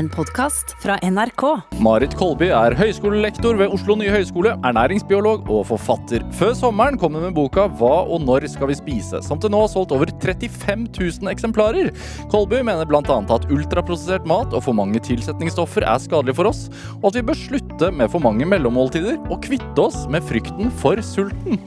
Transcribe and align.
En 0.00 0.08
podkast 0.08 0.70
fra 0.80 0.94
NRK. 1.04 1.42
Marit 1.84 2.14
Kolby 2.16 2.46
er 2.56 2.72
høyskolelektor 2.78 3.58
ved 3.60 3.68
Oslo 3.74 3.98
nye 4.00 4.08
høyskole, 4.14 4.54
ernæringsbiolog 4.64 5.50
og 5.52 5.66
forfatter. 5.68 6.22
Før 6.38 6.54
sommeren 6.56 6.96
kom 6.96 7.18
hun 7.18 7.26
med 7.26 7.34
boka 7.36 7.66
'Hva 7.68 8.06
og 8.08 8.22
når 8.24 8.46
skal 8.48 8.70
vi 8.70 8.78
spise?', 8.78 9.20
som 9.20 9.36
til 9.36 9.52
nå 9.52 9.60
har 9.60 9.68
solgt 9.68 9.92
over 9.92 10.08
35 10.22 10.86
000 10.96 11.28
eksemplarer. 11.28 11.90
Kolby 12.32 12.62
mener 12.64 12.88
bl.a. 12.88 13.18
at 13.36 13.44
ultraprosessert 13.52 14.24
mat 14.24 14.54
og 14.56 14.62
for 14.64 14.72
mange 14.72 15.02
tilsetningsstoffer 15.04 15.84
er 15.84 15.98
skadelig 16.00 16.36
for 16.36 16.48
oss, 16.48 16.70
og 17.02 17.10
at 17.10 17.20
vi 17.20 17.26
bør 17.28 17.36
slutte 17.36 17.90
med 17.92 18.08
for 18.08 18.24
mange 18.24 18.46
mellommåltider 18.48 19.18
og 19.28 19.42
kvitte 19.42 19.84
oss 19.84 20.06
med 20.08 20.24
frykten 20.24 20.70
for 20.70 20.96
sulten. 21.04 21.60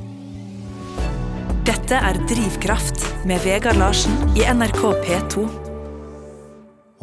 Dette 1.70 2.02
er 2.02 2.18
Drivkraft 2.25 3.27
med 3.29 3.45
Vegard 3.45 3.77
Larsen 3.77 4.18
i 4.34 4.41
NRK 4.41 4.81
P2. 5.05 5.72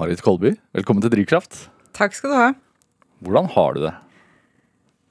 Marit 0.01 0.23
Kolby, 0.25 0.55
velkommen 0.73 1.03
til 1.05 1.11
Drivkraft. 1.12 1.66
Takk 1.93 2.14
skal 2.16 2.30
du 2.33 2.37
ha. 2.39 2.45
Hvordan 3.20 3.51
har 3.52 3.75
du 3.77 3.83
det? 3.83 3.91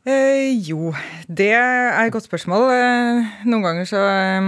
Eh, 0.09 0.47
jo, 0.65 0.95
det 1.29 1.51
er 1.53 1.93
et 2.07 2.13
godt 2.15 2.25
spørsmål. 2.25 2.65
Eh, 2.73 3.27
noen 3.45 3.67
ganger 3.67 3.85
så 3.85 4.01
eh, 4.09 4.47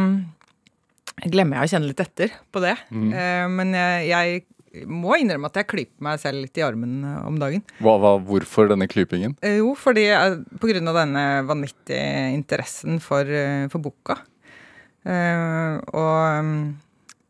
glemmer 1.28 1.60
jeg 1.60 1.70
å 1.70 1.72
kjenne 1.76 1.92
litt 1.92 2.02
etter 2.02 2.34
på 2.50 2.64
det. 2.64 2.74
Eh, 2.90 3.46
men 3.54 3.78
jeg, 3.78 4.10
jeg 4.10 4.90
må 4.90 5.14
innrømme 5.22 5.52
at 5.52 5.62
jeg 5.62 5.70
klyper 5.76 6.10
meg 6.10 6.26
selv 6.26 6.42
litt 6.42 6.58
i 6.58 6.66
armen 6.66 6.98
eh, 7.06 7.22
om 7.30 7.38
dagen. 7.38 7.62
Hva, 7.78 8.00
hva, 8.02 8.18
hvorfor 8.26 8.74
denne 8.74 8.90
klypingen? 8.90 9.38
Eh, 9.46 9.60
jo, 9.62 9.76
fordi 9.78 10.10
på 10.58 10.74
grunn 10.74 10.90
av 10.90 11.04
denne 11.04 11.28
vanvittige 11.54 12.32
interessen 12.34 12.98
for, 12.98 13.30
for 13.70 13.92
boka. 13.92 14.24
Eh, 15.06 15.78
og 15.94 16.50
mm, 16.50 16.66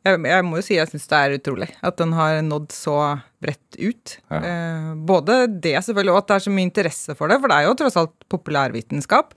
jeg, 0.02 0.22
jeg 0.26 0.46
må 0.48 0.58
jo 0.58 0.66
si 0.66 0.78
jeg 0.78 0.90
syns 0.90 1.10
det 1.12 1.18
er 1.18 1.36
utrolig 1.38 1.68
at 1.86 1.98
den 2.02 2.16
har 2.18 2.40
nådd 2.46 2.72
så 2.74 2.96
bredt 3.42 3.78
ut. 3.78 4.16
Ja. 4.32 4.40
Eh, 4.40 4.88
både 4.98 5.44
det 5.52 5.76
selvfølgelig, 5.86 6.14
og 6.16 6.22
at 6.24 6.32
det 6.32 6.38
er 6.38 6.46
så 6.48 6.54
mye 6.56 6.70
interesse 6.70 7.18
for 7.18 7.32
det, 7.32 7.38
for 7.42 7.52
det 7.52 7.60
er 7.60 7.68
jo 7.68 7.76
tross 7.78 8.00
alt 8.02 8.16
populærvitenskap. 8.32 9.36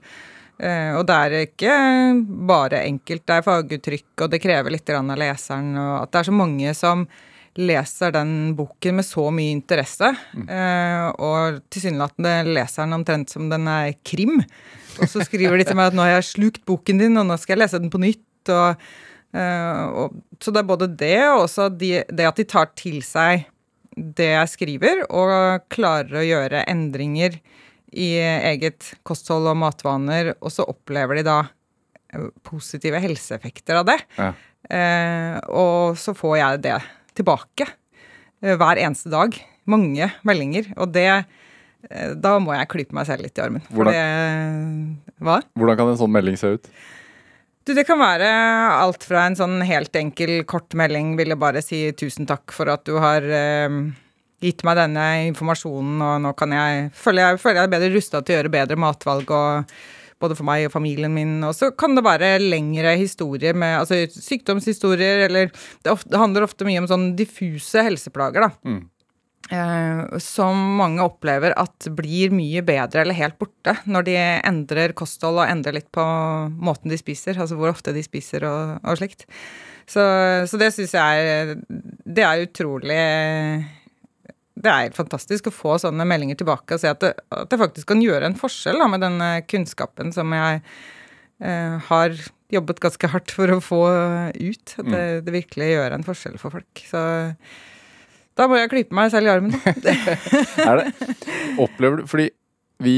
Eh, 0.55 0.91
og 0.95 1.05
det 1.09 1.19
er 1.19 1.37
ikke 1.43 1.77
bare 2.49 2.85
enkelt, 2.87 3.25
det 3.27 3.37
er 3.37 3.45
faguttrykk, 3.45 4.09
og 4.25 4.33
det 4.33 4.41
krever 4.43 4.75
litt 4.75 4.91
av 4.95 5.15
leseren. 5.19 5.71
Og 5.77 5.95
at 6.01 6.13
det 6.13 6.21
er 6.21 6.29
så 6.29 6.35
mange 6.35 6.75
som 6.77 7.07
leser 7.55 8.11
den 8.11 8.51
boken 8.57 8.97
med 8.99 9.07
så 9.07 9.29
mye 9.31 9.53
interesse. 9.55 10.11
Eh, 10.35 11.07
og 11.23 11.61
tilsynelatende 11.71 12.37
leser 12.49 12.83
den 12.83 12.97
omtrent 12.97 13.31
som 13.31 13.47
den 13.51 13.69
er 13.71 13.93
krim. 14.07 14.41
Og 14.99 15.07
så 15.11 15.23
skriver 15.27 15.59
de 15.59 15.67
til 15.67 15.77
meg 15.77 15.91
at 15.91 15.97
nå 15.97 16.03
har 16.03 16.17
jeg 16.17 16.31
slukt 16.33 16.65
boken 16.67 17.03
din, 17.03 17.19
og 17.19 17.29
nå 17.29 17.37
skal 17.39 17.55
jeg 17.55 17.65
lese 17.65 17.81
den 17.81 17.93
på 17.93 18.01
nytt. 18.01 18.25
og 18.49 18.81
Uh, 19.35 19.83
og, 19.99 20.15
så 20.39 20.53
det 20.53 20.61
er 20.61 20.69
både 20.69 20.87
det, 20.95 21.17
og 21.27 21.45
også 21.49 21.67
de, 21.75 21.91
det 22.07 22.27
at 22.29 22.39
de 22.39 22.45
tar 22.47 22.69
til 22.77 23.01
seg 23.03 23.43
det 23.95 24.29
jeg 24.31 24.51
skriver, 24.51 25.05
og 25.07 25.65
klarer 25.71 26.19
å 26.19 26.25
gjøre 26.25 26.65
endringer 26.71 27.37
i 27.95 28.09
eget 28.19 28.91
kosthold 29.07 29.47
og 29.51 29.59
matvaner, 29.59 30.33
og 30.41 30.51
så 30.51 30.65
opplever 30.67 31.19
de 31.19 31.25
da 31.27 31.37
eh, 32.11 32.27
positive 32.47 32.99
helseeffekter 33.03 33.79
av 33.79 33.87
det. 33.91 33.97
Ja. 34.19 34.33
Uh, 34.65 35.35
og 35.53 35.99
så 36.01 36.15
får 36.17 36.37
jeg 36.39 36.61
det 36.65 36.77
tilbake 37.15 37.67
uh, 37.69 38.55
hver 38.57 38.81
eneste 38.81 39.11
dag. 39.13 39.35
Mange 39.69 40.11
meldinger. 40.27 40.71
Og 40.77 40.91
det 40.93 41.09
Da 42.17 42.31
må 42.41 42.49
jeg 42.55 42.69
klype 42.71 42.95
meg 42.97 43.05
selv 43.05 43.21
litt 43.21 43.37
i 43.37 43.43
armen. 43.43 43.61
Hvordan- 43.69 43.93
det? 45.21 45.41
Hvordan 45.53 45.77
kan 45.77 45.89
en 45.91 45.99
sånn 45.99 46.13
melding 46.13 46.37
se 46.37 46.55
ut? 46.57 46.69
Du, 47.65 47.73
det 47.73 47.87
kan 47.87 47.97
være 47.97 48.29
alt 48.77 49.03
fra 49.07 49.23
en 49.25 49.35
sånn 49.37 49.57
helt 49.65 49.95
enkel 49.97 50.43
kort 50.45 50.75
melding, 50.77 51.15
ville 51.17 51.37
bare 51.39 51.63
si 51.65 51.87
tusen 51.97 52.27
takk 52.29 52.53
for 52.53 52.69
at 52.69 52.83
du 52.85 52.99
har 53.01 53.25
eh, 53.25 53.77
gitt 54.45 54.61
meg 54.67 54.77
denne 54.77 55.05
informasjonen, 55.31 55.97
og 55.97 56.19
nå 56.27 56.33
kan 56.37 56.53
jeg 56.53 56.89
føler 56.93 57.31
jeg, 57.31 57.41
føler 57.41 57.63
jeg 57.63 57.69
er 57.69 57.73
bedre 57.73 57.93
rusta 57.95 58.21
til 58.21 58.35
å 58.35 58.37
gjøre 58.37 58.53
bedre 58.53 58.77
matvalg, 58.85 59.33
og 59.33 59.73
både 60.21 60.37
for 60.37 60.47
meg 60.47 60.67
og 60.67 60.75
familien 60.75 61.13
min. 61.15 61.39
Og 61.41 61.55
så 61.57 61.71
kan 61.73 61.97
det 61.97 62.05
være 62.05 62.35
lengre 62.43 62.93
historier 63.01 63.57
med 63.57 63.79
altså 63.81 64.03
sykdomshistorier, 64.13 65.25
eller 65.25 65.49
det, 65.49 65.89
ofte, 65.89 66.11
det 66.13 66.21
handler 66.21 66.45
ofte 66.45 66.69
mye 66.69 66.83
om 66.83 66.89
sånn 66.91 67.15
diffuse 67.17 67.81
helseplager, 67.89 68.45
da. 68.45 68.53
Mm. 68.69 68.83
Eh, 69.53 70.17
som 70.17 70.57
mange 70.79 71.03
opplever 71.05 71.53
at 71.53 71.85
blir 71.93 72.31
mye 72.33 72.63
bedre 72.65 73.03
eller 73.03 73.13
helt 73.13 73.35
borte 73.37 73.75
når 73.85 74.07
de 74.07 74.15
endrer 74.17 74.95
kosthold 74.97 75.37
og 75.37 75.45
endrer 75.45 75.75
litt 75.77 75.91
på 75.93 76.01
måten 76.49 76.89
de 76.89 76.97
spiser, 76.97 77.37
altså 77.37 77.57
hvor 77.59 77.69
ofte 77.69 77.93
de 77.93 78.01
spiser 78.05 78.47
og, 78.49 78.79
og 78.81 78.97
slikt. 78.97 79.27
Så, 79.85 80.01
så 80.49 80.57
det 80.57 80.71
syns 80.73 80.95
jeg 80.97 81.25
er 81.29 81.51
Det 81.61 82.23
er 82.25 82.39
utrolig 82.41 82.95
Det 84.57 84.65
er 84.71 84.87
helt 84.87 84.97
fantastisk 84.97 85.51
å 85.51 85.53
få 85.53 85.75
sånne 85.83 86.07
meldinger 86.09 86.39
tilbake 86.39 86.73
og 86.73 86.81
se 86.81 86.89
at 86.89 87.03
det, 87.03 87.11
at 87.29 87.51
det 87.51 87.61
faktisk 87.61 87.91
kan 87.93 88.01
gjøre 88.01 88.31
en 88.31 88.39
forskjell 88.39 88.81
da, 88.81 88.89
med 88.89 89.05
den 89.05 89.21
kunnskapen 89.45 90.09
som 90.15 90.33
jeg 90.33 90.63
eh, 91.45 91.77
har 91.91 92.17
jobbet 92.49 92.81
ganske 92.81 93.13
hardt 93.13 93.35
for 93.35 93.53
å 93.53 93.61
få 93.61 93.83
ut. 94.33 94.75
At 94.81 94.89
det, 94.89 95.05
det 95.27 95.37
virkelig 95.37 95.69
gjør 95.75 95.99
en 95.99 96.07
forskjell 96.07 96.41
for 96.41 96.57
folk. 96.57 96.85
Så 96.89 97.05
da 98.35 98.47
må 98.51 98.57
jeg 98.59 98.71
klype 98.71 98.95
meg 98.95 99.11
selv 99.13 99.29
i 99.29 99.33
armen. 99.35 99.55
Er 100.69 100.81
det? 100.81 100.89
Opplever 101.61 102.01
du 102.01 102.07
Fordi 102.09 102.29
vi 102.83 102.97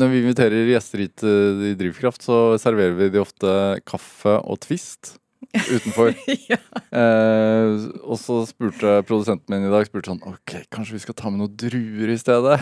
Når 0.00 0.10
vi 0.10 0.22
inviterer 0.24 0.70
gjester 0.72 1.04
hit 1.04 1.22
eh, 1.22 1.68
i 1.70 1.74
Drivkraft, 1.78 2.24
så 2.26 2.56
serverer 2.58 2.96
vi 2.98 3.12
de 3.14 3.20
ofte 3.22 3.50
kaffe 3.86 4.40
og 4.42 4.58
Twist 4.64 5.14
utenfor. 5.54 6.10
ja. 6.50 6.58
Eh, 6.90 7.84
og 8.02 8.18
så 8.18 8.40
spurte 8.48 8.96
produsenten 9.06 9.54
min 9.54 9.68
i 9.68 9.70
dag 9.70 9.86
spurte 9.86 10.10
sånn 10.10 10.22
Ok, 10.26 10.56
kanskje 10.74 10.96
vi 10.96 11.02
skal 11.04 11.16
ta 11.18 11.30
med 11.30 11.44
noen 11.44 11.54
druer 11.60 12.10
i 12.10 12.16
stedet? 12.18 12.56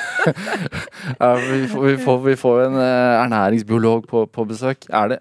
ja, 1.20 1.32
vi, 1.34 1.66
får, 1.68 1.84
vi, 1.84 1.98
får, 2.06 2.22
vi 2.24 2.36
får 2.40 2.62
en 2.68 2.78
eh, 2.80 3.18
ernæringsbiolog 3.26 4.08
på, 4.08 4.24
på 4.32 4.46
besøk. 4.48 4.88
Er 4.88 5.12
det 5.12 5.20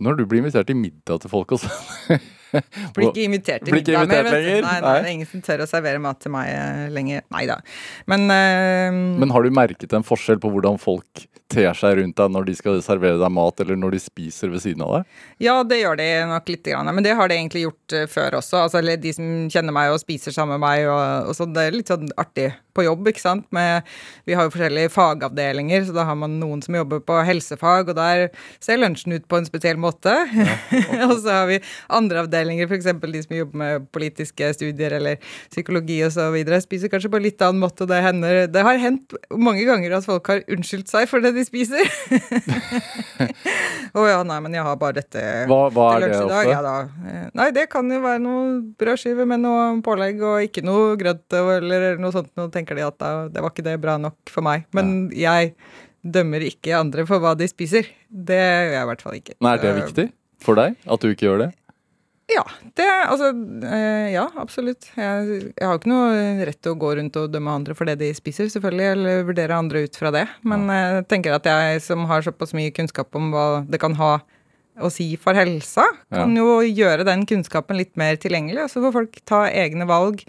Når 0.00 0.20
du 0.20 0.26
blir 0.26 0.44
invitert 0.44 0.68
i 0.68 0.76
middag 0.76 1.24
til 1.24 1.32
folk 1.32 1.56
og 1.56 1.64
sånn 1.64 2.20
Blir 2.96 3.10
ikke 3.10 3.26
invitert 3.26 3.66
til 3.66 3.76
middag 3.76 4.08
mer. 4.10 4.30
lenger? 4.30 4.62
Nei, 4.66 4.76
nei, 4.84 4.94
det 4.96 5.08
er 5.08 5.12
ingen 5.14 5.30
som 5.30 5.44
tør 5.44 5.64
å 5.64 5.68
servere 5.70 6.02
mat 6.02 6.20
til 6.22 6.34
meg 6.34 6.50
eh, 6.52 6.86
lenger. 6.94 7.26
Nei 7.34 7.44
da. 7.50 7.60
Men, 8.10 8.26
uh, 8.30 9.18
Men 9.22 9.34
har 9.34 9.46
du 9.46 9.54
merket 9.54 9.94
en 9.96 10.06
forskjell 10.06 10.40
på 10.42 10.52
hvordan 10.54 10.80
folk 10.80 11.26
ter 11.50 11.74
seg 11.74 11.98
rundt 11.98 12.18
deg 12.18 12.32
når 12.32 12.46
de 12.46 12.54
skal 12.58 12.78
servere 12.84 13.18
deg 13.20 13.32
mat, 13.34 13.60
eller 13.62 13.78
når 13.78 13.96
de 13.96 14.02
spiser 14.02 14.52
ved 14.52 14.62
siden 14.62 14.84
av 14.86 14.98
deg? 14.98 15.20
Ja, 15.42 15.56
det 15.66 15.80
gjør 15.80 15.98
de 15.98 16.08
nok 16.30 16.50
litt. 16.52 16.70
Men 16.70 17.04
det 17.06 17.16
har 17.18 17.30
de 17.30 17.38
egentlig 17.38 17.64
gjort 17.66 17.96
eh, 17.96 18.08
før 18.10 18.38
også. 18.40 18.64
Altså, 18.66 18.82
de 18.84 19.14
som 19.16 19.30
kjenner 19.50 19.74
meg 19.74 19.94
og 19.94 20.02
spiser 20.02 20.34
sammen 20.34 20.58
med 20.58 20.66
meg. 20.66 20.86
Og, 20.90 21.30
og 21.30 21.36
så 21.36 21.48
det 21.50 21.66
er 21.66 21.76
litt 21.76 21.90
sånn 21.90 22.10
artig 22.20 22.50
på 22.76 22.84
jobb, 22.86 23.10
ikke 23.10 23.22
sant. 23.22 23.46
Med, 23.54 23.86
vi 24.28 24.36
har 24.38 24.46
jo 24.46 24.54
forskjellige 24.54 24.92
fagavdelinger, 24.94 25.84
så 25.88 25.96
da 25.96 26.06
har 26.08 26.18
man 26.18 26.38
noen 26.40 26.62
som 26.64 26.76
jobber 26.78 27.02
på 27.04 27.18
helsefag, 27.26 27.90
og 27.90 27.98
der 27.98 28.28
ser 28.62 28.80
lunsjen 28.80 29.16
ut 29.16 29.26
på 29.30 29.40
en 29.40 29.48
spesiell 29.48 29.80
måte. 29.80 30.14
og 31.08 31.16
så 31.18 31.40
har 31.40 31.50
vi 31.50 31.60
andre 31.88 32.24
avdelinger, 32.24 32.39
f.eks. 32.48 32.88
de 33.00 33.22
som 33.24 33.36
jobber 33.36 33.60
med 33.60 33.86
politiske 33.92 34.52
studier 34.56 34.96
eller 34.96 35.20
psykologi 35.50 35.98
osv. 36.06 36.38
Spiser 36.64 36.92
kanskje 36.92 37.10
på 37.12 37.20
litt 37.22 37.42
annen 37.44 37.60
måte. 37.62 37.86
Det, 37.90 38.00
hender, 38.04 38.46
det 38.50 38.64
har 38.66 38.80
hendt 38.80 39.14
mange 39.34 39.64
ganger 39.68 39.98
at 39.98 40.06
folk 40.08 40.26
har 40.32 40.42
unnskyldt 40.48 40.88
seg 40.90 41.08
for 41.10 41.20
det 41.24 41.34
de 41.36 41.44
spiser. 41.46 41.84
Å 43.90 44.04
ja, 44.06 44.20
nei, 44.26 44.38
men 44.44 44.54
jeg 44.54 44.62
har 44.66 44.76
bare 44.80 45.00
dette 45.00 45.22
Hva, 45.50 45.64
hva 45.74 45.86
til 45.96 46.04
det 46.04 46.10
lunsj 46.14 46.24
i 46.26 46.30
dag, 46.30 46.50
ja 46.52 46.60
da. 46.64 46.74
Nei, 47.40 47.48
det 47.56 47.66
kan 47.72 47.90
jo 47.90 48.00
være 48.04 48.22
noe 48.22 48.44
brødskive 48.80 49.26
med 49.28 49.42
noe 49.42 49.66
pålegg 49.84 50.22
og 50.22 50.46
ikke 50.46 50.64
noe 50.66 50.94
grønt 51.00 51.36
eller 51.40 51.98
noe 52.00 52.14
sånt. 52.14 52.30
Nå 52.38 52.48
tenker 52.54 52.78
de 52.78 52.86
at 52.86 52.98
da, 53.02 53.12
det 53.32 53.42
var 53.42 53.54
ikke 53.54 53.66
det 53.66 53.76
bra 53.82 53.96
nok 54.00 54.30
for 54.30 54.46
meg. 54.46 54.68
Men 54.76 55.10
jeg 55.16 55.54
dømmer 56.00 56.44
ikke 56.46 56.78
andre 56.78 57.04
for 57.08 57.22
hva 57.22 57.34
de 57.36 57.48
spiser. 57.50 57.90
Det 58.08 58.38
gjør 58.38 58.72
jeg 58.76 58.84
i 58.84 58.88
hvert 58.92 59.04
fall 59.04 59.18
ikke. 59.18 59.36
Nei, 59.42 59.56
er 59.56 59.62
det 59.64 59.70
Eh, 59.74 59.80
viktig 59.82 60.06
for 60.40 60.56
deg 60.56 60.78
at 60.88 61.02
du 61.02 61.10
ikke 61.10 61.26
gjør 61.26 61.42
det? 61.42 61.50
Ja, 62.30 62.44
det, 62.78 62.86
altså, 62.86 63.30
eh, 63.66 64.12
ja, 64.14 64.26
absolutt. 64.38 64.86
Jeg, 64.94 65.40
jeg 65.56 65.66
har 65.66 65.78
ikke 65.78 65.90
noe 65.90 66.46
rett 66.46 66.60
til 66.62 66.74
å 66.74 66.78
gå 66.78 66.92
rundt 66.98 67.16
og 67.18 67.30
dømme 67.32 67.54
andre 67.58 67.74
for 67.74 67.90
det 67.90 67.98
de 68.02 68.12
spiser, 68.14 68.50
selvfølgelig, 68.52 68.90
eller 68.94 69.24
vurdere 69.28 69.58
andre 69.58 69.84
ut 69.86 69.98
fra 69.98 70.12
det. 70.14 70.26
Men 70.46 70.68
jeg 70.70 71.06
tenker 71.10 71.34
at 71.34 71.48
jeg 71.50 71.82
som 71.84 72.06
har 72.10 72.26
såpass 72.26 72.54
mye 72.56 72.74
kunnskap 72.76 73.18
om 73.18 73.32
hva 73.34 73.48
det 73.66 73.82
kan 73.82 73.98
ha 73.98 74.18
å 74.80 74.88
si 74.92 75.12
for 75.20 75.36
helsa, 75.36 75.84
kan 76.12 76.32
jo 76.36 76.60
gjøre 76.64 77.04
den 77.08 77.26
kunnskapen 77.28 77.78
litt 77.80 77.92
mer 78.00 78.16
tilgjengelig, 78.20 78.64
og 78.64 78.72
så 78.72 78.82
får 78.86 78.96
folk 78.96 79.20
ta 79.28 79.44
egne 79.50 79.86
valg. 79.88 80.22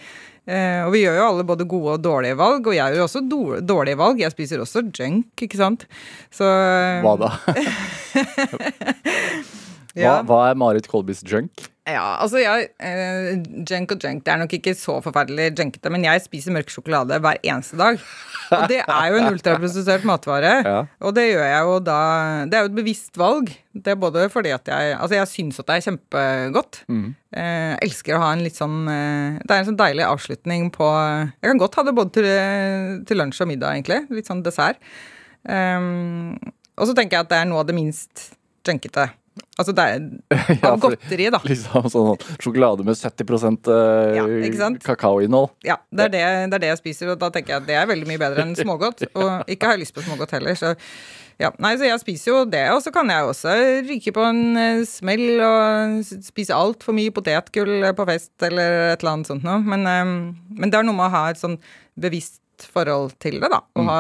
Eh, 0.50 0.82
og 0.88 0.96
vi 0.96 1.04
gjør 1.04 1.20
jo 1.20 1.28
alle 1.30 1.46
både 1.48 1.68
gode 1.70 1.96
og 1.96 2.04
dårlige 2.04 2.40
valg, 2.40 2.66
og 2.66 2.76
jeg 2.76 2.82
gjør 2.82 3.04
jo 3.04 3.08
også 3.08 3.24
dårlige 3.62 4.02
valg. 4.02 4.24
Jeg 4.24 4.34
spiser 4.34 4.64
også 4.64 4.80
junk, 4.90 5.30
ikke 5.46 5.60
sant. 5.60 5.86
Så 6.34 6.48
Hva 7.06 7.16
da? 7.22 7.30
Hva, 9.98 10.22
hva 10.28 10.42
er 10.50 10.60
Marit 10.60 10.88
Kolbys 10.92 11.24
junk? 11.28 11.68
Ja, 11.90 12.22
altså 12.22 12.38
jeg 12.38 12.68
eh, 12.78 13.40
Junk 13.66 13.96
og 13.96 14.04
junk, 14.06 14.22
det 14.24 14.32
er 14.32 14.40
nok 14.40 14.52
ikke 14.54 14.74
så 14.78 15.00
forferdelig 15.02 15.50
junkete, 15.58 15.90
men 15.92 16.06
jeg 16.06 16.22
spiser 16.24 16.54
mørk 16.54 16.70
sjokolade 16.72 17.18
hver 17.24 17.40
eneste 17.42 17.80
dag. 17.80 17.98
Og 18.54 18.66
det 18.70 18.82
er 18.84 19.06
jo 19.10 19.18
en 19.18 19.30
ultraprosessert 19.34 20.06
matvare. 20.08 20.52
Ja. 20.62 20.78
Og 21.02 21.16
det 21.18 21.26
gjør 21.32 21.48
jeg 21.48 21.68
jo 21.68 21.78
da 21.88 22.00
Det 22.52 22.58
er 22.58 22.66
jo 22.66 22.70
et 22.70 22.78
bevisst 22.78 23.18
valg. 23.20 23.50
Det 23.74 23.94
er 23.94 24.00
både 24.00 24.28
fordi 24.30 24.52
at 24.54 24.68
jeg 24.68 24.98
Altså, 24.98 25.16
jeg 25.16 25.32
syns 25.32 25.62
at 25.62 25.70
det 25.70 25.78
er 25.78 25.86
kjempegodt. 25.88 26.82
Eh, 26.92 27.74
elsker 27.88 28.18
å 28.18 28.22
ha 28.26 28.34
en 28.36 28.44
litt 28.44 28.60
sånn 28.60 28.84
eh, 28.92 29.40
Det 29.40 29.56
er 29.56 29.64
en 29.64 29.70
sånn 29.72 29.80
deilig 29.80 30.04
avslutning 30.06 30.68
på 30.76 30.90
Jeg 30.92 31.48
kan 31.48 31.64
godt 31.64 31.80
ha 31.80 31.88
det 31.88 31.96
både 31.98 32.14
til, 32.20 32.30
til 33.08 33.22
lunsj 33.24 33.42
og 33.42 33.52
middag, 33.54 33.80
egentlig. 33.80 34.04
Litt 34.14 34.30
sånn 34.30 34.44
dessert. 34.46 34.78
Um, 35.42 36.38
og 36.78 36.86
så 36.86 36.94
tenker 36.94 37.18
jeg 37.18 37.26
at 37.26 37.32
det 37.32 37.40
er 37.42 37.50
noe 37.50 37.64
av 37.64 37.72
det 37.72 37.74
minst 37.74 38.28
junkete. 38.68 39.08
Altså 39.62 39.76
det 39.78 39.86
er 39.88 40.04
Ja, 40.62 40.74
av 40.74 40.82
fordi- 40.82 40.98
godteri, 40.98 41.30
da. 41.34 41.42
Liksom 41.46 41.90
sånn 41.94 42.28
sjokolade 42.42 42.86
med 42.88 42.98
70 42.98 43.72
eh, 43.72 44.20
Ja, 44.20 44.70
kakaoinnhold. 44.90 45.54
Ja, 45.68 45.80
det 45.94 46.10
er 46.10 46.14
det, 46.18 46.24
det 46.52 46.60
er 46.60 46.66
det 46.66 46.74
jeg 46.74 46.82
spiser, 46.84 47.14
og 47.14 47.22
da 47.22 47.32
tenker 47.34 47.56
jeg 47.56 47.64
at 47.64 47.70
det 47.70 47.80
er 47.80 47.90
veldig 47.90 48.10
mye 48.10 48.22
bedre 48.22 48.46
enn 48.46 48.56
smågodt. 48.58 49.06
Og 49.22 49.52
ikke 49.52 49.70
har 49.70 49.78
jeg 49.78 49.86
lyst 49.86 49.96
på 49.98 50.04
smågodt 50.06 50.34
heller, 50.36 50.58
så 50.58 50.76
ja. 51.42 51.50
Nei, 51.64 51.72
så 51.80 51.88
jeg 51.88 52.02
spiser 52.04 52.30
jo 52.32 52.42
det, 52.46 52.64
og 52.70 52.84
så 52.86 52.92
kan 52.94 53.10
jeg 53.10 53.26
også 53.26 53.54
ryke 53.88 54.14
på 54.14 54.26
en 54.28 54.42
eh, 54.62 54.84
smell 54.86 55.42
og 55.42 56.04
spise 56.28 56.54
altfor 56.54 56.94
mye 56.98 57.14
potetgull 57.16 57.88
på 57.98 58.06
fest 58.10 58.46
eller 58.46 58.92
et 58.92 59.02
eller 59.02 59.16
annet 59.16 59.32
sånt 59.32 59.48
noe. 59.48 59.58
Men, 59.66 59.88
eh, 59.90 60.12
men 60.60 60.70
det 60.74 60.78
er 60.82 60.86
noe 60.86 60.98
med 60.98 61.10
å 61.10 61.16
ha 61.16 61.24
et 61.32 61.42
sånn 61.42 61.58
bevisst 62.02 62.68
forhold 62.72 63.16
til 63.24 63.40
det, 63.42 63.50
da. 63.50 63.64
Og 63.80 63.90
ha 63.90 64.00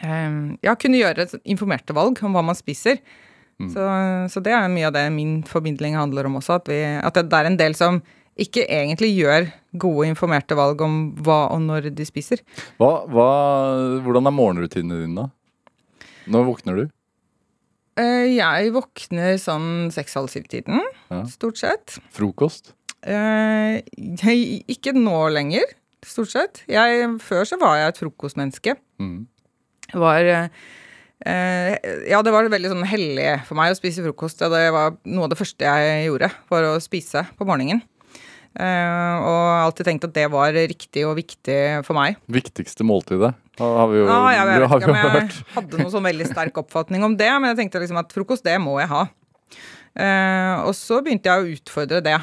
eh, 0.00 0.38
Ja, 0.64 0.76
kunne 0.80 1.00
gjøre 1.00 1.26
et 1.26 1.36
informerte 1.44 1.96
valg 1.96 2.20
om 2.24 2.36
hva 2.36 2.44
man 2.46 2.56
spiser. 2.58 3.00
Så, 3.58 3.82
så 4.30 4.40
det 4.44 4.52
er 4.54 4.68
mye 4.70 4.86
av 4.86 4.92
det 4.94 5.02
min 5.10 5.40
formidling 5.42 5.96
handler 5.98 6.28
om 6.28 6.36
også, 6.38 6.60
at, 6.60 6.68
vi, 6.70 6.78
at 7.02 7.16
det 7.18 7.24
det 7.32 7.38
er 7.40 7.48
en 7.50 7.56
del 7.58 7.74
som 7.74 7.96
ikke 8.38 8.62
egentlig 8.70 9.08
gjør 9.16 9.48
gode 9.82 10.06
informerte 10.06 10.54
valg 10.54 10.78
om 10.86 10.98
hva 11.26 11.48
og 11.50 11.64
når 11.64 11.88
de 11.98 12.04
spiser. 12.06 12.38
Hva, 12.78 13.02
hva, 13.10 13.26
hvordan 14.04 14.30
er 14.30 14.36
morgenrutinene 14.36 15.00
dine, 15.02 15.24
da? 15.24 16.06
Når 16.30 16.46
våkner 16.52 16.78
du? 16.78 16.84
Eh, 17.98 18.28
Jeg 18.36 18.70
våkner 18.76 19.34
sånn 19.42 19.90
seks-halv 19.90 20.30
syv-tiden, 20.30 20.78
Ja. 21.10 21.24
stort 21.26 21.58
sett. 21.58 21.98
Frokost? 22.14 22.74
Eh, 23.02 23.82
Jeg, 24.22 24.62
ikke 24.70 24.94
nå 24.94 25.18
lenger, 25.34 25.66
stort 26.06 26.30
sett. 26.30 26.62
Jeg, 26.70 27.08
før 27.18 27.42
så 27.44 27.58
var 27.58 27.74
jeg 27.82 27.88
et 27.88 27.98
frokostmenneske. 28.04 28.76
Mm. 29.02 29.26
var 29.94 30.20
eh, 30.30 30.48
Ja, 31.18 32.20
det 32.22 32.30
var 32.30 32.46
veldig 32.46 32.70
sånn 32.70 32.86
hellig 32.86 33.30
for 33.48 33.58
meg 33.58 33.72
å 33.72 33.78
spise 33.78 34.04
frokost. 34.04 34.42
Ja, 34.44 34.48
det 34.52 34.68
var 34.74 34.94
noe 35.02 35.26
av 35.26 35.32
det 35.32 35.38
første 35.40 35.66
jeg 35.66 36.04
gjorde, 36.06 36.28
var 36.52 36.66
å 36.68 36.76
spise 36.82 37.24
på 37.38 37.46
morgenen. 37.48 37.82
Uh, 38.58 39.16
og 39.22 39.42
alltid 39.68 39.86
tenkt 39.86 40.06
at 40.08 40.14
det 40.16 40.24
var 40.32 40.54
riktig 40.56 41.04
og 41.06 41.18
viktig 41.18 41.58
for 41.86 41.94
meg. 41.98 42.16
Viktigste 42.32 42.86
måltidet? 42.86 43.34
Har 43.60 43.90
vi 43.90 44.00
jo, 44.00 44.06
Ja, 44.08 44.22
jeg 44.34 44.48
vet 44.48 44.64
ikke 44.64 44.90
om 44.90 44.98
jeg 44.98 45.28
hadde 45.54 45.78
noen 45.82 45.92
sånn 45.92 46.08
veldig 46.08 46.26
sterk 46.30 46.58
oppfatning 46.62 47.04
om 47.06 47.14
det, 47.18 47.28
men 47.36 47.52
jeg 47.52 47.60
tenkte 47.60 47.82
liksom 47.82 48.00
at 48.00 48.14
frokost, 48.14 48.46
det 48.46 48.56
må 48.62 48.78
jeg 48.80 48.90
ha. 48.90 49.04
Uh, 49.98 50.66
og 50.66 50.74
så 50.78 50.98
begynte 51.04 51.30
jeg 51.30 51.38
å 51.44 51.56
utfordre 51.58 52.02
det 52.02 52.18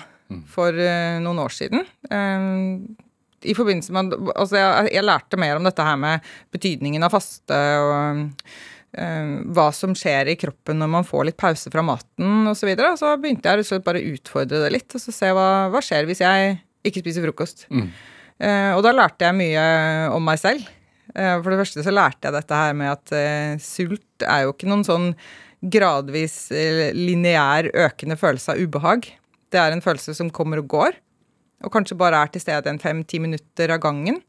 for 0.52 0.76
uh, 0.76 1.18
noen 1.24 1.42
år 1.44 1.54
siden. 1.54 1.86
Eh, 2.10 3.50
I 3.52 3.54
forbindelse 3.54 3.94
med 3.94 4.16
Altså, 4.34 4.58
jeg, 4.58 4.94
jeg 4.96 5.06
lærte 5.06 5.40
mer 5.40 5.60
om 5.60 5.68
dette 5.68 5.86
her 5.86 6.00
med 6.02 6.32
betydningen 6.56 7.06
av 7.06 7.14
faste 7.14 7.60
og 7.84 7.94
eh, 7.94 8.56
hva 8.96 9.66
som 9.76 9.92
skjer 9.98 10.30
i 10.32 10.38
kroppen 10.40 10.78
når 10.80 10.88
man 10.94 11.04
får 11.08 11.26
litt 11.28 11.38
pause 11.42 11.72
fra 11.74 11.82
maten 11.84 12.48
osv. 12.48 12.62
Så 12.62 12.70
videre. 12.70 12.94
så 12.98 13.10
begynte 13.20 13.50
jeg 13.50 13.60
rett 13.60 13.66
og 13.66 13.72
slett 13.74 13.84
bare 13.88 14.00
å 14.00 14.14
utfordre 14.16 14.62
det 14.64 14.72
litt, 14.72 14.96
og 14.96 15.02
så 15.04 15.12
se 15.12 15.32
hva, 15.36 15.48
hva 15.74 15.82
skjer 15.84 16.08
hvis 16.08 16.22
jeg 16.24 16.58
ikke 16.88 17.02
spiser 17.04 17.26
frokost. 17.28 17.66
Eh, 17.72 18.72
og 18.76 18.84
da 18.86 18.92
lærte 18.96 19.26
jeg 19.28 19.36
mye 19.36 19.66
om 20.16 20.24
meg 20.24 20.40
selv. 20.40 20.64
Eh, 21.16 21.36
For 21.42 21.52
det 21.52 21.60
første 21.64 21.84
så 21.86 21.94
lærte 21.94 22.28
jeg 22.30 22.36
dette 22.38 22.56
her 22.62 22.74
med 22.78 22.92
at 22.94 23.12
eh, 23.16 23.58
sult 23.64 24.26
er 24.26 24.46
jo 24.46 24.54
ikke 24.56 24.68
noen 24.72 24.84
sånn 24.88 25.12
gradvis 25.66 26.36
eh, 26.56 26.90
lineær 26.96 27.70
økende 27.74 28.18
følelse 28.20 28.54
av 28.56 28.62
ubehag. 28.62 29.08
Det 29.54 29.60
er 29.62 29.72
en 29.76 29.84
følelse 29.86 30.14
som 30.18 30.30
kommer 30.34 30.60
og 30.62 30.68
går, 30.72 30.98
og 31.66 31.72
kanskje 31.74 31.98
bare 31.98 32.20
er 32.26 32.32
til 32.34 32.44
stede 32.44 32.70
en 32.72 32.82
fem-ti 32.82 33.20
minutter 33.24 33.72
av 33.76 33.82
gangen. 33.86 34.20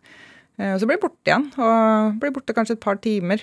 Eh, 0.59 0.73
Og 0.75 0.81
så 0.81 0.87
blir 0.89 0.97
det 0.99 1.05
borte 1.07 1.27
igjen, 1.31 1.49
og 1.59 2.17
blir 2.23 2.33
borte 2.37 2.55
kanskje 2.57 2.77
et 2.79 2.85
par 2.85 2.97
timer. 3.03 3.43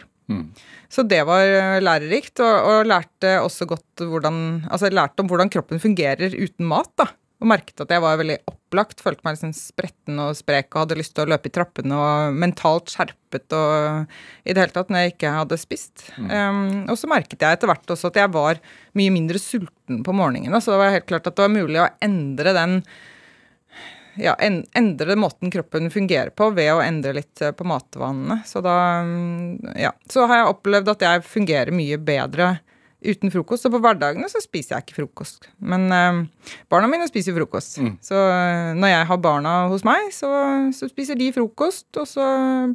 Så 0.93 1.03
det 1.09 1.23
var 1.27 1.43
eh, 1.47 1.81
lærerikt, 1.83 2.39
og, 2.43 2.69
og 2.69 2.87
lærte 2.89 3.35
også 3.41 3.67
godt 3.69 4.05
hvordan 4.07 4.37
Altså 4.71 4.91
lærte 4.93 5.23
om 5.23 5.29
hvordan 5.29 5.51
kroppen 5.53 5.81
fungerer 5.83 6.33
uten 6.33 6.67
mat, 6.69 6.91
da. 6.99 7.09
Og 7.43 7.49
merket 7.51 7.81
at 7.83 7.91
jeg 7.91 7.99
var 7.99 8.19
veldig 8.21 8.37
opplagt, 8.47 9.01
følte 9.03 9.25
meg 9.25 9.35
liksom 9.35 9.51
spretten 9.57 10.19
og 10.23 10.37
sprek 10.37 10.69
og 10.71 10.85
hadde 10.85 10.95
lyst 11.01 11.11
til 11.17 11.25
å 11.25 11.31
løpe 11.33 11.49
i 11.49 11.53
trappene 11.53 11.97
og 11.99 12.37
mentalt 12.39 12.93
skjerpet 12.93 13.55
og 13.57 14.13
i 14.47 14.53
det 14.53 14.61
hele 14.61 14.71
tatt 14.71 14.93
når 14.93 15.03
jeg 15.03 15.13
ikke 15.17 15.33
hadde 15.35 15.59
spist. 15.59 16.05
Um, 16.15 16.85
og 16.87 16.95
så 16.95 17.09
merket 17.11 17.43
jeg 17.43 17.57
etter 17.57 17.67
hvert 17.67 17.95
også 17.97 18.13
at 18.13 18.21
jeg 18.21 18.31
var 18.31 18.61
mye 18.95 19.11
mindre 19.11 19.41
sulten 19.43 20.05
på 20.07 20.15
morgenen. 20.15 20.55
Så 20.63 20.71
det 20.71 20.79
var 20.85 20.95
helt 20.95 21.09
klart 21.09 21.27
at 21.27 21.35
det 21.35 21.43
var 21.43 21.51
mulig 21.51 21.83
å 21.83 21.89
endre 22.05 22.55
den 22.55 22.79
ja, 24.21 24.35
en, 24.39 24.61
endre 24.77 25.15
måten 25.15 25.51
kroppen 25.51 25.89
fungerer 25.93 26.29
på 26.35 26.49
ved 26.53 26.69
å 26.73 26.81
endre 26.83 27.15
litt 27.17 27.41
eh, 27.41 27.53
på 27.55 27.65
matvanene. 27.67 28.41
Så 28.45 28.61
da 28.65 28.75
mm, 29.05 29.73
ja, 29.79 29.93
så 30.09 30.27
har 30.29 30.43
jeg 30.43 30.53
opplevd 30.53 30.93
at 30.93 31.07
jeg 31.07 31.25
fungerer 31.27 31.75
mye 31.75 31.97
bedre 32.01 32.55
uten 33.03 33.31
frokost. 33.33 33.67
Og 33.67 33.75
på 33.75 33.81
hverdagene 33.83 34.29
så 34.31 34.41
spiser 34.43 34.77
jeg 34.77 34.85
ikke 34.85 34.99
frokost. 35.01 35.47
Men 35.63 35.87
eh, 35.93 36.51
barna 36.71 36.89
mine 36.91 37.07
spiser 37.09 37.35
frokost. 37.37 37.79
Så 38.05 38.19
eh, 38.19 38.73
når 38.77 38.93
jeg 38.93 39.09
har 39.11 39.23
barna 39.23 39.55
hos 39.73 39.85
meg, 39.87 40.11
så, 40.15 40.29
så 40.75 40.91
spiser 40.91 41.19
de 41.19 41.33
frokost, 41.35 41.89
og 41.97 42.07
så 42.09 42.27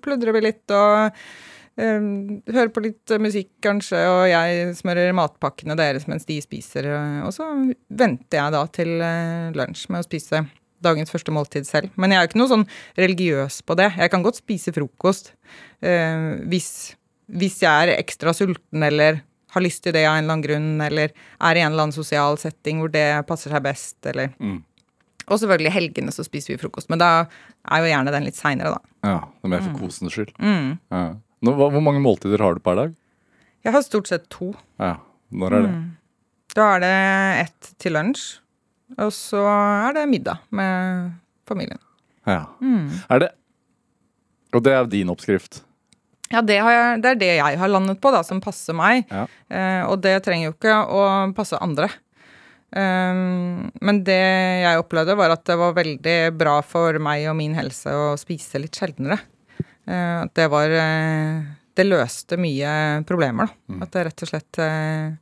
pludrer 0.04 0.36
vi 0.36 0.44
litt 0.48 0.74
og 0.74 1.08
eh, 1.78 2.08
hører 2.50 2.72
på 2.74 2.84
litt 2.84 3.16
musikk 3.22 3.52
kanskje, 3.64 4.02
og 4.10 4.22
jeg 4.30 4.76
smører 4.78 5.16
matpakkene 5.16 5.78
deres 5.78 6.08
mens 6.10 6.28
de 6.28 6.40
spiser. 6.44 6.90
Og 7.26 7.34
så 7.36 7.48
venter 7.88 8.42
jeg 8.42 8.56
da 8.56 8.64
til 8.74 8.96
lunsj 9.56 9.88
med 9.92 10.02
å 10.02 10.08
spise 10.08 10.46
dagens 10.84 11.10
første 11.10 11.32
måltid 11.34 11.66
selv. 11.66 11.90
Men 11.96 12.10
jeg 12.12 12.18
er 12.20 12.26
jo 12.26 12.30
ikke 12.30 12.40
noe 12.42 12.52
sånn 12.52 12.66
religiøs 12.98 13.62
på 13.66 13.76
det. 13.78 13.90
Jeg 13.98 14.10
kan 14.12 14.22
godt 14.26 14.38
spise 14.40 14.72
frokost 14.76 15.32
eh, 15.82 16.38
hvis, 16.50 16.70
hvis 17.30 17.58
jeg 17.64 17.88
er 17.90 17.96
ekstra 17.98 18.34
sulten 18.36 18.82
eller 18.86 19.22
har 19.54 19.64
lyst 19.64 19.82
til 19.84 19.94
det 19.96 20.04
av 20.04 20.18
en 20.18 20.24
eller 20.26 20.34
annen 20.36 20.44
grunn, 20.44 20.70
eller 20.84 21.08
er 21.40 21.56
i 21.56 21.62
en 21.64 21.72
eller 21.72 21.86
annen 21.88 21.96
sosial 21.96 22.36
setting 22.40 22.82
hvor 22.82 22.90
det 22.92 23.06
passer 23.26 23.50
seg 23.54 23.62
best, 23.64 23.96
eller 24.06 24.34
Og 25.28 25.36
selvfølgelig 25.40 25.72
helgene 25.72 26.12
så 26.12 26.24
spiser 26.24 26.54
vi 26.54 26.58
frokost, 26.62 26.88
men 26.92 27.00
da 27.00 27.08
er 27.68 27.82
jo 27.84 27.88
gjerne 27.90 28.12
den 28.14 28.24
litt 28.28 28.36
seinere, 28.38 28.74
da. 28.76 28.80
Ja, 29.04 29.16
det 29.28 29.44
er 29.48 29.52
mer 29.54 29.60
for 29.64 29.72
Mm. 29.74 29.80
kosens 29.80 30.12
skyld. 30.14 30.30
Ja. 30.40 31.02
Nå, 31.44 31.52
hvor 31.56 31.80
mange 31.84 32.00
måltider 32.00 32.40
har 32.40 32.54
du 32.54 32.60
per 32.60 32.74
dag? 32.76 32.94
Jeg 33.64 33.72
har 33.72 33.82
stort 33.82 34.06
sett 34.08 34.28
to. 34.30 34.54
Ja, 34.80 34.96
Når 35.32 35.52
er 35.52 35.62
det? 35.66 35.70
Mm. 35.74 35.96
Da 36.54 36.68
er 36.76 36.80
det 36.80 36.92
ett 37.46 37.72
til 37.78 37.92
lunsj, 37.92 38.38
og 38.96 39.12
så 39.12 39.42
er 39.44 39.98
det 39.98 40.08
middag 40.08 40.40
med 40.54 41.10
familien. 41.48 41.80
Ja. 42.28 42.44
Mm. 42.60 42.88
Er 43.08 43.24
det 43.24 43.30
Og 44.56 44.62
det 44.64 44.72
er 44.72 44.86
din 44.88 45.10
oppskrift? 45.12 45.62
Ja, 46.32 46.40
det, 46.44 46.58
har 46.60 46.72
jeg, 46.72 47.00
det 47.04 47.10
er 47.10 47.20
det 47.20 47.30
jeg 47.36 47.58
har 47.60 47.68
landet 47.68 48.00
på, 48.00 48.10
da, 48.12 48.22
som 48.24 48.40
passer 48.40 48.76
meg. 48.76 49.04
Ja. 49.08 49.26
Eh, 49.48 49.82
og 49.88 50.00
det 50.04 50.14
trenger 50.24 50.50
jo 50.50 50.54
ikke 50.56 50.76
å 50.92 51.02
passe 51.36 51.60
andre. 51.60 51.88
Um, 52.68 53.70
men 53.80 54.02
det 54.04 54.18
jeg 54.60 54.80
opplevde, 54.80 55.16
var 55.16 55.32
at 55.32 55.44
det 55.48 55.56
var 55.56 55.76
veldig 55.76 56.16
bra 56.36 56.58
for 56.60 56.98
meg 57.00 57.24
og 57.30 57.38
min 57.38 57.54
helse 57.56 57.94
å 57.96 58.10
spise 58.20 58.60
litt 58.60 58.76
sjeldnere. 58.76 59.16
At 59.88 60.34
det 60.36 60.50
var 60.52 60.68
uh, 60.68 61.46
Det 61.72 61.86
løste 61.86 62.36
mye 62.36 62.72
problemer, 63.08 63.48
da. 63.48 63.78
At 63.86 63.94
det 63.94 64.02
rett 64.10 64.24
og 64.26 64.28
slett 64.32 64.58
eh, 64.60 65.14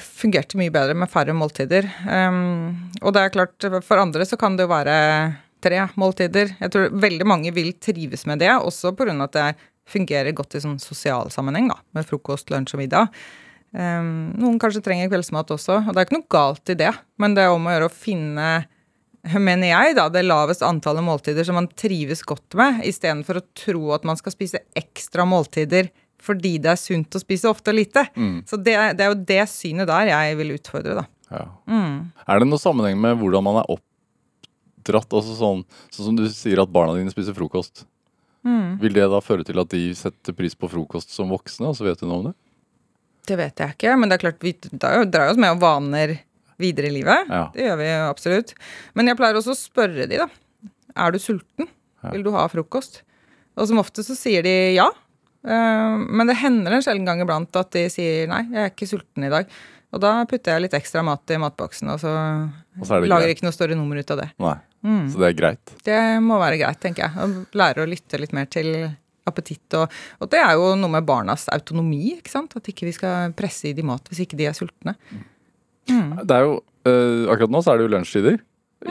fungerte 0.00 0.56
mye 0.56 0.72
bedre 0.72 0.94
med 0.96 1.10
færre 1.12 1.34
måltider. 1.36 1.84
Og 2.08 3.12
det 3.12 3.22
er 3.22 3.34
klart, 3.34 3.66
for 3.84 4.00
andre 4.00 4.24
så 4.24 4.38
kan 4.40 4.56
det 4.56 4.64
jo 4.64 4.72
være 4.72 4.96
tre 5.60 5.82
måltider. 6.00 6.54
Jeg 6.56 6.72
tror 6.72 6.94
veldig 7.02 7.26
mange 7.28 7.52
vil 7.52 7.74
trives 7.76 8.24
med 8.28 8.40
det, 8.40 8.48
også 8.56 8.94
pga. 8.96 9.12
at 9.26 9.36
det 9.36 9.48
fungerer 9.90 10.32
godt 10.32 10.56
i 10.56 10.62
sånn 10.64 10.78
sosial 10.80 11.30
sammenheng, 11.34 11.68
da, 11.68 11.76
med 11.96 12.08
frokost, 12.08 12.50
lunsj 12.52 12.76
og 12.76 12.80
middag. 12.80 13.22
Noen 13.76 14.58
kanskje 14.62 14.82
trenger 14.82 15.10
kveldsmat 15.10 15.52
også, 15.54 15.80
og 15.84 15.92
det 15.94 16.00
er 16.00 16.08
ikke 16.08 16.18
noe 16.18 16.32
galt 16.32 16.72
i 16.72 16.78
det, 16.78 16.90
men 17.20 17.36
det 17.36 17.44
er 17.44 17.54
om 17.54 17.68
å 17.68 17.74
gjøre 17.74 17.90
å 17.90 17.98
finne 18.00 18.50
mener 19.20 19.68
jeg, 19.68 19.96
da, 19.98 20.06
det 20.08 20.22
laveste 20.24 20.64
antallet 20.64 21.04
måltider 21.04 21.44
som 21.44 21.58
man 21.58 21.68
trives 21.76 22.22
godt 22.24 22.56
med, 22.56 22.80
istedenfor 22.88 23.40
å 23.40 23.46
tro 23.52 23.90
at 23.92 24.06
man 24.08 24.16
skal 24.16 24.32
spise 24.32 24.62
ekstra 24.78 25.26
måltider 25.28 25.90
fordi 26.20 26.56
det 26.62 26.72
er 26.74 26.80
sunt 26.80 27.16
å 27.16 27.22
spise 27.22 27.48
ofte 27.50 27.72
og 27.72 27.78
lite. 27.78 28.06
Så 28.48 28.58
det, 28.60 28.74
det 28.98 29.04
er 29.06 29.12
jo 29.14 29.20
det 29.28 29.42
synet 29.48 29.88
der 29.90 30.10
jeg 30.12 30.36
vil 30.40 30.54
utfordre, 30.58 30.98
da. 31.00 31.06
Ja. 31.30 31.46
Mm. 31.70 32.10
Er 32.26 32.42
det 32.42 32.48
noe 32.50 32.60
sammenheng 32.60 32.98
med 33.00 33.16
hvordan 33.20 33.44
man 33.46 33.60
er 33.62 33.70
oppdratt? 33.70 35.10
Altså 35.14 35.36
sånn, 35.38 35.64
sånn 35.94 36.10
som 36.10 36.18
du 36.18 36.26
sier 36.32 36.60
at 36.62 36.72
barna 36.74 36.96
dine 36.98 37.12
spiser 37.12 37.36
frokost. 37.36 37.84
Mm. 38.46 38.78
Vil 38.80 38.94
det 38.96 39.08
da 39.12 39.20
føre 39.24 39.44
til 39.44 39.60
at 39.60 39.68
de 39.72 39.82
setter 39.98 40.36
pris 40.36 40.56
på 40.56 40.68
frokost 40.72 41.12
som 41.12 41.28
voksne, 41.32 41.68
og 41.70 41.76
så 41.76 41.84
vet 41.88 42.00
du 42.00 42.06
noe 42.08 42.22
om 42.22 42.28
det? 42.30 42.36
Det 43.28 43.36
vet 43.36 43.60
jeg 43.62 43.76
ikke, 43.76 43.96
men 44.00 44.08
det 44.10 44.16
er 44.16 44.22
klart 44.24 44.42
vi 44.44 44.54
drar 44.72 45.04
jo- 45.04 45.26
oss 45.30 45.40
med 45.40 45.60
vaner 45.60 46.16
videre 46.60 46.88
i 46.88 46.94
livet. 46.98 47.28
Ja. 47.28 47.44
Det 47.54 47.66
gjør 47.68 47.76
vi 47.80 47.90
absolutt. 48.08 48.54
Men 48.96 49.08
jeg 49.12 49.16
pleier 49.20 49.36
også 49.38 49.52
å 49.54 49.60
spørre 49.60 50.08
de, 50.08 50.18
da. 50.24 50.26
Er 50.96 51.12
du 51.14 51.20
sulten? 51.22 51.68
Ja. 52.02 52.10
Vil 52.14 52.24
du 52.24 52.30
ha 52.34 52.46
frokost? 52.48 53.02
Og 53.60 53.68
som 53.68 53.78
ofte 53.82 54.02
så 54.04 54.16
sier 54.16 54.42
de 54.44 54.54
ja. 54.74 54.88
Eh, 55.44 55.96
Men 56.06 56.26
det 56.28 56.36
hender 56.42 56.72
en 56.76 56.82
sjelden 56.84 57.06
gang 57.08 57.20
iblant 57.24 57.54
at 57.56 57.70
de 57.72 57.86
sier 57.92 58.26
nei, 58.28 58.42
jeg 58.50 58.64
er 58.66 58.72
ikke 58.74 58.88
sulten 58.90 59.24
i 59.24 59.30
dag. 59.32 59.46
Og 59.90 59.98
da 60.04 60.24
putter 60.30 60.54
jeg 60.54 60.62
litt 60.68 60.74
ekstra 60.78 61.02
mat 61.02 61.30
i 61.34 61.38
matboksen, 61.42 61.88
og 61.90 61.98
så, 61.98 62.10
Og 62.78 62.86
så 62.86 62.94
er 63.00 63.06
lager 63.10 63.26
greit. 63.26 63.38
ikke 63.38 63.46
noe 63.48 63.56
større 63.56 63.74
nummer 63.74 63.98
ut 63.98 64.10
av 64.14 64.20
det. 64.22 64.28
Nei. 64.38 64.56
Mm. 64.86 65.06
Så 65.10 65.18
det 65.18 65.26
er 65.32 65.38
greit. 65.40 65.72
Det 65.84 65.96
må 66.22 66.38
være 66.38 66.60
greit, 66.60 66.78
tenker 66.80 67.08
jeg. 67.08 67.12
Å 67.18 67.58
lære 67.58 67.82
å 67.82 67.88
lytte 67.90 68.20
litt 68.22 68.32
mer 68.36 68.46
til 68.46 68.70
appetitt. 69.26 69.66
Og, 69.76 69.90
og 70.22 70.30
det 70.30 70.38
er 70.40 70.54
jo 70.56 70.70
noe 70.78 70.92
med 70.94 71.04
barnas 71.08 71.48
autonomi, 71.52 72.14
ikke 72.20 72.30
sant. 72.32 72.54
At 72.56 72.70
ikke 72.70 72.86
vi 72.86 72.94
skal 72.96 73.34
presse 73.36 73.66
i 73.68 73.74
de 73.76 73.82
mat 73.82 74.06
hvis 74.08 74.22
ikke 74.24 74.38
de 74.38 74.46
er 74.48 74.54
sultne. 74.56 74.94
Det 75.90 76.36
er 76.36 76.46
jo, 76.46 76.54
øh, 76.86 77.26
Akkurat 77.32 77.50
nå 77.50 77.60
så 77.64 77.72
er 77.74 77.80
det 77.80 77.88
jo 77.88 77.92
lunsjtider. 77.96 78.38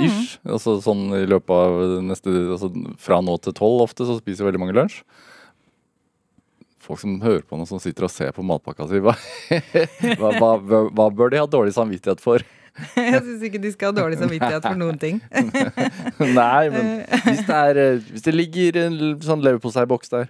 Ish. 0.04 0.36
Altså 0.46 0.76
sånn 0.84 1.08
i 1.18 1.24
løpet 1.26 1.50
av 1.50 2.04
neste 2.06 2.30
altså 2.54 2.68
Fra 3.02 3.18
nå 3.26 3.40
til 3.42 3.56
tolv 3.58 3.82
ofte 3.88 4.06
så 4.06 4.20
spiser 4.20 4.46
veldig 4.46 4.62
mange 4.62 4.76
lunsj. 4.78 5.00
Folk 6.90 7.02
som 7.04 7.20
hører 7.22 7.44
på 7.46 7.58
noe 7.60 7.70
som 7.70 7.78
sitter 7.82 8.08
og 8.08 8.10
ser 8.10 8.32
på 8.34 8.42
matpakka 8.50 8.88
si, 8.90 8.98
hva, 9.06 9.14
hva, 10.18 10.32
hva, 10.58 10.80
hva 10.90 11.06
bør 11.14 11.30
de 11.36 11.38
ha 11.44 11.46
dårlig 11.46 11.76
samvittighet 11.76 12.24
for? 12.24 12.42
Jeg 12.98 13.20
syns 13.26 13.44
ikke 13.46 13.60
de 13.62 13.70
skal 13.76 13.92
ha 13.92 13.98
dårlig 14.02 14.18
samvittighet 14.22 14.64
for 14.66 14.78
noen 14.80 14.98
ting. 15.02 15.20
Nei, 16.40 16.70
men 16.74 16.90
hvis 17.28 17.44
det, 17.46 17.56
er, 17.60 17.80
eh, 17.84 18.02
hvis 18.14 18.26
det 18.26 18.34
ligger 18.36 18.80
en 18.88 18.98
sånn 19.26 19.44
leverposteiboks 19.46 20.14
der, 20.16 20.30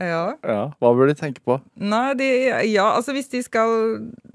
Ja. 0.00 0.22
ja, 0.48 0.62
hva 0.80 0.90
bør 0.96 1.10
de 1.10 1.14
tenke 1.18 1.42
på? 1.44 1.58
Nei, 1.76 2.14
de, 2.18 2.26
ja, 2.72 2.86
altså 2.96 3.12
hvis 3.12 3.28
de 3.34 3.42
skal 3.44 3.74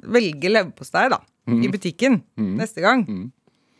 velge 0.05 0.51
leverpostei 0.53 1.07
da, 1.11 1.17
i 1.49 1.69
butikken 1.73 2.19
neste 2.59 2.83
gang 2.85 3.05
Mm. 3.07 3.25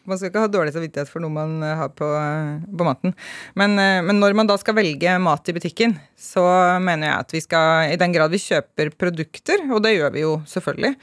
Man 0.08 0.16
skal 0.16 0.32
ikke 0.32 0.46
ha 0.46 0.50
dårlig 0.52 0.72
samvittighet 0.72 1.10
for 1.12 1.24
noe 1.24 1.34
man 1.36 1.58
eh, 1.66 1.76
har 1.76 1.92
på, 1.96 2.08
eh, 2.16 2.68
på 2.80 2.88
maten. 2.88 3.14
Men, 3.60 3.76
eh, 3.82 4.00
men 4.06 4.22
når 4.22 4.38
man 4.40 4.48
da 4.48 4.56
skal 4.60 4.78
velge 4.78 5.18
mat 5.20 5.52
i 5.52 5.56
butikken, 5.58 5.98
så 6.16 6.44
mener 6.84 7.10
jeg 7.10 7.24
at 7.26 7.36
vi 7.36 7.42
skal, 7.44 7.92
i 7.92 8.00
den 8.00 8.16
grad 8.16 8.32
vi 8.32 8.40
kjøper 8.40 8.94
produkter, 8.96 9.66
og 9.68 9.84
det 9.84 9.98
gjør 9.98 10.14
vi 10.16 10.24
jo 10.24 10.38
selvfølgelig, 10.48 10.94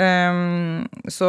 ehm, 0.00 0.86
så 1.12 1.28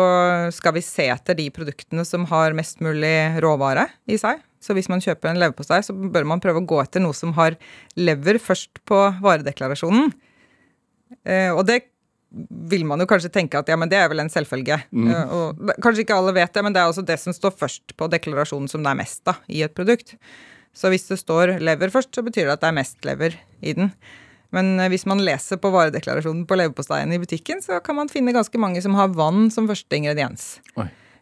skal 0.55 0.77
vi 0.77 0.85
se 0.85 1.09
etter 1.11 1.35
de 1.35 1.49
produktene 1.51 2.07
som 2.07 2.23
har 2.31 2.55
mest 2.55 2.79
mulig 2.85 3.13
råvare 3.43 3.89
i 4.07 4.19
seg. 4.21 4.39
Så 4.63 4.75
hvis 4.75 4.89
man 4.91 5.03
kjøper 5.03 5.31
en 5.31 5.39
leverpostei, 5.43 5.83
så 5.83 5.95
bør 5.95 6.27
man 6.27 6.43
prøve 6.43 6.63
å 6.63 6.67
gå 6.67 6.79
etter 6.83 7.03
noe 7.03 7.15
som 7.15 7.35
har 7.35 7.59
lever 7.99 8.39
først 8.43 8.81
på 8.87 9.05
varedeklarasjonen. 9.23 10.11
Og 11.55 11.61
det 11.67 11.79
vil 12.69 12.85
man 12.85 13.01
jo 13.01 13.07
kanskje 13.09 13.31
tenke 13.33 13.57
at 13.57 13.69
ja, 13.71 13.77
men 13.79 13.89
det 13.89 13.97
er 13.97 14.09
vel 14.11 14.21
en 14.21 14.31
selvfølge. 14.31 14.77
Mm. 14.91 15.09
og 15.33 15.73
kanskje 15.81 16.05
ikke 16.05 16.17
alle 16.19 16.35
vet 16.37 16.53
det, 16.53 16.63
men 16.65 16.75
det 16.75 16.83
er 16.83 16.91
også 16.91 17.05
det 17.05 17.17
som 17.21 17.35
står 17.35 17.55
først 17.57 17.95
på 17.97 18.09
deklarasjonen 18.13 18.69
som 18.69 18.85
det 18.85 18.93
er 18.93 19.01
mest 19.01 19.31
av 19.31 19.41
i 19.49 19.63
et 19.65 19.75
produkt. 19.75 20.15
Så 20.77 20.91
hvis 20.93 21.07
det 21.09 21.19
står 21.19 21.57
lever 21.63 21.91
først, 21.93 22.13
så 22.15 22.23
betyr 22.25 22.45
det 22.45 22.57
at 22.57 22.63
det 22.63 22.69
er 22.69 22.77
mest 22.77 23.05
lever 23.07 23.37
i 23.65 23.73
den. 23.77 23.93
Men 24.55 24.79
eh, 24.79 24.89
hvis 24.93 25.05
man 25.09 25.21
leser 25.25 25.59
på 25.61 25.71
varedeklarasjonen 25.73 26.45
på 26.49 26.57
leverposteien 26.59 27.11
i 27.13 27.21
butikken, 27.21 27.61
så 27.65 27.81
kan 27.83 27.97
man 27.99 28.11
finne 28.11 28.35
ganske 28.35 28.61
mange 28.61 28.81
som 28.85 28.97
har 28.97 29.13
vann 29.17 29.49
som 29.53 29.69
første 29.69 29.97
ingrediens. 29.97 30.57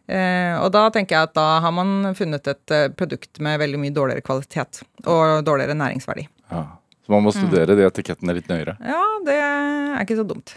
Eh, 0.08 0.54
og 0.56 0.70
da 0.72 0.86
tenker 0.92 1.16
jeg 1.16 1.28
at 1.28 1.36
da 1.36 1.48
har 1.64 1.74
man 1.74 2.12
funnet 2.16 2.48
et 2.48 2.74
eh, 2.74 2.88
produkt 2.96 3.40
med 3.44 3.60
veldig 3.60 3.80
mye 3.82 3.96
dårligere 3.96 4.24
kvalitet 4.24 4.82
og 5.04 5.44
dårligere 5.44 5.76
næringsverdi. 5.76 6.28
Ja. 6.52 6.64
Så 7.04 7.12
man 7.14 7.24
må 7.24 7.32
studere 7.32 7.72
de 7.72 7.84
etikettene 7.88 8.34
litt 8.36 8.50
nøyere. 8.50 8.74
Ja, 8.84 9.02
det 9.24 9.36
er 9.40 10.00
ikke 10.02 10.18
så 10.18 10.26
dumt. 10.28 10.52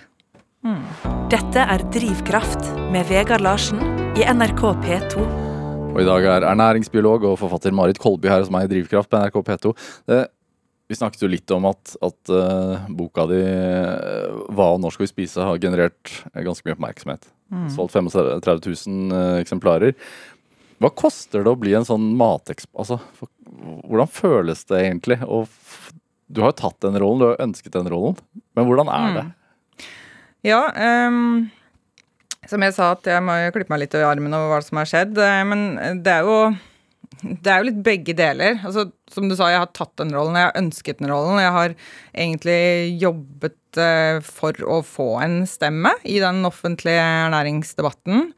Dette 0.62 1.64
er 1.66 1.82
Drivkraft 1.90 2.68
med 2.94 3.08
Vegard 3.10 3.42
Larsen 3.42 3.80
i 4.14 4.26
NRK 4.30 4.60
P2. 4.84 5.24
Og 5.90 5.98
i 5.98 6.06
dag 6.06 6.28
er 6.30 6.46
ernæringsbiolog 6.46 7.26
og 7.32 7.40
forfatter 7.42 7.74
Marit 7.74 7.98
Kolby 8.02 8.30
her 8.30 8.44
hos 8.44 8.52
meg 8.54 8.68
i 8.68 8.70
Drivkraft 8.76 9.10
på 9.10 9.24
NRK 9.24 9.40
P2. 9.48 9.72
Det, 10.12 10.20
vi 10.86 11.00
snakket 11.00 11.26
jo 11.26 11.32
litt 11.34 11.56
om 11.56 11.66
at, 11.72 11.96
at 12.06 12.34
uh, 12.36 12.86
boka 12.94 13.26
di 13.32 13.42
eh, 13.42 14.38
'Hva 14.54 14.70
og 14.76 14.84
når 14.84 14.94
skal 14.94 15.08
vi 15.08 15.12
spise' 15.16 15.50
har 15.50 15.64
generert 15.64 16.14
ganske 16.36 16.68
mye 16.68 16.78
oppmerksomhet. 16.78 17.26
Solgt 17.74 17.98
35 17.98 18.62
000 18.86 19.18
uh, 19.18 19.42
eksemplarer. 19.42 19.98
Hva 20.78 20.94
koster 20.94 21.42
det 21.42 21.56
å 21.56 21.58
bli 21.58 21.74
en 21.74 21.90
sånn 21.90 22.12
matekspert? 22.22 22.78
Altså, 22.78 23.02
hvordan 23.90 24.14
føles 24.14 24.62
det 24.70 24.86
egentlig? 24.86 25.24
Og 25.26 25.50
du 26.30 26.46
har 26.46 26.54
jo 26.54 26.62
tatt 26.68 26.84
den 26.86 27.02
rollen, 27.02 27.26
du 27.26 27.30
har 27.32 27.46
ønsket 27.50 27.74
den 27.74 27.90
rollen. 27.90 28.22
Men 28.54 28.70
hvordan 28.70 28.94
er 28.94 29.16
det? 29.18 29.30
Ja, 30.48 30.62
um, 31.08 31.50
som 32.50 32.64
jeg 32.66 32.74
sa, 32.74 32.92
at 32.96 33.06
jeg 33.06 33.22
må 33.24 33.36
klippe 33.54 33.70
meg 33.74 33.84
litt 33.84 33.96
i 33.98 34.02
armen 34.06 34.34
over 34.34 34.56
hva 34.56 34.62
som 34.66 34.80
har 34.82 34.90
skjedd. 34.90 35.18
eh, 35.22 35.42
Men 35.48 36.02
det 36.04 36.16
er 36.20 36.26
jo 36.26 36.38
det 37.22 37.52
er 37.52 37.60
jo 37.62 37.68
litt 37.68 37.82
begge 37.86 38.16
deler. 38.18 38.56
Altså, 38.66 38.88
som 39.12 39.28
du 39.30 39.36
sa, 39.38 39.52
jeg 39.52 39.62
har 39.62 39.70
tatt 39.78 39.92
den 40.00 40.14
rollen, 40.16 40.38
jeg 40.40 40.48
har 40.48 40.58
ønsket 40.58 41.02
den 41.04 41.12
rollen. 41.12 41.38
Jeg 41.44 41.54
har 41.54 41.76
egentlig 42.18 42.98
jobbet 43.04 43.78
eh, 43.78 44.18
for 44.26 44.58
å 44.66 44.80
få 44.86 45.10
en 45.22 45.42
stemme 45.50 45.92
i 46.10 46.18
den 46.24 46.42
offentlige 46.50 47.04
ernæringsdebatten 47.28 48.32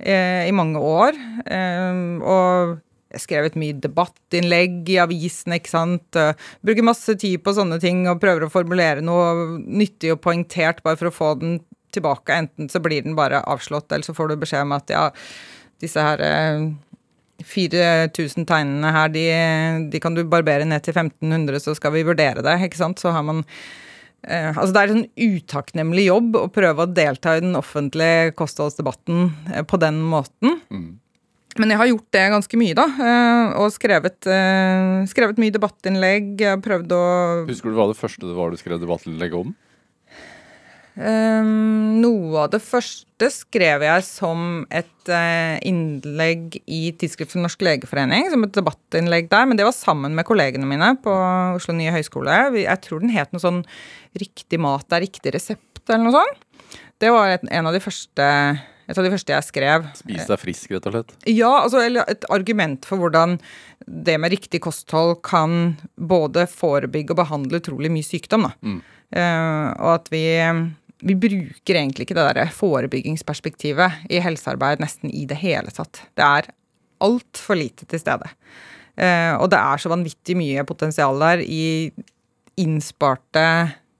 eh, 0.00 0.48
i 0.48 0.56
mange 0.56 0.82
år. 0.82 1.20
Eh, 1.46 2.02
og 2.26 2.74
skrevet 3.22 3.58
mye 3.60 3.76
debattinnlegg 3.82 4.88
i 4.94 5.00
avisene, 5.02 5.60
ikke 5.60 5.72
sant. 5.72 6.18
Eh, 6.18 6.32
Bruker 6.64 6.86
masse 6.86 7.16
tid 7.20 7.42
på 7.44 7.54
sånne 7.56 7.80
ting 7.82 8.04
og 8.10 8.22
prøver 8.22 8.46
å 8.46 8.52
formulere 8.52 9.04
noe 9.04 9.58
nyttig 9.64 10.14
og 10.14 10.22
poengtert 10.24 10.82
bare 10.86 11.00
for 11.00 11.10
å 11.10 11.14
få 11.14 11.34
den 11.42 11.58
tilbake. 11.94 12.34
Enten 12.34 12.70
så 12.72 12.82
blir 12.82 13.04
den 13.04 13.16
bare 13.18 13.44
avslått, 13.50 13.92
eller 13.92 14.06
så 14.06 14.16
får 14.16 14.32
du 14.32 14.40
beskjed 14.42 14.66
om 14.66 14.74
at 14.76 14.90
ja, 14.92 15.06
disse 15.82 16.02
her 16.02 16.22
eh, 16.24 16.66
4000 17.44 18.46
tegnene 18.48 18.92
her, 18.94 19.10
de, 19.12 19.24
de 19.90 20.00
kan 20.02 20.14
du 20.14 20.22
barbere 20.26 20.66
ned 20.68 20.84
til 20.86 20.94
1500, 20.94 21.60
så 21.62 21.74
skal 21.76 21.94
vi 21.96 22.04
vurdere 22.06 22.44
det, 22.44 22.58
ikke 22.66 22.80
sant. 22.80 23.02
Så 23.02 23.12
har 23.14 23.24
man 23.26 23.42
eh, 24.26 24.50
Altså 24.54 24.70
det 24.72 24.82
er 24.82 24.92
en 24.92 25.00
sånn 25.02 25.38
utakknemlig 25.38 26.06
jobb 26.08 26.38
å 26.40 26.48
prøve 26.54 26.86
å 26.86 26.90
delta 26.90 27.36
i 27.36 27.44
den 27.44 27.58
offentlige 27.58 28.34
kostholdsdebatten 28.38 29.32
eh, 29.52 29.64
på 29.66 29.80
den 29.82 30.02
måten. 30.02 30.60
Men 31.58 31.70
jeg 31.70 31.78
har 31.78 31.90
gjort 31.90 32.08
det 32.16 32.24
ganske 32.34 32.58
mye, 32.58 32.74
da. 32.74 32.86
eh, 32.98 33.58
Og 33.62 33.70
skrevet, 33.70 34.18
eh, 34.26 35.04
skrevet 35.10 35.38
mye 35.38 35.54
debattinnlegg. 35.54 36.42
Prøvd 36.64 36.94
å 36.96 37.04
Husker 37.46 37.70
du 37.70 37.78
hva 37.78 37.90
det 37.92 38.00
første 38.00 38.26
det 38.26 38.34
var 38.34 38.50
du 38.50 38.58
skrev 38.58 38.82
debattinnlegg 38.82 39.36
om? 39.38 39.54
Um, 40.94 41.98
noe 41.98 42.44
av 42.44 42.52
det 42.52 42.60
første 42.62 43.26
skrev 43.34 43.82
jeg 43.82 44.02
som 44.06 44.60
et 44.70 45.10
uh, 45.10 45.56
innlegg 45.66 46.60
i 46.70 46.92
Tidsskrift 46.94 47.32
for 47.34 47.42
Norsk 47.42 47.64
Legeforening, 47.66 48.28
som 48.30 48.46
et 48.46 48.54
debattinnlegg 48.54 49.26
der, 49.32 49.48
men 49.50 49.58
det 49.58 49.66
var 49.66 49.74
sammen 49.74 50.14
med 50.14 50.26
kollegene 50.28 50.68
mine 50.70 50.92
på 51.02 51.10
Oslo 51.56 51.74
nye 51.74 51.90
høgskole. 51.96 52.36
Jeg 52.62 52.82
tror 52.86 53.02
den 53.02 53.10
het 53.10 53.34
noe 53.34 53.42
sånn 53.42 53.64
'Riktig 54.14 54.62
mat 54.62 54.94
er 54.94 55.02
riktig 55.02 55.34
resept', 55.34 55.82
eller 55.88 56.04
noe 56.06 56.14
sånt. 56.14 56.78
Det 57.02 57.10
var 57.10 57.40
en 57.42 57.66
av 57.66 57.74
de 57.74 57.82
første, 57.82 58.28
et 58.84 58.98
av 58.98 59.06
de 59.06 59.12
første 59.12 59.32
jeg 59.32 59.46
skrev. 59.46 59.86
Spis 59.96 60.28
deg 60.28 60.40
frisk, 60.40 60.72
rett 60.74 60.88
og 60.90 60.96
slett. 60.96 61.14
Ja, 61.30 61.52
altså 61.62 61.80
eller 61.84 62.08
et 62.10 62.26
argument 62.32 62.84
for 62.88 63.00
hvordan 63.00 63.38
det 63.86 64.16
med 64.20 64.32
riktig 64.34 64.60
kosthold 64.64 65.18
kan 65.26 65.74
både 65.96 66.46
forebygge 66.50 67.14
og 67.14 67.20
behandle 67.22 67.60
utrolig 67.62 67.92
mye 67.92 68.06
sykdom. 68.06 68.48
Da. 68.48 68.54
Uh, 69.14 69.68
og 69.78 69.90
at 69.94 70.10
vi, 70.12 70.24
vi 71.04 71.18
bruker 71.26 71.78
egentlig 71.78 72.08
ikke 72.08 72.18
det 72.18 72.28
der 72.40 72.52
forebyggingsperspektivet 72.56 74.08
i 74.12 74.22
helsearbeid 74.24 74.82
nesten 74.84 75.12
i 75.12 75.26
det 75.30 75.40
hele 75.42 75.72
tatt. 75.74 76.04
Det 76.16 76.26
er 76.26 76.50
altfor 77.04 77.60
lite 77.60 77.88
til 77.88 78.02
stede. 78.02 78.32
Uh, 78.94 79.40
og 79.40 79.48
det 79.52 79.60
er 79.60 79.80
så 79.80 79.92
vanvittig 79.92 80.36
mye 80.38 80.66
potensial 80.68 81.18
der 81.22 81.42
i 81.44 81.64
innsparte 82.60 83.46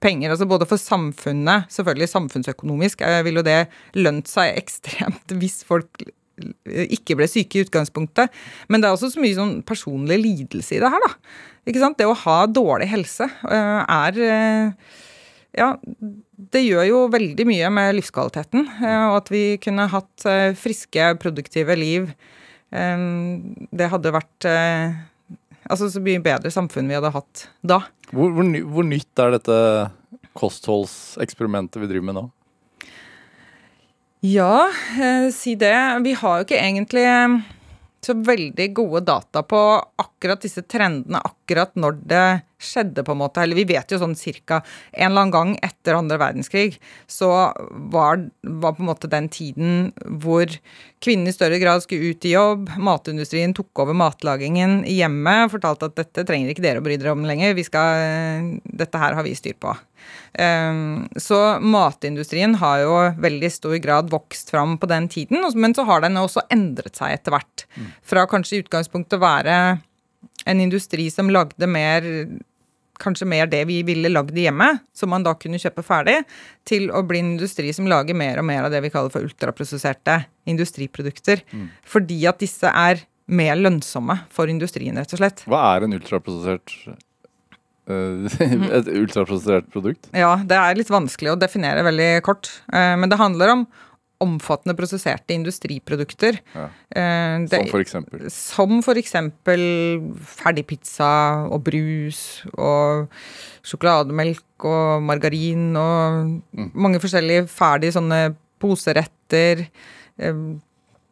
penger. 0.05 0.33
Altså 0.33 0.47
både 0.49 0.67
for 0.69 0.81
samfunnet, 0.81 1.69
selvfølgelig 1.73 2.11
samfunnsøkonomisk, 2.11 3.01
eh, 3.05 3.23
vil 3.25 3.41
jo 3.41 3.45
det 3.45 3.65
lønt 3.97 4.29
seg 4.31 4.53
ekstremt 4.61 5.35
hvis 5.39 5.63
folk 5.67 6.05
ikke 6.75 7.15
ble 7.15 7.29
syke 7.31 7.61
i 7.61 7.63
utgangspunktet. 7.63 8.33
Men 8.67 8.83
det 8.83 8.89
er 8.89 8.97
også 8.97 9.13
så 9.13 9.23
mye 9.23 9.37
sånn 9.37 9.57
personlig 9.67 10.19
lidelse 10.19 10.75
i 10.75 10.81
det 10.83 10.91
her, 10.91 11.05
da. 11.05 11.35
Ikke 11.65 11.81
sant? 11.81 11.97
Det 11.97 12.07
å 12.09 12.17
ha 12.25 12.41
dårlig 12.51 12.89
helse 12.91 13.29
eh, 13.49 13.81
er 13.81 14.21
eh, 14.27 14.95
Ja, 15.55 15.69
det 16.51 16.65
gjør 16.65 16.83
jo 16.89 17.01
veldig 17.13 17.45
mye 17.47 17.69
med 17.71 17.93
livskvaliteten. 17.95 18.67
Og 18.83 19.13
at 19.21 19.31
vi 19.31 19.43
kunne 19.63 19.87
hatt 19.87 20.25
friske, 20.59 21.05
produktive 21.21 21.77
liv. 21.79 22.09
Det 22.75 23.87
hadde 23.93 24.11
vært 24.11 24.47
Altså 25.65 25.89
så 25.89 26.01
mye 26.03 26.21
bedre 26.23 26.51
samfunn 26.53 26.89
vi 26.89 26.97
hadde 26.97 27.13
hatt 27.15 27.47
da. 27.65 27.81
Hvor, 28.11 28.33
hvor, 28.35 28.49
hvor 28.69 28.85
nytt 28.85 29.21
er 29.21 29.33
dette 29.33 29.59
kostholdseksperimentet 30.37 31.79
vi 31.81 31.89
driver 31.89 32.09
med 32.09 32.19
nå? 32.19 32.25
Ja, 34.25 34.67
eh, 34.97 35.29
si 35.33 35.55
det. 35.59 35.75
Vi 36.05 36.15
har 36.17 36.39
jo 36.39 36.45
ikke 36.47 36.61
egentlig 36.61 37.05
eh, 37.09 37.35
så 38.05 38.15
veldig 38.25 38.67
gode 38.77 39.03
data 39.05 39.43
på 39.45 39.61
akkurat 40.01 40.41
disse 40.45 40.63
trendene, 40.65 41.21
akkurat 41.21 41.73
når 41.77 41.99
det 42.09 42.25
skjedde, 42.65 43.05
på 43.05 43.15
en 43.15 43.21
måte. 43.21 43.43
Eller 43.43 43.59
vi 43.59 43.67
vet 43.69 43.91
jo 43.91 44.01
sånn 44.01 44.17
cirka 44.19 44.61
en 44.91 45.11
eller 45.11 45.25
annen 45.25 45.35
gang 45.35 45.53
etter 45.65 45.97
andre 45.97 46.19
verdenskrig, 46.21 46.79
så 47.07 47.29
var, 47.93 48.25
var 48.41 48.75
på 48.75 48.83
en 48.83 48.91
måte 48.91 49.11
den 49.11 49.29
tiden 49.31 49.91
hvor 50.21 50.49
kvinnene 51.05 51.29
i 51.29 51.35
større 51.35 51.59
grad 51.61 51.83
skulle 51.83 52.13
ut 52.13 52.25
i 52.25 52.33
jobb, 52.33 52.69
matindustrien 52.81 53.53
tok 53.55 53.83
over 53.83 53.97
matlagingen 53.97 54.79
i 54.89 54.97
hjemmet, 54.99 55.51
fortalte 55.53 55.89
at 55.89 55.97
dette 55.99 56.25
trenger 56.25 56.51
ikke 56.51 56.65
dere 56.65 56.81
å 56.81 56.85
bry 56.85 56.97
dere 56.97 57.13
om 57.13 57.25
lenger, 57.27 57.53
vi 57.57 57.65
skal, 57.67 58.55
dette 58.65 59.01
her 59.01 59.17
har 59.17 59.27
vi 59.27 59.35
styr 59.37 59.57
på. 59.61 59.75
Um, 60.39 61.05
så 61.21 61.39
matindustrien 61.63 62.57
har 62.61 62.81
jo 62.83 62.95
veldig 63.21 63.51
stor 63.53 63.77
grad 63.83 64.09
vokst 64.13 64.51
fram 64.53 64.77
på 64.81 64.89
den 64.91 65.09
tiden, 65.11 65.45
men 65.55 65.75
så 65.77 65.85
har 65.87 66.03
den 66.03 66.19
også 66.19 66.45
endret 66.53 66.97
seg 66.99 67.15
etter 67.15 67.35
hvert. 67.35 67.67
Fra 68.05 68.25
kanskje 68.29 68.57
i 68.57 68.65
utgangspunktet 68.65 69.17
å 69.19 69.23
være 69.23 69.55
en 70.45 70.61
industri 70.61 71.07
som 71.13 71.31
lagde 71.31 71.69
mer 71.69 72.05
kanskje 73.01 73.27
mer 73.29 73.49
det 73.51 73.63
vi 73.69 73.81
ville 73.87 74.11
lagd 74.11 74.37
i 74.37 74.45
hjemmet, 74.47 74.83
som 74.95 75.11
man 75.13 75.25
da 75.25 75.35
kunne 75.39 75.59
kjøpe 75.61 75.83
ferdig, 75.85 76.19
til 76.67 76.87
å 76.93 77.03
bli 77.07 77.21
en 77.21 77.33
industri 77.35 77.73
som 77.75 77.89
lager 77.89 78.17
mer 78.17 78.41
og 78.41 78.47
mer 78.47 78.67
av 78.67 78.73
det 78.73 78.83
vi 78.85 78.91
kaller 78.93 79.13
for 79.13 79.25
ultraprosesserte 79.27 80.21
industriprodukter. 80.49 81.43
Mm. 81.51 81.67
Fordi 81.95 82.21
at 82.29 82.41
disse 82.43 82.71
er 82.71 83.05
mer 83.25 83.57
lønnsomme 83.57 84.19
for 84.33 84.51
industrien, 84.51 84.97
rett 84.99 85.13
og 85.15 85.21
slett. 85.21 85.43
Hva 85.49 85.63
er 85.73 85.85
en 85.85 85.97
ultraprosessert 85.97 86.75
uh, 87.89 88.37
et 88.77 88.91
ultraprosessert 88.93 89.71
produkt? 89.73 90.11
Ja, 90.13 90.35
det 90.45 90.59
er 90.59 90.77
litt 90.77 90.93
vanskelig 90.93 91.33
å 91.33 91.39
definere 91.41 91.85
veldig 91.87 92.11
kort. 92.25 92.51
Uh, 92.69 92.93
men 93.01 93.11
det 93.11 93.21
handler 93.21 93.55
om 93.55 93.65
omfattende 94.23 94.75
prosesserte 94.77 95.35
industriprodukter. 95.35 96.39
Ja. 96.55 96.67
Eh, 96.95 97.45
som 97.51 97.67
for 97.71 97.83
eksempel? 97.83 98.29
Som 98.31 98.77
for 98.85 98.99
eksempel 98.99 99.65
ferdigpizza 100.37 101.11
og 101.49 101.65
brus 101.67 102.21
og 102.53 103.09
sjokolademelk 103.65 104.67
og 104.69 105.03
margarin 105.03 105.73
og 105.79 106.31
mm. 106.55 106.71
mange 106.73 107.01
forskjellige 107.03 107.47
ferdige 107.51 107.97
sånne 107.97 108.21
poseretter. 108.61 109.65
Eh, 110.17 110.41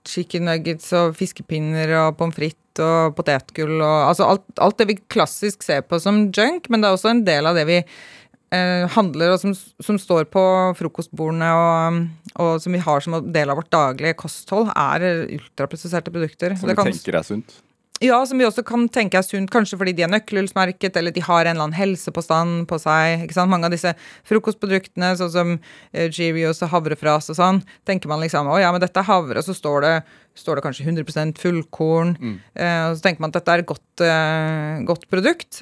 chicken 0.07 0.48
nuggets 0.50 0.91
og 0.98 1.15
fiskepinner 1.15 1.91
og 2.01 2.17
pommes 2.19 2.36
frites 2.36 2.60
og 2.83 3.13
potetgull 3.17 3.77
og 3.77 4.10
Altså 4.10 4.25
alt, 4.25 4.45
alt 4.57 4.79
det 4.79 4.88
vi 4.89 4.98
klassisk 5.13 5.63
ser 5.63 5.83
på 5.86 6.00
som 6.01 6.27
junk, 6.33 6.69
men 6.69 6.81
det 6.81 6.89
er 6.89 6.98
også 6.98 7.12
en 7.13 7.25
del 7.25 7.45
av 7.45 7.55
det 7.55 7.67
vi 7.69 7.79
handler, 8.93 9.33
og 9.33 9.41
som, 9.41 9.53
som, 9.55 9.98
står 10.00 10.27
på 10.33 10.43
frokostbordene 10.77 11.50
og, 11.57 12.00
og, 12.36 12.55
som 12.62 12.75
vi 12.75 12.81
har 12.83 13.03
som 13.03 13.17
del 13.33 13.50
av 13.50 13.62
vårt 13.62 13.72
daglige 13.74 14.17
kosthold, 14.19 14.72
er 14.75 15.25
ultraprosesserte 15.39 16.13
produkter. 16.13 16.57
Som 16.60 16.69
du 16.69 16.77
tenker 16.77 17.19
er 17.19 17.25
sunt? 17.27 17.57
Ja, 18.02 18.18
som 18.26 18.40
vi 18.42 18.46
også 18.46 18.64
kan 18.66 18.88
tenke 18.92 19.20
er 19.20 19.26
sunt, 19.26 19.52
kanskje 19.54 19.78
fordi 19.80 19.94
de 19.96 20.04
er 20.04 20.12
nøkkelhullsmerket, 20.12 20.98
eller 21.00 21.14
de 21.14 21.22
har 21.24 21.46
en 21.46 21.54
eller 21.54 21.68
annen 21.68 21.78
helsepåstand 21.78 22.66
på 22.68 22.80
seg. 22.82 23.24
ikke 23.24 23.38
sant? 23.38 23.52
Mange 23.52 23.70
av 23.70 23.76
disse 23.76 23.94
frokostproduktene, 24.28 25.14
sånn 25.20 25.32
som 25.32 25.54
uh, 25.60 26.08
Cheerios 26.10 26.64
og 26.66 26.74
havrefras 26.74 27.32
og 27.32 27.38
sånn, 27.38 27.62
tenker 27.88 28.12
man 28.12 28.24
liksom 28.24 28.50
å 28.50 28.58
ja, 28.60 28.74
men 28.74 28.84
dette 28.84 29.00
er 29.00 29.08
havre, 29.08 29.40
og 29.40 29.48
så 29.48 29.56
står 29.56 29.86
det, 29.86 29.94
står 30.36 30.60
det 30.60 30.66
kanskje 30.66 30.90
100 30.90 31.38
fullkorn. 31.40 32.16
Mm. 32.18 32.36
Eh, 32.58 32.84
og 32.90 32.98
så 32.98 33.06
tenker 33.06 33.22
man 33.22 33.30
at 33.30 33.38
dette 33.38 33.54
er 33.54 33.62
et 33.62 33.70
godt, 33.70 34.02
eh, 34.02 34.84
godt 34.90 35.04
produkt. 35.14 35.62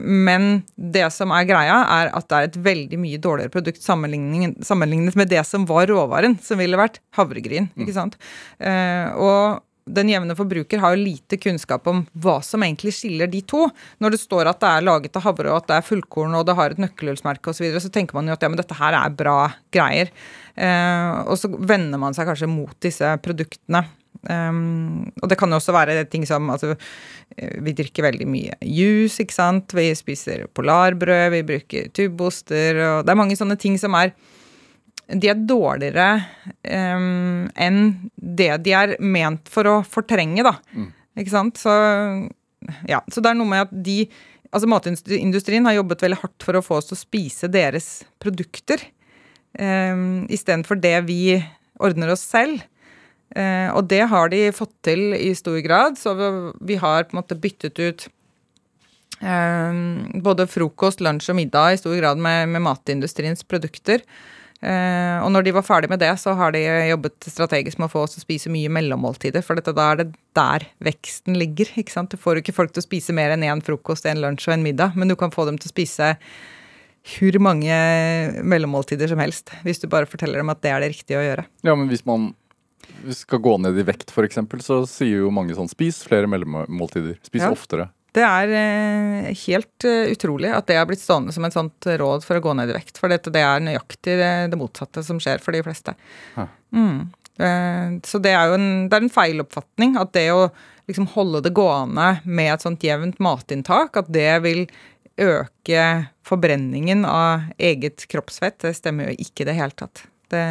men 0.00 0.64
det 0.74 1.06
som 1.12 1.30
er 1.36 1.44
greia, 1.44 1.76
er 2.00 2.10
at 2.16 2.28
det 2.28 2.38
er 2.38 2.48
et 2.48 2.60
veldig 2.64 2.98
mye 2.98 3.20
dårligere 3.20 3.52
produkt 3.52 3.84
sammenlignet 3.84 5.16
med 5.20 5.28
det 5.28 5.44
som 5.46 5.68
var 5.68 5.86
råvaren, 5.92 6.40
som 6.40 6.58
ville 6.58 6.80
vært 6.80 7.02
havregryn. 7.14 7.68
ikke 7.76 7.94
sant? 7.94 8.16
og 8.58 9.60
den 9.86 10.10
jevne 10.12 10.36
forbruker 10.38 10.82
har 10.82 10.94
jo 10.94 11.04
lite 11.04 11.38
kunnskap 11.40 11.86
om 11.90 12.02
hva 12.22 12.38
som 12.44 12.62
egentlig 12.64 12.92
skiller 12.96 13.30
de 13.30 13.40
to. 13.48 13.66
Når 14.02 14.14
det 14.14 14.20
står 14.22 14.50
at 14.50 14.60
det 14.62 14.70
er 14.70 14.86
laget 14.86 15.16
av 15.18 15.24
havre, 15.28 15.52
og 15.52 15.60
at 15.62 15.70
det 15.70 15.78
er 15.78 15.86
fullkorn, 15.86 16.36
og 16.38 16.44
det 16.48 16.56
har 16.58 16.74
et 16.74 16.82
nøkkelhullsmerke 16.82 17.52
osv., 17.52 17.60
så, 17.60 17.66
videre, 17.66 17.84
så 17.84 17.92
tenker 17.92 18.16
man 18.16 18.28
jo 18.30 18.36
at 18.36 18.44
ja, 18.44 18.50
men 18.52 18.60
dette 18.60 18.76
her 18.78 18.96
er 18.96 19.16
bra 19.16 19.38
greier. 19.74 20.12
Eh, 20.56 21.16
og 21.26 21.36
så 21.40 21.50
vender 21.52 22.00
man 22.00 22.16
seg 22.16 22.28
kanskje 22.30 22.50
mot 22.50 22.76
disse 22.84 23.14
produktene. 23.24 23.84
Um, 24.28 25.06
og 25.22 25.30
det 25.30 25.38
kan 25.40 25.48
jo 25.48 25.56
også 25.56 25.72
være 25.72 26.02
ting 26.12 26.26
som 26.28 26.50
altså, 26.52 26.74
eh, 27.38 27.54
Vi 27.64 27.72
drikker 27.72 28.04
veldig 28.04 28.26
mye 28.28 28.58
juice, 28.60 29.22
ikke 29.22 29.36
sant. 29.36 29.72
Vi 29.76 29.86
spiser 29.96 30.44
polarbrød, 30.52 31.30
vi 31.36 31.46
bruker 31.54 31.88
tuboster, 31.96 32.82
og 32.84 33.06
det 33.06 33.14
er 33.14 33.20
mange 33.22 33.38
sånne 33.38 33.56
ting 33.60 33.78
som 33.80 33.96
er 33.96 34.12
de 35.10 35.30
er 35.30 35.42
dårligere 35.48 36.08
um, 36.62 37.48
enn 37.58 37.80
det 38.14 38.52
de 38.64 38.74
er 38.76 38.94
ment 39.02 39.50
for 39.50 39.68
å 39.68 39.76
fortrenge, 39.86 40.44
da. 40.46 40.54
Mm. 40.74 40.90
Ikke 41.20 41.32
sant? 41.32 41.60
Så, 41.60 41.72
ja, 42.88 43.00
så 43.10 43.22
det 43.22 43.32
er 43.32 43.40
noe 43.40 43.50
med 43.50 43.68
at 43.68 43.78
de 43.90 44.02
Altså 44.50 44.66
matindustrien 44.66 45.62
har 45.68 45.76
jobbet 45.76 46.00
veldig 46.02 46.16
hardt 46.24 46.42
for 46.42 46.58
å 46.58 46.62
få 46.66 46.80
oss 46.80 46.88
til 46.88 46.96
å 46.96 46.98
spise 46.98 47.46
deres 47.54 47.84
produkter 48.18 48.82
um, 49.54 50.24
istedenfor 50.26 50.80
det 50.82 50.96
vi 51.06 51.36
ordner 51.78 52.10
oss 52.16 52.24
selv. 52.26 52.64
Uh, 53.30 53.70
og 53.78 53.86
det 53.92 54.00
har 54.10 54.32
de 54.32 54.40
fått 54.50 54.72
til 54.82 55.14
i 55.14 55.30
stor 55.38 55.60
grad, 55.62 56.00
så 56.00 56.16
vi, 56.18 56.32
vi 56.72 56.80
har 56.82 57.06
på 57.06 57.14
en 57.14 57.20
måte 57.20 57.38
byttet 57.38 57.78
ut 57.78 58.08
um, 59.22 60.02
både 60.26 60.50
frokost, 60.50 60.98
lunsj 61.06 61.30
og 61.30 61.38
middag 61.38 61.76
i 61.76 61.80
stor 61.84 61.94
grad 62.02 62.18
med, 62.18 62.50
med 62.50 62.66
matindustriens 62.66 63.46
produkter. 63.46 64.02
Uh, 64.60 65.24
og 65.24 65.30
når 65.32 65.46
de 65.46 65.54
var 65.56 65.64
ferdig 65.64 65.88
med 65.88 66.02
det, 66.02 66.10
så 66.20 66.34
har 66.36 66.52
de 66.52 66.60
jobbet 66.90 67.28
strategisk 67.32 67.80
med 67.80 67.88
å 67.88 67.92
få 67.94 68.04
oss 68.04 68.16
til 68.16 68.20
å 68.20 68.26
spise 68.26 68.52
mye 68.52 68.72
mellommåltider, 68.72 69.44
for 69.44 69.56
dette, 69.56 69.72
da 69.76 69.86
er 69.92 70.02
det 70.02 70.08
der 70.36 70.66
veksten 70.84 71.38
ligger. 71.40 71.70
ikke 71.80 71.94
sant? 71.94 72.12
Du 72.12 72.20
får 72.20 72.38
jo 72.38 72.44
ikke 72.44 72.56
folk 72.58 72.74
til 72.74 72.84
å 72.84 72.88
spise 72.88 73.16
mer 73.16 73.32
enn 73.32 73.46
én 73.46 73.64
frokost, 73.64 74.08
en 74.08 74.20
lunsj 74.20 74.50
og 74.50 74.58
en 74.58 74.66
middag, 74.66 74.98
men 75.00 75.08
du 75.08 75.16
kan 75.16 75.32
få 75.32 75.48
dem 75.48 75.60
til 75.60 75.70
å 75.70 75.74
spise 75.74 76.14
hvor 77.10 77.38
mange 77.40 77.76
mellommåltider 78.44 79.08
som 79.08 79.22
helst, 79.22 79.54
hvis 79.64 79.80
du 79.80 79.88
bare 79.88 80.08
forteller 80.08 80.42
dem 80.42 80.52
at 80.52 80.60
det 80.60 80.74
er 80.74 80.84
det 80.84 80.92
riktige 80.92 81.20
å 81.20 81.24
gjøre. 81.24 81.46
Ja, 81.64 81.72
men 81.72 81.88
hvis 81.88 82.04
man 82.04 82.34
skal 83.16 83.40
gå 83.40 83.54
ned 83.64 83.78
i 83.80 83.86
vekt, 83.86 84.12
f.eks., 84.12 84.38
så 84.66 84.82
sier 84.88 85.24
jo 85.24 85.32
mange 85.32 85.56
sånn 85.56 85.70
spis 85.70 86.02
flere 86.04 86.28
mellommåltider. 86.30 87.16
Spis 87.24 87.46
ja. 87.46 87.50
oftere. 87.54 87.88
Det 88.16 88.24
er 88.26 88.52
eh, 88.58 89.30
helt 89.44 89.86
eh, 89.86 90.10
utrolig 90.14 90.50
at 90.54 90.66
det 90.70 90.78
har 90.80 90.88
blitt 90.90 91.02
stående 91.02 91.34
som 91.34 91.46
et 91.46 91.54
sånt 91.54 91.86
råd 91.86 92.26
for 92.26 92.38
å 92.38 92.44
gå 92.44 92.54
ned 92.58 92.72
i 92.72 92.76
vekt. 92.76 92.98
For 92.98 93.12
det 93.12 93.30
er 93.38 93.64
nøyaktig 93.64 94.18
det, 94.18 94.32
det, 94.50 94.58
motsatte 94.58 95.04
som 95.06 95.20
skjer 95.22 95.42
for 95.42 95.54
de 95.54 95.62
fleste. 95.66 95.94
Mm. 96.74 97.10
Eh, 97.40 97.96
så 98.06 98.20
det 98.22 98.34
er 98.34 98.50
jo 98.50 98.58
en, 98.58 98.70
det 98.90 98.98
er 98.98 99.06
en 99.06 99.14
feiloppfatning 99.14 99.96
at 100.00 100.14
det 100.16 100.28
å 100.34 100.48
liksom 100.90 101.06
holde 101.14 101.44
det 101.46 101.54
gående 101.54 102.16
med 102.26 102.54
et 102.56 102.66
sånt 102.66 102.82
jevnt 102.82 103.20
matinntak, 103.22 103.94
at 104.00 104.10
det 104.10 104.32
vil 104.42 104.64
øke 105.20 105.84
forbrenningen 106.26 107.04
av 107.06 107.50
eget 107.60 108.08
kroppsfett, 108.10 108.58
det 108.64 108.74
stemmer 108.78 109.10
jo 109.10 109.26
ikke 109.26 109.44
i 109.44 109.50
det 109.50 109.58
hele 109.58 109.76
tatt. 109.76 110.02
Det 110.30 110.46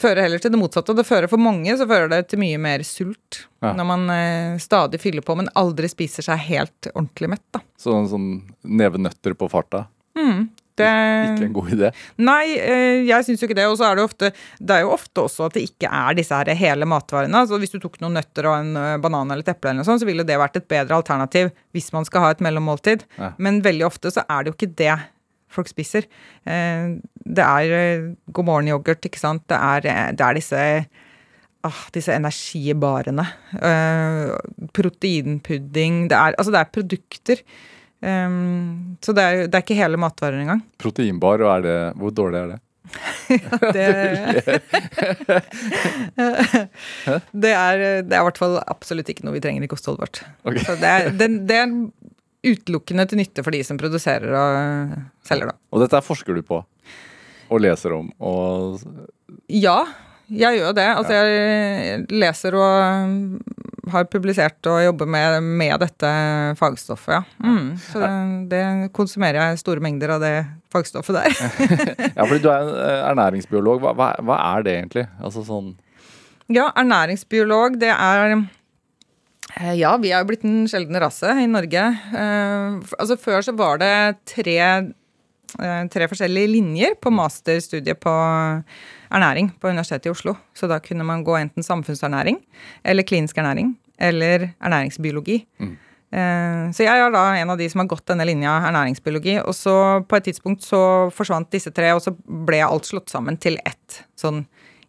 fører 0.00 0.26
heller 0.26 0.42
til 0.42 0.52
det 0.54 0.60
motsatte. 0.60 0.94
Det 0.96 1.06
fører 1.06 1.30
for 1.30 1.42
mange 1.42 1.76
så 1.78 1.86
fører 1.88 2.10
det 2.12 2.22
til 2.30 2.42
mye 2.42 2.60
mer 2.60 2.84
sult. 2.86 3.46
Ja. 3.64 3.72
Når 3.76 3.88
man 3.88 4.06
eh, 4.12 4.58
stadig 4.62 5.00
fyller 5.02 5.24
på, 5.26 5.36
men 5.38 5.50
aldri 5.58 5.90
spiser 5.92 6.26
seg 6.26 6.44
helt 6.50 6.90
ordentlig 6.94 7.32
mett. 7.36 7.46
da. 7.56 7.64
Sånn, 7.80 8.08
sånn 8.10 8.30
nevenøtter 8.62 9.36
på 9.38 9.48
farta? 9.52 9.86
Mm, 10.16 10.48
det... 10.76 10.90
Ikke 11.32 11.46
en 11.46 11.56
god 11.56 11.72
idé? 11.72 11.90
Nei, 12.20 12.44
eh, 12.60 13.02
jeg 13.08 13.26
syns 13.26 13.42
jo 13.42 13.48
ikke 13.48 13.58
det. 13.58 13.66
Og 13.70 13.78
så 13.80 13.88
er 13.88 13.98
det 13.98 14.04
ofte 14.04 14.30
Det 14.58 14.76
er 14.76 14.84
jo 14.84 14.92
ofte 14.94 15.24
også 15.24 15.48
at 15.48 15.56
det 15.56 15.64
ikke 15.70 15.88
er 15.88 16.16
disse 16.18 16.36
her 16.36 16.52
hele 16.58 16.88
matvarene. 16.88 17.44
Altså 17.44 17.60
Hvis 17.62 17.72
du 17.72 17.80
tok 17.82 17.98
noen 18.02 18.18
nøtter 18.20 18.50
og 18.50 18.58
en 18.60 18.80
eh, 18.80 18.96
banan 19.02 19.32
eller 19.32 19.46
et 19.46 19.52
eple, 19.54 19.72
eller 19.72 19.82
noe 19.82 19.88
sånt, 19.88 20.04
så 20.04 20.08
ville 20.08 20.26
det 20.28 20.40
vært 20.40 20.60
et 20.60 20.68
bedre 20.68 21.00
alternativ 21.00 21.52
hvis 21.76 21.92
man 21.96 22.08
skal 22.08 22.26
ha 22.26 22.32
et 22.34 22.44
mellommåltid. 22.44 23.06
Ja. 23.16 23.32
Men 23.40 23.62
veldig 23.64 23.88
ofte 23.88 24.12
så 24.12 24.24
er 24.28 24.44
det 24.44 24.52
jo 24.52 24.58
ikke 24.58 24.74
det 24.76 24.94
folk 25.56 25.70
spiser. 25.70 26.06
Eh, 26.46 26.96
det 27.24 27.46
er 27.46 27.76
eh, 27.78 28.10
God 28.32 28.48
morgen-yoghurt, 28.50 29.08
ikke 29.08 29.22
sant. 29.22 29.44
Det 29.50 29.58
er, 29.58 29.88
eh, 29.92 30.10
det 30.16 30.26
er 30.26 30.38
disse 30.38 30.60
ah, 31.66 31.80
disse 31.94 32.14
energibarene. 32.14 33.24
proteinpudding 34.76 36.06
det 36.12 36.16
er, 36.18 36.36
Altså, 36.38 36.52
det 36.54 36.60
er 36.60 36.76
produkter. 36.76 37.42
Um, 38.06 38.98
så 39.00 39.14
det 39.16 39.22
er, 39.24 39.46
det 39.48 39.56
er 39.56 39.64
ikke 39.64 39.78
hele 39.78 39.98
matvarer 39.98 40.38
engang. 40.38 40.60
Proteinbar, 40.78 41.40
og 41.42 41.50
er 41.56 41.62
det, 41.64 41.76
hvor 41.96 42.12
dårlig 42.12 42.38
er 42.38 42.50
det? 42.52 42.60
ja, 43.30 43.58
det, 43.74 43.86
det, 47.42 47.50
er, 47.50 47.82
det 48.06 48.14
er 48.14 48.20
i 48.20 48.26
hvert 48.28 48.38
fall 48.38 48.58
absolutt 48.62 49.08
ikke 49.10 49.26
noe 49.26 49.34
vi 49.34 49.42
trenger 49.42 49.64
i 49.64 49.70
kostholdet 49.70 50.04
vårt. 50.04 50.22
Okay. 50.44 50.62
Så 50.68 50.76
det 50.78 50.92
er, 50.92 51.10
det, 51.16 51.30
det 51.48 51.58
er 51.62 51.72
utelukkende 52.46 53.06
til 53.10 53.20
nytte 53.20 53.44
for 53.44 53.54
de 53.54 53.62
som 53.66 53.78
produserer 53.80 54.32
og 54.38 54.96
selger, 55.26 55.52
da. 55.52 55.58
Og 55.74 55.82
dette 55.84 56.02
forsker 56.06 56.36
du 56.36 56.42
på? 56.46 56.62
Og 57.50 57.62
leser 57.62 57.94
om? 57.96 58.10
Og 58.18 58.80
Ja, 59.52 59.78
jeg 60.26 60.58
gjør 60.58 60.74
det. 60.74 60.86
Altså, 60.98 61.14
jeg 61.14 62.06
leser 62.10 62.56
og 62.58 63.38
har 63.92 64.08
publisert 64.10 64.66
og 64.66 64.80
jobber 64.82 65.06
med, 65.06 65.36
med 65.46 65.78
dette 65.78 66.10
fagstoffet, 66.58 67.12
ja. 67.14 67.20
Mm, 67.38 67.68
så 67.78 68.08
det, 68.50 68.62
konsumerer 68.96 69.38
jeg 69.52 69.62
store 69.62 69.82
mengder 69.84 70.16
av 70.16 70.24
det 70.24 70.34
fagstoffet 70.74 71.20
der. 71.20 71.36
ja, 72.18 72.24
fordi 72.24 72.42
du 72.42 72.50
er 72.50 72.72
ernæringsbiolog. 73.12 73.84
Hva, 73.84 73.94
hva, 73.94 74.10
hva 74.26 74.40
er 74.56 74.66
det 74.66 74.78
egentlig? 74.80 75.06
Altså 75.22 75.46
sånn 75.46 75.76
Ja, 76.50 76.68
ernæringsbiolog, 76.78 77.78
det 77.82 77.94
er 77.94 78.34
Eh, 78.34 78.42
ja, 79.56 79.94
vi 79.96 80.10
er 80.12 80.20
jo 80.20 80.28
blitt 80.28 80.44
en 80.44 80.66
sjelden 80.68 80.98
rase 81.00 81.30
i 81.40 81.46
Norge. 81.48 81.82
Eh, 82.12 82.76
altså 82.98 83.16
Før 83.16 83.44
så 83.44 83.54
var 83.56 83.80
det 83.80 83.92
tre, 84.28 84.58
eh, 84.60 85.86
tre 85.92 86.08
forskjellige 86.10 86.50
linjer 86.52 86.96
på 87.00 87.12
masterstudiet 87.14 87.96
på 88.02 88.12
ernæring 89.08 89.48
på 89.56 89.70
Universitetet 89.72 90.10
i 90.10 90.12
Oslo. 90.12 90.36
Så 90.52 90.68
da 90.68 90.78
kunne 90.84 91.06
man 91.08 91.24
gå 91.24 91.38
enten 91.38 91.64
samfunnsernæring 91.64 92.42
eller 92.84 93.06
klinisk 93.08 93.38
ernæring 93.38 93.72
eller 93.98 94.50
ernæringsbiologi. 94.60 95.46
Mm. 95.58 95.76
Så 96.72 96.84
jeg 96.84 97.00
er 97.02 97.10
da 97.10 97.22
en 97.34 97.50
av 97.50 97.58
de 97.58 97.66
som 97.68 97.80
har 97.82 97.88
gått 97.90 98.06
denne 98.08 98.24
linja 98.24 98.52
ernæringsbiologi. 98.68 99.40
Og 99.42 99.52
så 99.56 100.04
på 100.06 100.16
et 100.16 100.28
tidspunkt 100.28 100.62
så 100.64 101.10
forsvant 101.12 101.50
disse 101.52 101.72
tre, 101.74 101.90
og 101.92 102.00
så 102.00 102.12
ble 102.14 102.60
alt 102.64 102.86
slått 102.88 103.10
sammen 103.10 103.36
til 103.36 103.58
ett 103.66 104.04
sånn 104.16 104.44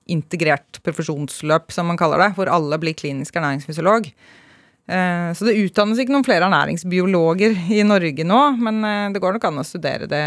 integrert 0.07 0.79
profesjonsløp, 0.85 1.71
som 1.73 1.89
man 1.89 1.99
kaller 1.99 2.21
det, 2.21 2.29
hvor 2.37 2.51
alle 2.51 2.79
blir 2.79 2.95
klinisk 2.95 3.35
ernæringsfysiolog. 3.35 4.11
Eh, 4.87 5.33
så 5.35 5.43
det 5.43 5.57
utdannes 5.59 5.99
ikke 5.99 6.13
noen 6.15 6.23
flere 6.23 6.47
ernæringsbiologer 6.47 7.57
i 7.75 7.81
Norge 7.83 8.23
nå, 8.23 8.39
men 8.63 8.79
eh, 8.87 9.09
det 9.11 9.21
går 9.23 9.35
nok 9.35 9.47
an 9.49 9.59
å 9.59 9.67
studere 9.67 10.07
det 10.07 10.23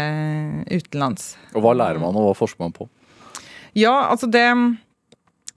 utenlands. 0.69 1.33
Og 1.55 1.65
hva 1.65 1.73
lærer 1.77 2.01
man, 2.01 2.13
og 2.13 2.29
hva 2.29 2.37
forsker 2.37 2.61
man 2.61 2.75
på? 2.75 2.85
Ja, 3.77 4.11
altså 4.11 4.29
det 4.29 4.45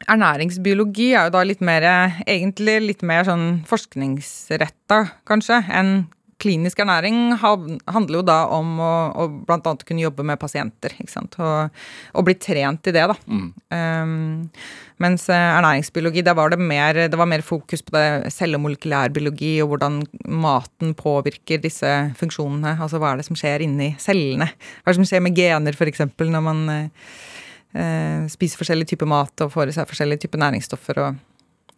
Ernæringsbiologi 0.04 1.12
er 1.16 1.28
jo 1.28 1.32
da 1.32 1.40
litt 1.46 1.62
mer 1.64 1.84
Egentlig 2.26 2.74
litt 2.82 3.04
mer 3.06 3.24
sånn 3.24 3.62
forskningsretta, 3.68 4.98
kanskje, 5.28 5.62
enn 5.72 5.94
klinisk 6.44 6.80
ernæring 6.84 7.34
handler 7.40 8.18
jo 8.20 8.24
da 8.26 8.38
om 8.52 8.76
å, 8.82 8.92
å 9.16 9.26
bl.a. 9.48 9.74
kunne 9.84 10.04
jobbe 10.04 10.26
med 10.26 10.40
pasienter. 10.40 10.94
ikke 11.00 11.12
sant? 11.12 11.38
Og, 11.40 11.84
og 12.14 12.26
bli 12.26 12.36
trent 12.36 12.90
i 12.90 12.94
det, 12.94 13.04
da. 13.10 13.16
Mm. 13.24 13.48
Um, 13.74 14.14
mens 15.02 15.26
eh, 15.32 15.48
ernæringsbiologi, 15.58 16.22
der 16.26 16.36
var 16.38 16.52
det 16.52 16.60
mer, 16.60 17.00
det 17.10 17.18
var 17.18 17.28
mer 17.30 17.42
fokus 17.44 17.82
på 17.82 17.96
det 17.96 18.32
cellemolekylærbiologi 18.36 19.56
og 19.64 19.72
hvordan 19.72 20.00
maten 20.30 20.94
påvirker 20.98 21.62
disse 21.64 21.90
funksjonene. 22.20 22.76
Altså 22.78 23.00
hva 23.02 23.12
er 23.12 23.22
det 23.22 23.28
som 23.28 23.38
skjer 23.38 23.66
inni 23.66 23.94
cellene? 24.02 24.50
Hva 24.82 24.90
er 24.90 24.94
det 24.94 25.00
som 25.02 25.10
skjer 25.10 25.24
med 25.24 25.38
gener, 25.38 25.74
f.eks., 25.74 26.04
når 26.22 26.44
man 26.44 26.64
uh, 26.70 28.26
spiser 28.30 28.60
forskjellig 28.60 28.92
type 28.92 29.08
mat 29.08 29.44
og 29.44 29.54
får 29.54 29.72
i 29.72 29.78
seg 29.78 29.90
forskjellige 29.90 30.26
typer 30.26 30.44
næringsstoffer. 30.46 31.06
og 31.08 31.22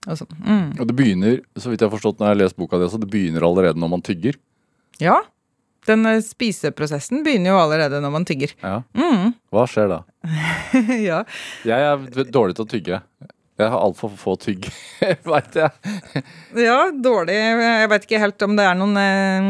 og, 0.06 0.20
sånn. 0.20 0.36
mm. 0.38 0.66
og 0.78 0.86
det 0.86 0.94
begynner, 0.94 1.38
så 1.58 1.70
vidt 1.70 1.82
jeg 1.82 1.88
har 1.88 1.96
forstått 1.96 2.20
når 2.20 2.28
jeg 2.28 2.34
har 2.36 2.42
lest 2.44 2.58
boka 2.60 2.78
di, 2.78 2.86
det 2.86 3.08
begynner 3.10 3.46
allerede 3.46 3.80
når 3.82 3.90
man 3.90 4.04
tygger? 4.06 4.36
Ja. 5.02 5.20
Den 5.86 6.06
eh, 6.06 6.22
spiseprosessen 6.24 7.22
begynner 7.26 7.54
jo 7.54 7.62
allerede 7.62 8.00
når 8.02 8.14
man 8.14 8.26
tygger. 8.28 8.52
Ja. 8.62 8.80
Mm. 8.96 9.32
Hva 9.54 9.66
skjer 9.70 9.90
da? 9.92 10.02
ja. 11.10 11.22
Jeg 11.66 11.88
er 11.90 12.30
dårlig 12.34 12.58
til 12.58 12.66
å 12.66 12.70
tygge. 12.70 13.02
Jeg 13.56 13.72
har 13.72 13.80
altfor 13.80 14.10
få 14.20 14.34
tygg, 14.36 14.66
veit 15.30 15.54
jeg. 15.56 15.92
ja, 16.60 16.90
dårlig 16.92 17.38
Jeg 17.38 17.88
veit 17.88 18.02
ikke 18.04 18.18
helt 18.20 18.44
om 18.44 18.52
det 18.58 18.66
er 18.68 18.76
noen, 18.76 18.98
eh, 19.00 19.46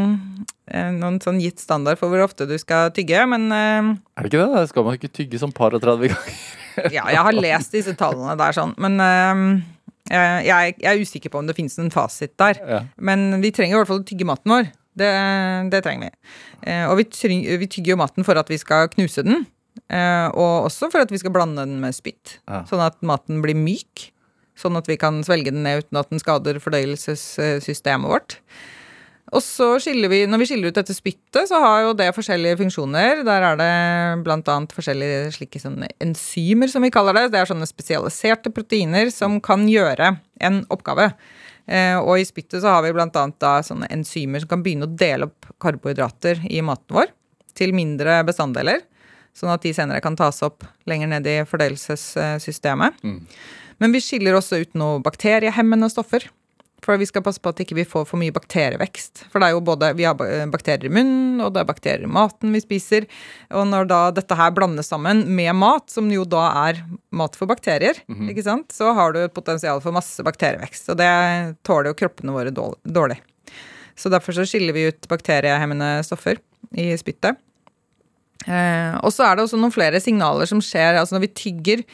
eh, 0.71 0.93
noen 0.95 1.19
sånn 1.25 1.41
gitt 1.43 1.59
standard 1.59 1.99
for 1.99 2.13
hvor 2.13 2.23
ofte 2.29 2.47
du 2.47 2.55
skal 2.63 2.93
tygge, 2.95 3.25
men 3.33 3.49
Er 3.51 3.97
det 4.23 4.31
ikke 4.31 4.45
det? 4.45 4.69
Skal 4.71 4.87
man 4.87 5.01
ikke 5.01 5.11
tygge 5.11 5.43
som 5.43 5.55
par 5.55 5.75
og 5.75 5.83
30 5.83 6.15
ganger? 6.15 6.39
ja, 6.95 7.09
jeg 7.17 7.25
har 7.27 7.41
lest 7.41 7.75
disse 7.75 7.97
tallene 7.99 8.39
der 8.39 8.55
sånn, 8.55 8.77
men 8.79 9.01
jeg, 10.07 10.47
jeg, 10.47 10.79
er 10.87 11.03
usikker 11.03 11.33
på 11.33 11.41
om 11.43 11.49
det 11.49 11.57
finnes 11.59 11.75
en 11.83 11.91
fasit 11.91 12.37
der. 12.39 12.61
Ja. 12.63 12.83
Men 12.95 13.41
vi 13.43 13.51
trenger 13.51 13.75
i 13.75 13.81
hvert 13.81 13.91
fall 13.91 14.05
å 14.05 14.07
tygge 14.07 14.29
maten 14.29 14.55
vår. 14.55 14.71
Det, 14.97 15.13
det 15.73 15.83
trenger 15.85 16.09
vi. 16.09 16.33
Eh, 16.71 16.85
og 16.89 16.97
vi, 17.01 17.07
vi, 17.61 17.69
tygger 17.69 17.95
jo 17.95 18.01
maten 18.01 18.27
for 18.27 18.39
at 18.41 18.51
vi 18.53 18.59
skal 18.61 18.89
knuse 18.95 19.25
den. 19.27 19.45
Eh, 19.93 20.29
og 20.33 20.71
også 20.71 20.91
for 20.93 21.05
at 21.05 21.13
vi 21.13 21.21
skal 21.21 21.35
blande 21.35 21.67
den 21.67 21.79
med 21.83 21.97
spytt, 21.97 22.39
ja. 22.49 22.63
sånn 22.69 22.85
at 22.85 22.97
maten 23.07 23.43
blir 23.45 23.59
myk. 23.59 24.09
Sånn 24.57 24.79
at 24.79 24.89
vi 24.89 24.97
kan 24.97 25.21
svelge 25.27 25.53
den 25.53 25.67
ned 25.67 25.85
uten 25.85 26.01
at 26.01 26.09
den 26.09 26.23
skader 26.23 26.57
fordøyelsessystemet 26.65 28.09
vårt. 28.09 28.39
Og 29.35 29.43
så 29.43 29.73
skiller 29.83 30.11
vi, 30.11 30.21
Når 30.31 30.39
vi 30.39 30.47
skiller 30.47 30.71
ut 30.71 30.79
dette 30.79 30.95
spyttet, 30.95 31.49
så 31.51 31.59
har 31.61 31.81
jo 31.83 31.97
det 31.99 32.13
forskjellige 32.15 32.61
funksjoner. 32.61 33.25
Der 33.27 33.47
er 33.51 33.59
det 33.59 33.73
bl.a. 34.25 34.59
forskjellige 34.73 35.33
slike 35.35 35.61
enzymer, 36.01 36.71
som 36.71 36.87
vi 36.87 36.93
kaller 36.95 37.19
det. 37.19 37.33
Det 37.35 37.43
er 37.43 37.51
sånne 37.51 37.67
spesialiserte 37.69 38.53
proteiner 38.55 39.11
som 39.13 39.41
kan 39.43 39.67
gjøre 39.69 40.15
en 40.47 40.63
oppgave. 40.71 41.11
Eh, 41.67 41.99
og 41.99 42.21
i 42.21 42.27
spyttet 42.27 42.63
så 42.63 42.77
har 42.77 42.85
vi 42.85 42.93
bl.a. 42.95 43.53
sånne 43.67 43.89
enzymer 43.91 44.43
som 44.43 44.53
kan 44.53 44.63
begynne 44.63 44.87
å 44.87 44.97
dele 44.99 45.29
opp 45.31 45.49
karbohydrater 45.63 46.45
i 46.51 46.63
maten 46.65 46.95
vår 46.99 47.11
til 47.59 47.75
mindre 47.75 48.21
bestanddeler. 48.29 48.85
Sånn 49.37 49.53
at 49.53 49.65
de 49.67 49.75
senere 49.77 50.01
kan 50.05 50.17
tas 50.17 50.41
opp 50.47 50.65
lenger 50.89 51.11
ned 51.11 51.27
i 51.29 51.39
fordøyelsessystemet. 51.49 53.03
Mm. 53.05 53.21
Men 53.83 53.93
vi 53.93 54.01
skiller 54.01 54.39
også 54.39 54.63
ut 54.63 54.79
noen 54.79 55.05
bakteriehemmende 55.05 55.91
stoffer. 55.93 56.25
For 56.87 57.01
vi 57.01 57.09
skal 57.09 57.25
passe 57.27 57.43
på 57.43 57.51
at 57.51 57.61
ikke 57.63 57.75
vi 57.75 57.83
ikke 57.83 57.97
får 57.97 58.05
for 58.13 58.21
mye 58.21 58.35
bakterievekst. 58.35 59.25
For 59.33 59.43
det 59.43 59.49
er 59.49 59.57
jo 59.57 59.63
både 59.67 59.91
Vi 59.99 60.07
har 60.07 60.15
bakterier 60.53 60.87
i 60.87 60.93
munnen, 60.93 61.41
og 61.43 61.53
det 61.55 61.65
er 61.65 61.69
bakterier 61.69 62.07
i 62.07 62.11
maten 62.11 62.55
vi 62.55 62.63
spiser. 62.63 63.09
Og 63.51 63.67
når 63.67 63.89
da 63.91 64.01
dette 64.15 64.39
her 64.39 64.53
blandes 64.55 64.93
sammen 64.93 65.25
med 65.27 65.51
mat, 65.59 65.89
som 65.91 66.07
jo 66.13 66.23
da 66.23 66.45
er 66.69 66.85
mat 67.11 67.35
for 67.35 67.51
bakterier, 67.51 67.99
mm 68.07 68.15
-hmm. 68.15 68.31
ikke 68.31 68.47
sant, 68.47 68.73
så 68.73 68.93
har 68.95 69.13
du 69.13 69.19
et 69.25 69.35
potensial 69.35 69.81
for 69.81 69.93
masse 69.93 70.23
bakterievekst. 70.23 70.89
Og 70.91 70.97
det 70.97 71.57
tåler 71.65 71.91
jo 71.91 71.95
kroppene 71.95 72.33
våre 72.33 72.51
dårlig. 72.85 73.19
Så 73.97 74.09
derfor 74.09 74.33
så 74.33 74.47
skiller 74.47 74.73
vi 74.73 74.89
ut 74.89 75.09
bakteriehemmende 75.09 76.05
stoffer 76.05 76.39
i 76.77 76.97
spyttet. 76.97 77.37
Eh, 78.47 78.95
og 79.03 79.13
så 79.13 79.25
er 79.25 79.37
det 79.37 79.47
også 79.47 79.59
noen 79.59 79.73
flere 79.73 80.01
signaler 80.01 80.47
som 80.47 80.61
skjer. 80.61 80.95
altså 80.95 81.17
Når 81.17 81.21
vi 81.21 81.35
tygger, 81.35 81.85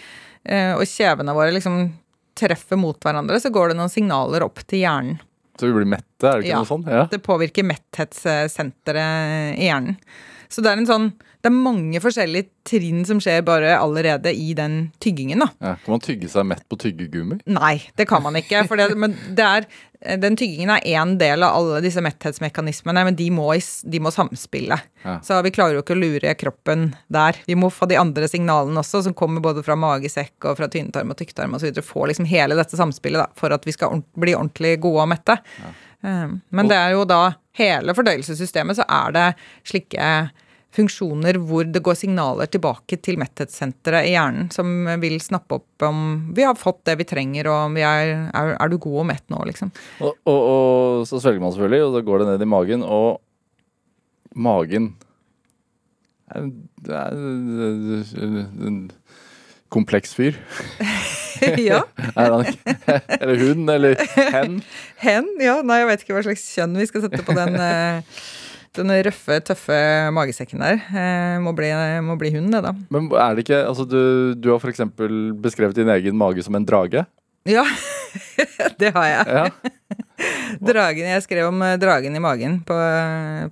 eh, 0.44 0.74
og 0.74 0.85
kjevene 0.85 1.35
våre 1.35 1.55
liksom 1.55 1.92
treffer 2.38 2.81
mot 2.81 2.99
hverandre, 3.03 3.40
så 3.40 3.53
går 3.53 3.73
det 3.73 3.79
noen 3.81 3.92
signaler 3.92 4.45
opp 4.47 4.62
til 4.66 4.85
hjernen. 4.85 5.21
Så 5.59 5.68
vi 5.68 5.75
blir 5.77 5.88
mette, 5.88 6.25
er 6.25 6.40
det 6.40 6.47
ikke 6.47 6.55
ja, 6.55 6.61
noe 6.62 6.71
sånt? 6.71 6.88
Ja, 6.88 7.05
det 7.11 7.21
påvirker 7.23 7.66
metthetssenteret 7.68 9.59
i 9.61 9.68
hjernen. 9.68 9.99
Så 10.53 10.64
det 10.64 10.73
er 10.73 10.81
en 10.81 10.88
sånn 10.88 11.11
Det 11.42 11.50
er 11.50 11.57
mange 11.57 11.98
forskjellige 12.02 12.48
trinn 12.68 13.02
som 13.09 13.18
skjer 13.22 13.42
bare 13.46 13.74
allerede 13.74 14.31
i 14.31 14.52
den 14.59 14.92
tyggingen, 15.02 15.42
da. 15.42 15.48
Ja, 15.59 15.76
kan 15.83 15.96
man 15.96 16.05
tygge 16.05 16.31
seg 16.31 16.46
mett 16.46 16.62
på 16.70 16.78
tyggegummi? 16.78 17.40
Nei, 17.50 17.76
det 17.98 18.07
kan 18.11 18.22
man 18.22 18.38
ikke. 18.38 18.62
Det, 18.70 18.92
men 19.02 19.16
det 19.35 19.48
er 19.48 19.66
Eh, 20.05 20.18
den 20.18 20.37
tyggingen 20.37 20.70
er 20.70 20.85
én 20.85 21.14
del 21.18 21.42
av 21.42 21.57
alle 21.57 21.81
disse 21.85 22.02
metthetsmekanismene, 22.02 23.05
men 23.07 23.16
de 23.16 23.28
må, 23.35 23.48
de 23.85 24.00
må 24.02 24.11
samspille. 24.14 24.78
Ja. 25.05 25.18
Så 25.24 25.38
vi 25.46 25.52
klarer 25.55 25.78
jo 25.78 25.85
ikke 25.85 25.96
å 25.96 26.00
lure 26.00 26.35
kroppen 26.38 26.90
der. 27.12 27.38
Vi 27.46 27.57
må 27.59 27.70
få 27.70 27.87
de 27.90 27.98
andre 28.00 28.28
signalene 28.31 28.83
også, 28.83 29.05
som 29.07 29.16
kommer 29.18 29.44
både 29.44 29.64
fra 29.66 29.78
magesekk 29.78 30.50
og 30.50 30.59
fra 30.59 30.70
tynntarm 30.72 31.14
og 31.14 31.20
tykktarm 31.20 31.55
osv. 31.59 31.83
Få 31.87 32.09
liksom 32.11 32.28
hele 32.31 32.59
dette 32.59 32.78
samspillet 32.78 33.24
da, 33.24 33.28
for 33.38 33.55
at 33.55 33.66
vi 33.68 33.76
skal 33.76 34.02
bli 34.18 34.37
ordentlig 34.38 34.78
gode 34.83 35.07
og 35.07 35.12
mette. 35.14 35.38
Ja. 35.62 35.74
Um, 36.02 36.40
men 36.50 36.66
det 36.66 36.74
er 36.74 36.96
jo 36.96 37.05
da 37.07 37.37
hele 37.55 37.94
fordøyelsessystemet, 37.94 38.81
så 38.81 38.87
er 38.90 39.12
det 39.14 39.26
slike 39.70 40.07
funksjoner 40.72 41.37
hvor 41.44 41.66
det 41.68 41.82
går 41.85 41.98
signaler 42.00 42.48
tilbake 42.50 42.96
til 43.04 43.18
metthetssenteret 43.20 44.08
i 44.08 44.14
hjernen 44.14 44.48
som 44.54 44.70
vil 45.02 45.18
snappe 45.22 45.58
opp 45.61 45.87
om 45.87 45.98
vi 46.37 46.46
har 46.46 46.56
fått 46.58 46.82
det 46.88 46.96
vi 47.02 47.08
trenger, 47.08 47.50
og 47.50 47.68
om 47.68 47.76
vi 47.76 47.85
er, 47.87 48.14
er, 48.32 48.54
er 48.56 48.72
du 48.72 48.78
god 48.80 49.02
og 49.04 49.08
mett 49.12 49.24
nå, 49.32 49.42
liksom. 49.50 49.72
Og, 50.00 50.14
og, 50.24 50.40
og, 50.40 51.04
så 51.11 51.20
svelger 51.20 51.42
man 51.42 51.54
selvfølgelig, 51.54 51.85
og 51.87 51.96
så 51.96 52.04
går 52.08 52.22
det 52.22 52.30
ned 52.30 52.46
i 52.46 52.50
magen, 52.54 52.87
og 52.87 53.20
magen 54.32 54.94
Det 56.32 56.96
er 56.96 57.12
en 57.12 58.78
kompleks 59.72 60.14
fyr. 60.16 60.37
ja. 61.70 61.82
er? 62.16 62.52
Eller 63.20 63.37
hun, 63.40 63.68
eller 63.68 63.96
hen? 64.32 64.62
Hen, 65.04 65.28
ja. 65.40 65.58
Nei, 65.64 65.82
jeg 65.82 65.90
vet 65.90 66.04
ikke 66.04 66.16
hva 66.16 66.24
slags 66.26 66.44
kjønn 66.54 66.78
vi 66.78 66.88
skal 66.88 67.06
sette 67.06 67.24
på 67.26 67.37
den. 67.37 67.58
Den 68.76 68.88
røffe, 69.04 69.37
tøffe 69.44 69.78
magesekken 70.16 70.62
der 70.64 70.78
eh, 70.80 71.37
må, 71.44 71.52
bli, 71.56 71.68
må 72.04 72.16
bli 72.20 72.30
hun, 72.32 72.48
det, 72.54 72.62
da. 72.64 72.72
Men 72.94 73.11
er 73.11 73.37
det 73.37 73.44
ikke 73.44 73.58
Altså, 73.66 73.85
du, 73.85 74.32
du 74.32 74.48
har 74.52 74.62
f.eks. 74.62 74.80
beskrevet 75.44 75.76
din 75.76 75.92
egen 75.92 76.16
mage 76.16 76.44
som 76.46 76.56
en 76.56 76.64
drage? 76.64 77.04
Ja, 77.48 77.66
det 78.80 78.94
har 78.94 79.08
jeg. 79.11 79.37
Ja. 79.37 79.44
dragen, 80.72 81.11
jeg 81.11 81.26
skrev 81.26 81.50
om 81.50 81.61
eh, 81.66 81.76
dragen 81.82 82.16
i 82.16 82.22
magen 82.22 82.61
på, 82.64 82.80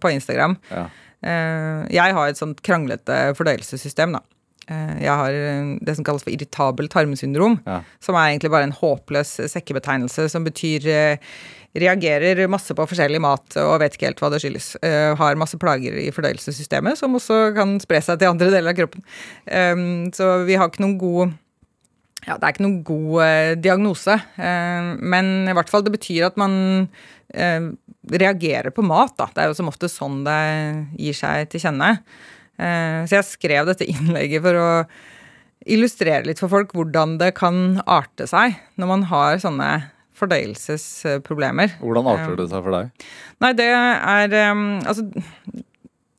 på 0.01 0.17
Instagram. 0.17 0.57
Ja. 0.73 0.89
Eh, 1.21 1.85
jeg 1.99 2.17
har 2.17 2.33
et 2.33 2.41
sånt 2.41 2.65
kranglete 2.65 3.23
fordøyelsessystem, 3.37 4.17
da. 4.17 4.25
Jeg 4.71 5.11
har 5.19 5.35
det 5.83 5.97
som 5.97 6.05
kalles 6.07 6.23
for 6.23 6.31
irritabel 6.31 6.87
tarmsyndrom, 6.87 7.57
ja. 7.65 7.81
som 7.99 8.15
er 8.15 8.29
egentlig 8.29 8.53
bare 8.53 8.69
en 8.69 8.75
håpløs 8.77 9.33
sekkebetegnelse 9.51 10.29
som 10.31 10.45
betyr 10.47 10.87
reagerer 11.79 12.49
masse 12.51 12.75
på 12.75 12.87
forskjellig 12.91 13.21
mat 13.23 13.55
og 13.63 13.77
vet 13.83 13.95
ikke 13.95 14.09
helt 14.09 14.23
hva 14.23 14.31
det 14.33 14.41
skyldes. 14.43 14.73
Uh, 14.83 15.15
har 15.19 15.39
masse 15.39 15.59
plager 15.61 15.95
i 16.03 16.09
fordøyelsessystemet 16.15 16.99
som 16.99 17.15
også 17.19 17.53
kan 17.57 17.77
spre 17.83 18.01
seg 18.03 18.19
til 18.19 18.33
andre 18.33 18.51
deler 18.51 18.73
av 18.73 18.81
kroppen. 18.81 19.05
Um, 19.47 20.11
så 20.15 20.41
vi 20.49 20.59
har 20.59 20.71
ikke 20.71 20.83
noen 20.83 20.99
god 21.01 21.37
ja, 22.27 22.35
det 22.37 22.45
er 22.45 22.53
ikke 22.53 22.67
noen 22.67 22.81
god 22.85 23.15
uh, 23.23 23.53
diagnose, 23.57 24.17
uh, 24.19 24.91
men 24.99 25.31
i 25.49 25.55
hvert 25.57 25.71
fall 25.73 25.87
det 25.87 25.95
betyr 25.95 26.29
at 26.31 26.41
man 26.41 26.89
reagerer 27.31 28.73
på 28.75 28.83
mat. 28.83 29.13
Da. 29.15 29.29
Det 29.31 29.39
er 29.39 29.53
jo 29.53 29.55
som 29.61 29.69
ofte 29.71 29.87
sånn 29.87 30.25
det 30.27 30.41
gir 30.99 31.15
seg 31.15 31.47
til 31.53 31.63
kjenne. 31.63 31.93
så 32.59 33.15
jeg 33.15 33.27
skrev 33.29 33.69
dette 33.69 33.87
innlegget 33.87 34.43
for 34.43 34.59
å 34.59 34.67
illustrere 35.71 36.27
litt 36.27 36.43
for 36.43 36.51
folk 36.51 36.75
hvordan 36.75 37.21
det 37.21 37.31
kan 37.39 37.79
arte 37.87 38.27
seg 38.27 38.59
når 38.75 38.91
man 38.91 39.07
har 39.13 39.39
sånne 39.39 39.71
fordøyelsesproblemer. 40.21 41.75
Hvordan 41.81 42.13
arter 42.13 42.39
det 42.39 42.51
seg 42.53 42.63
for 42.67 42.77
deg? 42.77 43.09
Nei, 43.43 43.53
det 43.59 43.67
er 43.73 44.39
um, 44.53 44.65
Altså 44.85 45.09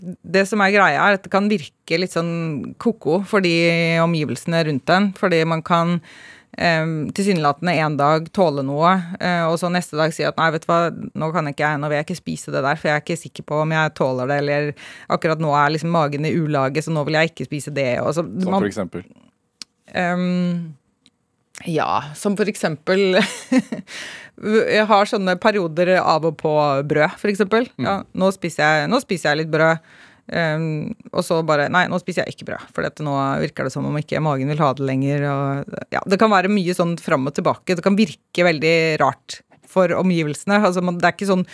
det 0.02 0.46
som 0.50 0.62
er 0.64 0.74
greia, 0.74 0.98
er 0.98 1.18
at 1.18 1.26
det 1.26 1.32
kan 1.34 1.50
virke 1.52 2.00
litt 2.00 2.16
sånn 2.16 2.74
ko-ko 2.82 3.22
for 3.28 3.44
de 3.46 3.54
omgivelsene 4.02 4.64
rundt 4.68 4.90
en. 4.94 5.12
Fordi 5.18 5.44
man 5.46 5.62
kan 5.66 6.00
um, 6.58 6.96
tilsynelatende 7.14 7.76
en 7.84 7.98
dag 8.00 8.28
tåle 8.36 8.66
noe, 8.66 8.96
uh, 9.22 9.46
og 9.52 9.58
så 9.62 9.70
neste 9.74 10.00
dag 10.00 10.14
si 10.16 10.26
at 10.28 10.40
nei, 10.42 10.50
vet 10.56 10.66
du 10.66 10.72
hva, 10.72 10.82
nå 10.92 11.32
kan 11.36 11.52
ikke 11.52 11.66
jeg, 11.68 11.82
nå 11.82 11.92
vil 11.92 12.00
jeg 12.00 12.10
ikke 12.10 12.22
spise 12.22 12.56
det 12.56 12.66
der, 12.66 12.80
for 12.80 12.92
jeg 12.92 12.98
er 12.98 13.06
ikke 13.06 13.22
sikker 13.24 13.48
på 13.52 13.62
om 13.64 13.76
jeg 13.78 13.96
tåler 14.00 14.32
det, 14.32 14.42
eller 14.44 14.72
akkurat 15.14 15.44
nå 15.44 15.54
er 15.58 15.76
liksom 15.76 15.94
magen 15.94 16.28
i 16.28 16.36
ulage, 16.38 16.86
så 16.86 16.94
nå 16.96 17.06
vil 17.08 17.20
jeg 17.20 17.34
ikke 17.34 17.50
spise 17.52 17.76
det. 17.76 17.92
Og 18.04 18.16
så, 18.18 18.26
man, 18.26 18.58
for 18.60 18.72
eksempel? 18.72 19.06
Um, 19.92 20.72
ja, 21.70 21.90
som 22.18 22.38
for 22.40 22.50
eksempel 22.50 23.18
Jeg 24.72 24.86
har 24.90 25.10
sånne 25.10 25.36
perioder 25.42 25.98
av 26.00 26.24
og 26.26 26.38
på 26.40 26.54
brød, 26.90 27.18
for 27.22 27.30
eksempel. 27.30 27.68
Ja, 27.82 28.00
nå, 28.18 28.32
spiser 28.34 28.64
jeg, 28.64 28.88
nå 28.90 28.98
spiser 29.04 29.32
jeg 29.32 29.44
litt 29.44 29.52
brød. 29.54 29.84
Um, 30.32 30.94
og 31.12 31.26
så 31.28 31.42
bare 31.44 31.66
Nei, 31.74 31.84
nå 31.92 31.98
spiser 32.00 32.24
jeg 32.24 32.38
ikke 32.38 32.48
brød, 32.54 32.70
for 32.72 32.86
dette 32.86 33.04
nå 33.04 33.12
virker 33.42 33.68
det 33.68 33.74
som 33.74 33.86
om 33.90 33.98
ikke 34.00 34.22
magen 34.24 34.50
vil 34.50 34.64
ha 34.64 34.72
det 34.78 34.88
lenger. 34.88 35.28
Og, 35.30 35.78
ja, 35.94 36.02
det 36.10 36.18
kan 36.22 36.32
være 36.34 36.50
mye 36.50 36.74
sånn 36.78 36.96
fram 37.02 37.30
og 37.30 37.36
tilbake. 37.38 37.78
Det 37.78 37.86
kan 37.86 38.00
virke 38.00 38.48
veldig 38.48 38.76
rart 39.04 39.42
for 39.70 39.94
omgivelsene. 40.00 40.58
Altså, 40.64 40.82
man, 40.86 40.98
det 40.98 41.12
er 41.12 41.18
ikke 41.20 41.30
sånn 41.30 41.46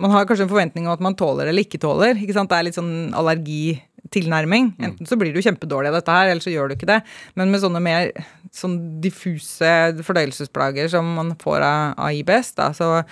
man 0.00 0.14
har 0.14 0.24
kanskje 0.24 0.46
en 0.46 0.52
forventning 0.52 0.86
om 0.86 0.94
at 0.94 1.02
man 1.04 1.16
tåler 1.18 1.50
eller 1.50 1.66
ikke 1.66 1.80
tåler. 1.82 2.16
ikke 2.16 2.32
sant? 2.36 2.48
Det 2.48 2.56
er 2.56 2.66
litt 2.68 2.78
sånn 2.78 3.10
allergitilnærming. 4.10 4.74
Enten 4.80 5.06
så 5.06 5.16
blir 5.16 5.32
du 5.32 5.40
kjempedårlig 5.40 5.88
av 5.88 5.94
dette 6.00 6.10
her, 6.10 6.28
eller 6.30 6.40
så 6.40 6.50
gjør 6.50 6.68
du 6.68 6.76
ikke 6.76 6.88
det. 6.88 7.02
Men 7.36 7.50
med 7.50 7.60
sånne 7.60 7.80
mer 7.80 8.10
sånn 8.52 9.00
diffuse 9.00 10.02
fordøyelsesplager 10.02 10.88
som 10.90 11.06
man 11.14 11.36
får 11.38 11.60
av, 11.60 11.94
av 11.98 12.12
IBS, 12.12 12.54
da, 12.56 12.72
så, 12.72 13.04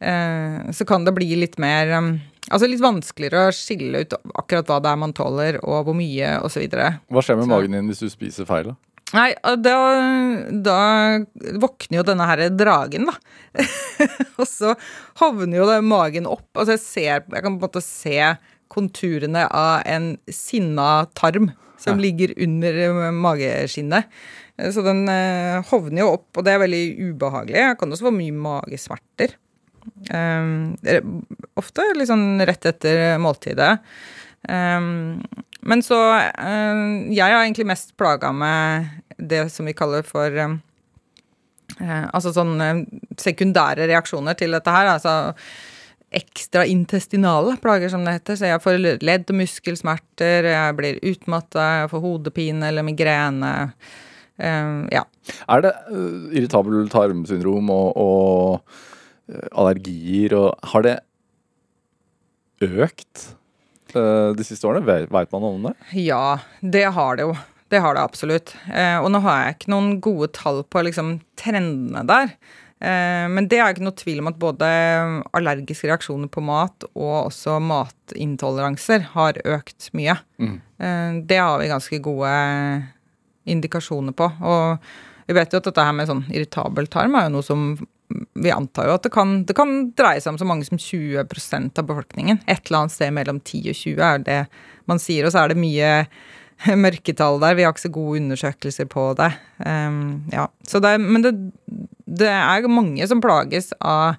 eh, 0.00 0.70
så 0.72 0.86
kan 0.86 1.04
det 1.04 1.14
bli 1.14 1.34
litt 1.36 1.58
mer 1.58 1.96
um, 1.98 2.20
Altså 2.50 2.66
litt 2.66 2.80
vanskeligere 2.82 3.46
å 3.46 3.54
skille 3.54 4.00
ut 4.02 4.14
akkurat 4.34 4.66
hva 4.66 4.78
det 4.82 4.88
er 4.90 4.96
man 4.98 5.12
tåler, 5.14 5.58
og 5.62 5.84
hvor 5.86 5.94
mye, 5.94 6.40
osv. 6.42 6.64
Hva 6.72 7.22
skjer 7.22 7.36
med 7.36 7.44
Så- 7.44 7.50
magen 7.52 7.70
din 7.76 7.86
hvis 7.86 8.00
du 8.00 8.08
spiser 8.10 8.44
feil? 8.48 8.72
da? 8.72 8.74
Nei, 9.12 9.34
da, 9.58 9.76
da 10.50 10.78
våkner 11.60 12.00
jo 12.00 12.02
denne 12.02 12.26
her 12.26 12.48
dragen, 12.50 13.06
da. 13.06 13.14
og 14.40 14.48
så 14.48 14.74
hovner 15.20 15.60
jo 15.60 15.68
magen 15.82 16.26
opp. 16.26 16.48
Altså 16.56 16.74
jeg 16.74 16.80
ser 16.80 17.12
Jeg 17.20 17.42
kan 17.44 17.58
på 17.60 17.60
en 17.60 17.68
måte 17.68 17.82
se 17.84 18.18
konturene 18.70 19.46
av 19.50 19.82
en 19.86 20.12
sinna 20.30 21.06
tarm 21.18 21.50
som 21.80 21.96
Ja. 21.96 22.02
ligger 22.02 22.34
under 22.36 22.78
eh, 22.84 23.10
mageskinnet. 23.10 24.04
Eh, 24.58 24.70
Så 24.70 24.82
den 24.84 25.08
eh, 25.08 25.62
hovner 25.70 26.02
jo 26.04 26.12
opp, 26.18 26.28
og 26.36 26.44
det 26.44 26.52
er 26.54 26.62
veldig 26.64 26.84
ubehagelig. 27.10 27.56
Jeg 27.56 27.78
kan 27.80 27.90
også 27.92 28.08
få 28.10 28.14
mye 28.14 28.32
magesmerter. 28.36 29.36
Um, 30.12 30.76
ofte 31.56 31.86
litt 31.96 32.10
sånn 32.10 32.36
rett 32.44 32.66
etter 32.68 33.16
måltidet. 33.18 33.78
Um, 34.46 35.22
men 35.64 35.82
så 35.84 35.96
um, 36.36 37.08
Jeg 37.12 37.32
har 37.32 37.42
egentlig 37.44 37.66
mest 37.68 37.94
plaga 37.96 38.30
med 38.32 38.90
det 39.16 39.46
som 39.52 39.66
vi 39.68 39.72
kaller 39.76 40.04
for 40.04 40.36
Altså 41.80 42.32
sånne 42.34 42.66
sekundære 43.20 43.86
reaksjoner 43.88 44.36
til 44.36 44.52
dette 44.52 44.72
her. 44.74 44.88
Altså 44.98 45.12
ekstraintestinale 46.10 47.56
plager, 47.62 47.90
som 47.92 48.04
det 48.04 48.18
heter. 48.18 48.38
Så 48.38 48.50
jeg 48.50 48.62
får 48.64 48.78
ledd- 49.02 49.30
og 49.30 49.40
muskelsmerter, 49.40 50.48
jeg 50.50 50.78
blir 50.78 51.02
utmatta, 51.12 51.66
jeg 51.82 51.90
får 51.92 52.04
hodepine 52.04 52.70
eller 52.70 52.86
migrene. 52.86 53.52
Um, 54.40 54.86
ja. 54.90 55.04
Er 55.52 55.66
det 55.66 55.74
uh, 55.90 56.30
irritabel 56.32 56.88
tarmsyndrom 56.90 57.68
og, 57.74 57.98
og 58.00 58.62
uh, 59.28 59.48
allergier 59.52 60.32
og 60.38 60.70
Har 60.72 60.86
det 60.86 60.94
økt 62.64 63.26
uh, 63.92 64.32
de 64.36 64.46
siste 64.46 64.64
årene? 64.68 65.04
Veit 65.12 65.34
man 65.34 65.44
om 65.44 65.68
det? 65.68 65.74
Ja, 66.00 66.40
det 66.62 66.86
har 66.96 67.20
det 67.20 67.28
jo. 67.28 67.36
Det 67.70 67.84
har 67.84 67.94
det 67.94 68.02
absolutt. 68.02 68.54
Uh, 68.66 68.98
og 69.04 69.12
nå 69.12 69.20
har 69.28 69.44
jeg 69.44 69.58
ikke 69.58 69.74
noen 69.76 69.92
gode 70.02 70.32
tall 70.34 70.64
på 70.66 70.82
liksom, 70.88 71.18
trendene 71.38 72.02
der. 72.08 72.34
Eh, 72.80 73.26
men 73.28 73.48
det 73.50 73.58
er 73.60 73.74
ikke 73.74 73.84
noe 73.84 73.96
tvil 73.98 74.22
om 74.22 74.30
at 74.30 74.38
både 74.40 74.68
allergiske 75.36 75.90
reaksjoner 75.90 76.30
på 76.32 76.42
mat 76.44 76.86
og 76.94 77.14
også 77.26 77.58
matintoleranser 77.60 79.10
har 79.12 79.40
økt 79.44 79.90
mye. 79.96 80.16
Mm. 80.40 80.56
Eh, 80.80 81.20
det 81.28 81.40
har 81.42 81.60
vi 81.60 81.70
ganske 81.70 82.00
gode 82.04 82.32
indikasjoner 83.50 84.16
på. 84.16 84.30
Og 84.40 84.90
vi 85.28 85.36
vet 85.36 85.52
jo 85.52 85.60
at 85.60 85.68
dette 85.68 85.86
her 85.86 85.96
med 85.96 86.08
sånn 86.10 86.24
irritabel 86.32 86.88
tarm 86.90 87.18
er 87.18 87.28
jo 87.28 87.36
noe 87.36 87.46
som 87.46 87.72
vi 88.10 88.50
antar 88.50 88.88
jo 88.88 88.96
at 88.96 89.04
det 89.06 89.12
kan, 89.14 89.36
det 89.46 89.54
kan 89.54 89.74
dreie 89.94 90.18
seg 90.18 90.32
om 90.32 90.40
så 90.40 90.48
mange 90.48 90.66
som 90.66 90.80
20% 90.80 91.78
av 91.78 91.86
befolkningen. 91.86 92.40
Et 92.50 92.64
eller 92.64 92.80
annet 92.80 92.96
sted 92.96 93.14
mellom 93.14 93.38
10 93.38 93.70
og 93.70 93.78
20 93.78 94.04
er 94.08 94.24
det 94.26 94.40
man 94.90 94.98
sier, 94.98 95.26
og 95.26 95.34
så 95.34 95.44
er 95.44 95.52
det 95.52 95.60
mye 95.60 95.90
mørketall 96.84 97.40
der. 97.42 97.56
Vi 97.56 97.64
har 97.64 97.74
ikke 97.74 97.86
så 97.86 97.94
gode 97.94 98.20
undersøkelser 98.20 98.90
på 98.90 99.10
det. 99.18 99.30
Um, 99.64 100.26
ja. 100.32 100.48
det 100.72 100.92
men 101.00 101.24
det, 101.24 101.32
det 102.06 102.28
er 102.28 102.68
mange 102.70 103.06
som 103.08 103.22
plages 103.24 103.72
av, 103.80 104.18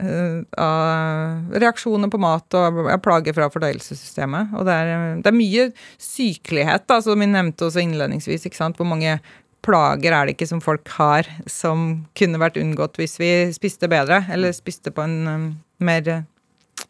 uh, 0.00 0.42
av 0.60 1.54
reaksjoner 1.62 2.12
på 2.12 2.20
mat 2.22 2.58
og 2.58 2.82
plager 3.04 3.36
fra 3.36 3.48
fordøyelsessystemet. 3.52 4.52
Og 4.58 4.68
det 4.68 4.76
er, 4.76 5.06
det 5.22 5.32
er 5.32 5.38
mye 5.38 5.70
sykelighet, 6.00 6.86
da, 6.90 7.00
som 7.04 7.20
vi 7.20 7.30
nevnte 7.32 7.68
også 7.68 7.84
innledningsvis. 7.84 8.48
Hvor 8.76 8.88
mange 8.88 9.18
plager 9.64 10.12
er 10.12 10.26
det 10.26 10.36
ikke 10.36 10.50
som 10.50 10.60
folk 10.60 10.88
har 10.98 11.28
som 11.48 12.04
kunne 12.18 12.40
vært 12.42 12.58
unngått 12.60 12.98
hvis 13.00 13.16
vi 13.16 13.30
spiste 13.56 13.88
bedre, 13.88 14.26
eller 14.32 14.52
spiste 14.52 14.92
på 14.92 15.06
en 15.06 15.20
um, 15.28 15.46
mer 15.80 16.24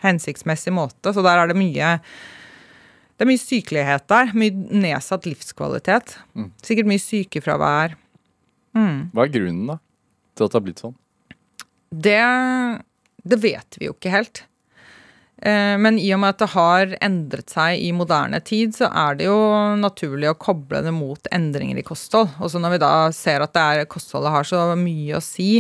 hensiktsmessig 0.03 0.73
måte. 0.75 1.13
Så 1.15 1.23
der 1.23 1.39
er 1.39 1.51
det 1.51 1.61
mye 1.61 1.99
det 3.15 3.25
er 3.25 3.31
mye 3.31 3.41
sykelighet 3.43 4.09
der. 4.11 4.33
Mye 4.35 4.55
nedsatt 4.85 5.27
livskvalitet. 5.29 6.17
Mm. 6.35 6.49
Sikkert 6.67 6.89
mye 6.91 7.03
sykefravær. 7.03 7.95
Mm. 8.75 9.11
Hva 9.15 9.27
er 9.27 9.35
grunnen 9.37 9.69
da 9.71 9.79
til 10.35 10.49
at 10.49 10.51
det 10.51 10.59
har 10.59 10.65
blitt 10.67 10.83
sånn? 10.83 10.97
Det, 11.95 12.19
det 13.23 13.39
vet 13.39 13.79
vi 13.79 13.87
jo 13.87 13.95
ikke 13.95 14.11
helt. 14.11 14.43
Eh, 15.45 15.77
Men 15.79 15.99
i 16.03 16.09
og 16.15 16.21
med 16.25 16.35
at 16.35 16.43
det 16.43 16.51
har 16.57 16.97
endret 17.05 17.55
seg 17.55 17.79
i 17.87 17.93
moderne 17.95 18.41
tid, 18.43 18.75
så 18.75 18.89
er 18.91 19.21
det 19.21 19.29
jo 19.29 19.39
naturlig 19.79 20.33
å 20.33 20.39
koble 20.41 20.83
det 20.83 20.95
mot 20.95 21.31
endringer 21.35 21.79
i 21.79 21.87
kosthold. 21.87 22.35
Og 22.43 22.51
så 22.51 22.59
når 22.63 22.75
vi 22.77 22.83
da 22.83 22.93
ser 23.15 23.45
at 23.47 23.55
det 23.55 23.63
er, 23.63 23.87
kostholdet 23.91 24.35
har 24.35 24.49
så 24.49 24.65
mye 24.81 25.19
å 25.19 25.23
si. 25.23 25.59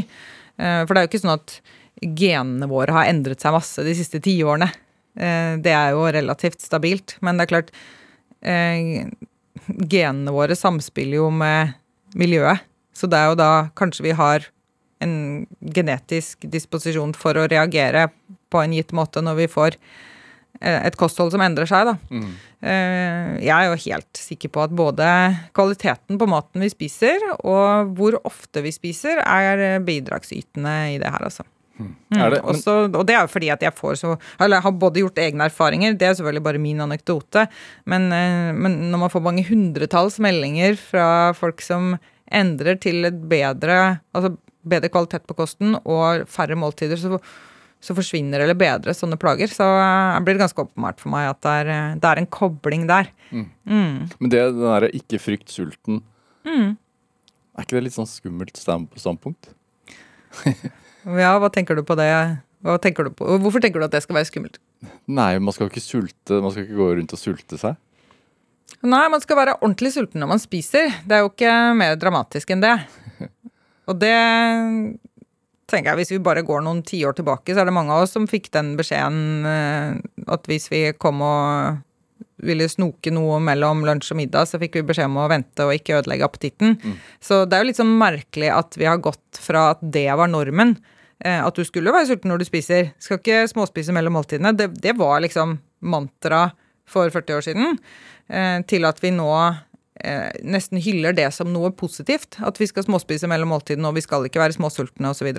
Eh, 0.59 0.81
For 0.83 0.91
det 0.95 0.99
er 1.01 1.07
jo 1.07 1.13
ikke 1.13 1.23
sånn 1.23 1.39
at 1.39 1.59
genene 2.03 2.67
våre 2.69 2.93
har 2.99 3.07
endret 3.13 3.41
seg 3.45 3.55
masse 3.55 3.85
de 3.87 3.95
siste 3.95 4.19
tiårene. 4.25 4.73
Eh, 5.17 5.57
Det 5.63 5.73
er 5.73 5.95
jo 5.95 6.07
relativt 6.11 6.61
stabilt. 6.65 7.17
Men 7.23 7.39
det 7.39 7.47
er 7.47 7.53
klart 7.53 7.71
eh, 8.43 9.07
Genene 9.65 10.33
våre 10.35 10.57
samspiller 10.59 11.23
jo 11.23 11.29
med 11.31 11.75
miljøet. 12.19 12.65
Så 12.95 13.07
det 13.11 13.19
er 13.19 13.31
jo 13.31 13.39
da 13.39 13.53
kanskje 13.79 14.05
vi 14.09 14.17
har 14.19 14.49
en 15.03 15.47
genetisk 15.61 16.45
disposisjon 16.51 17.15
for 17.19 17.39
å 17.39 17.47
reagere 17.51 18.09
på 18.51 18.61
en 18.63 18.75
gitt 18.75 18.93
måte 18.95 19.23
når 19.25 19.39
vi 19.39 19.47
får 19.51 19.77
eh, 20.61 20.81
et 20.87 20.99
kosthold 20.99 21.33
som 21.35 21.43
endrer 21.43 21.71
seg, 21.71 21.91
da. 21.91 21.97
Mm. 22.11 22.35
Jeg 22.65 23.53
er 23.53 23.67
jo 23.69 23.81
helt 23.91 24.17
sikker 24.17 24.49
på 24.49 24.63
at 24.65 24.73
både 24.73 25.07
kvaliteten 25.53 26.17
på 26.17 26.29
maten 26.33 26.63
vi 26.65 26.71
spiser, 26.73 27.21
og 27.45 27.91
hvor 27.99 28.17
ofte 28.25 28.63
vi 28.65 28.73
spiser, 28.73 29.21
er 29.21 29.83
bidragsytende 29.85 30.73
i 30.95 30.97
det 31.03 31.11
her, 31.13 31.27
altså. 31.29 31.45
Mm. 31.75 31.95
Er 32.15 32.31
det, 32.31 32.39
Også, 32.47 32.73
og 32.87 33.03
det 33.09 33.15
er 33.17 33.25
jo 33.25 33.31
fordi 33.33 33.49
at 33.51 33.63
jeg 33.67 33.75
får 33.75 33.97
så 33.99 34.13
Eller 34.39 34.61
jeg 34.61 34.63
har 34.63 34.75
både 34.79 35.01
gjort 35.03 35.17
egne 35.19 35.49
erfaringer, 35.49 35.97
det 35.99 36.07
er 36.07 36.13
selvfølgelig 36.15 36.43
bare 36.47 36.61
min 36.63 36.81
anekdote, 36.85 37.49
men, 37.91 38.05
eh, 38.15 38.53
men 38.55 38.77
når 38.93 39.01
man 39.03 39.11
får 39.11 39.25
mange 39.27 39.43
hundretalls 39.49 40.21
meldinger 40.23 40.77
fra 40.79 41.33
folk 41.35 41.61
som 41.67 41.97
endrer 42.31 42.79
til 42.79 43.05
et 43.11 43.19
bedre 43.29 43.99
Altså 44.15 44.37
bedre 44.65 44.89
kvalitet 44.89 45.27
på 45.27 45.35
kosten 45.37 45.75
og 45.83 46.23
færre 46.31 46.55
måltider, 46.57 46.97
så, 46.97 47.19
så 47.85 47.93
forsvinner 47.99 48.41
eller 48.41 48.57
bedres 48.57 49.03
sånne 49.03 49.19
plager. 49.21 49.51
Så 49.53 49.67
eh, 49.67 50.21
blir 50.25 50.39
det 50.39 50.45
ganske 50.47 50.63
åpenbart 50.63 51.03
for 51.03 51.11
meg 51.13 51.27
at 51.35 51.43
det 51.45 51.57
er, 51.65 51.73
eh, 51.75 51.99
det 52.01 52.09
er 52.13 52.23
en 52.23 52.31
kobling 52.39 52.87
der. 52.89 53.11
Mm. 53.35 53.51
Mm. 53.67 53.99
men 54.21 54.31
det 54.31 54.41
den 54.55 54.63
derre 54.63 54.93
ikke 54.95 55.19
frykt 55.21 55.51
sulten 55.51 56.05
Mm. 56.47 56.77
Er 57.57 57.63
ikke 57.65 57.77
det 57.79 57.85
litt 57.87 57.95
sånn 57.99 58.09
skummelt 58.11 58.57
stand- 58.61 58.95
standpunkt? 59.01 59.51
Ja, 61.05 61.35
hva 61.41 61.51
tenker 61.53 61.77
du 61.77 61.85
på 61.87 61.97
det? 61.99 62.11
Tenker 62.85 63.09
du 63.09 63.13
på? 63.13 63.29
Hvorfor 63.43 63.61
tenker 63.61 63.83
du 63.83 63.87
at 63.87 63.93
det 63.93 64.03
skal 64.05 64.17
være 64.17 64.29
skummelt? 64.31 64.61
Nei, 65.09 65.35
man 65.41 65.53
skal 65.55 65.69
ikke 65.69 65.83
sulte 65.85 66.41
Man 66.41 66.53
skal 66.53 66.65
ikke 66.65 66.79
gå 66.79 66.89
rundt 66.99 67.13
og 67.17 67.21
sulte 67.21 67.61
seg. 67.61 67.77
Nei, 68.85 69.05
man 69.13 69.23
skal 69.23 69.39
være 69.39 69.57
ordentlig 69.61 69.93
sulten 69.95 70.21
når 70.21 70.31
man 70.35 70.43
spiser. 70.43 70.93
Det 71.05 71.17
er 71.17 71.25
jo 71.25 71.31
ikke 71.33 71.53
mer 71.77 71.97
dramatisk 72.01 72.53
enn 72.53 72.65
det. 72.65 72.75
Og 73.89 73.97
det 74.01 74.17
tenker 75.71 75.91
jeg, 75.91 76.01
hvis 76.01 76.13
vi 76.15 76.23
bare 76.25 76.45
går 76.45 76.65
noen 76.65 76.83
tiår 76.85 77.17
tilbake, 77.17 77.53
så 77.53 77.63
er 77.63 77.69
det 77.69 77.77
mange 77.77 77.93
av 77.95 78.05
oss 78.05 78.15
som 78.17 78.29
fikk 78.29 78.51
den 78.55 78.75
beskjeden 78.79 79.49
eh, 79.49 79.97
at 80.33 80.49
hvis 80.49 80.69
vi 80.73 80.87
kom 81.01 81.23
og 81.25 81.83
ville 82.45 82.67
snoke 82.69 83.13
noe 83.15 83.39
mellom 83.41 83.85
lunsj 83.87 84.13
og 84.13 84.19
middag, 84.21 84.49
så 84.51 84.61
fikk 84.61 84.77
vi 84.77 84.87
beskjed 84.91 85.09
om 85.09 85.21
å 85.23 85.29
vente 85.33 85.65
og 85.65 85.73
ikke 85.77 86.01
ødelegge 86.01 86.27
appetitten. 86.27 86.75
Så 87.23 87.45
det 87.49 87.57
er 87.57 87.63
jo 87.63 87.69
litt 87.71 87.81
sånn 87.81 87.95
merkelig 88.01 88.51
at 88.53 88.77
vi 88.77 88.89
har 88.89 89.01
gått 89.05 89.41
fra 89.41 89.71
at 89.73 89.81
det 89.81 90.11
var 90.13 90.29
normen, 90.29 90.75
at 91.23 91.57
du 91.57 91.63
skulle 91.65 91.93
være 91.95 92.09
sulten 92.09 92.29
når 92.33 92.43
du 92.43 92.45
spiser, 92.49 92.89
skal 93.01 93.21
ikke 93.21 93.45
småspise 93.49 93.95
mellom 93.95 94.17
måltidene, 94.19 94.51
det, 94.59 94.67
det 94.83 94.97
var 94.99 95.23
liksom 95.23 95.55
mantra 95.85 96.49
for 96.89 97.11
40 97.11 97.39
år 97.39 97.45
siden, 97.47 97.79
eh, 98.29 98.61
til 98.69 98.85
at 98.89 99.01
vi 99.03 99.13
nå 99.15 99.31
eh, 99.41 100.31
nesten 100.45 100.81
hyller 100.85 101.17
det 101.17 101.31
som 101.37 101.53
noe 101.53 101.73
positivt. 101.77 102.39
At 102.45 102.61
vi 102.61 102.69
skal 102.71 102.87
småspise 102.87 103.31
mellom 103.31 103.55
måltidene, 103.55 103.89
og 103.89 103.99
vi 103.99 104.05
skal 104.05 104.27
ikke 104.29 104.43
være 104.43 104.57
småsultne 104.59 105.13
osv. 105.13 105.31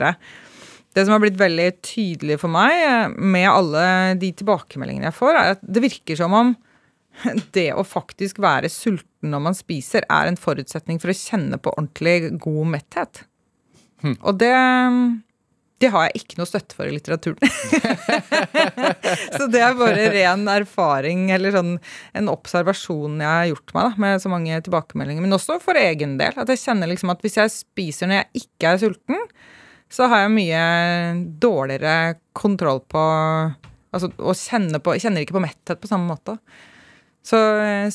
Det 0.95 1.03
som 1.03 1.15
har 1.15 1.23
blitt 1.23 1.39
veldig 1.39 1.69
tydelig 1.85 2.39
for 2.41 2.53
meg 2.53 2.77
eh, 2.81 3.17
med 3.17 3.49
alle 3.51 3.85
de 4.21 4.31
tilbakemeldingene 4.41 5.11
jeg 5.11 5.19
får, 5.19 5.35
er 5.35 5.57
at 5.57 5.65
det 5.65 5.85
virker 5.85 6.21
som 6.21 6.35
om 6.37 6.55
det 7.55 7.69
å 7.75 7.85
faktisk 7.87 8.41
være 8.43 8.71
sulten 8.71 9.31
når 9.31 9.45
man 9.47 9.55
spiser, 9.57 10.05
er 10.11 10.29
en 10.29 10.39
forutsetning 10.39 10.99
for 11.01 11.13
å 11.13 11.17
kjenne 11.17 11.61
på 11.61 11.73
ordentlig 11.77 12.35
god 12.43 12.75
metthet. 12.75 13.23
Og 14.19 14.35
det 14.37 14.53
det 15.83 15.89
har 15.91 16.05
jeg 16.07 16.21
ikke 16.21 16.37
noe 16.39 16.47
støtte 16.47 16.77
for 16.77 16.87
i 16.87 16.93
litteraturen. 16.93 17.39
så 19.35 19.47
det 19.51 19.59
er 19.59 19.75
bare 19.75 20.05
ren 20.13 20.45
erfaring 20.47 21.27
eller 21.35 21.51
sånn 21.55 21.73
en 22.15 22.31
observasjon 22.31 23.19
jeg 23.19 23.27
har 23.27 23.49
gjort 23.49 23.73
meg 23.75 23.89
da, 23.89 24.03
med 24.05 24.23
så 24.23 24.31
mange 24.31 24.61
tilbakemeldinger. 24.67 25.25
Men 25.25 25.35
også 25.35 25.57
for 25.63 25.75
egen 25.79 26.15
del. 26.21 26.37
At 26.39 26.51
jeg 26.53 26.63
kjenner 26.63 26.91
liksom 26.91 27.11
at 27.11 27.25
hvis 27.25 27.35
jeg 27.41 27.51
spiser 27.51 28.11
når 28.11 28.21
jeg 28.21 28.45
ikke 28.45 28.71
er 28.71 28.81
sulten, 28.85 29.27
så 29.91 30.07
har 30.11 30.23
jeg 30.23 30.35
mye 30.37 30.63
dårligere 31.43 32.15
kontroll 32.35 32.81
på 32.89 33.03
Altså 33.95 34.09
og 34.19 34.33
kjenner, 34.35 34.81
på 34.83 34.91
kjenner 34.99 35.23
ikke 35.23 35.37
på 35.37 35.39
metthet 35.39 35.79
på 35.79 35.87
samme 35.87 36.09
måte. 36.09 36.33
Så, 37.23 37.37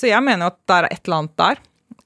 så 0.00 0.08
jeg 0.08 0.24
mener 0.24 0.48
at 0.48 0.56
det 0.64 0.78
er 0.78 0.86
et 0.86 1.02
eller 1.04 1.18
annet 1.18 1.34
der. 1.36 1.60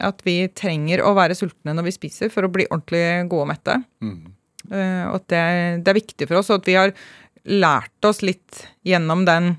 At 0.09 0.25
vi 0.27 0.35
trenger 0.51 1.05
å 1.07 1.13
være 1.15 1.37
sultne 1.39 1.77
når 1.77 1.87
vi 1.87 1.93
spiser 1.95 2.33
for 2.35 2.43
å 2.43 2.51
bli 2.51 2.67
ordentlig 2.67 3.05
gode 3.31 3.45
og 3.45 3.53
mette. 3.53 3.77
Eh, 4.03 4.35
og 4.71 5.19
at 5.19 5.27
det, 5.29 5.45
det 5.85 5.93
er 5.93 5.99
viktig 5.99 6.27
for 6.31 6.41
oss, 6.41 6.49
og 6.51 6.63
at 6.63 6.69
vi 6.71 6.77
har 6.79 6.95
lært 7.45 8.09
oss 8.09 8.23
litt 8.25 8.65
gjennom 8.89 9.27
den 9.29 9.57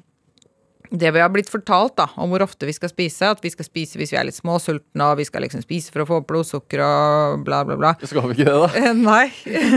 det 0.89 1.11
vi 1.11 1.21
har 1.21 1.31
blitt 1.33 1.49
fortalt 1.49 1.95
da, 1.97 2.07
om 2.21 2.31
hvor 2.31 2.43
ofte 2.45 2.67
vi 2.67 2.73
skal 2.75 2.91
spise, 2.91 3.29
at 3.35 3.41
vi 3.43 3.51
skal 3.53 3.67
spise 3.67 3.99
hvis 3.99 4.13
vi 4.13 4.19
er 4.19 4.27
litt 4.27 4.37
småsultne, 4.37 5.07
og 5.07 5.19
vi 5.19 5.25
skal 5.27 5.45
liksom 5.45 5.63
spise 5.65 5.93
for 5.93 6.03
å 6.03 6.07
få 6.09 6.19
opp 6.21 6.29
blodsukker 6.29 6.83
og 6.85 7.45
bla, 7.47 7.63
bla, 7.67 7.77
bla. 7.79 7.93
Skal 8.01 8.29
vi 8.29 8.37
ikke 8.37 8.47
det, 8.47 8.55
da? 8.61 8.69
Eh, 8.79 8.93
Nei. 8.99 9.25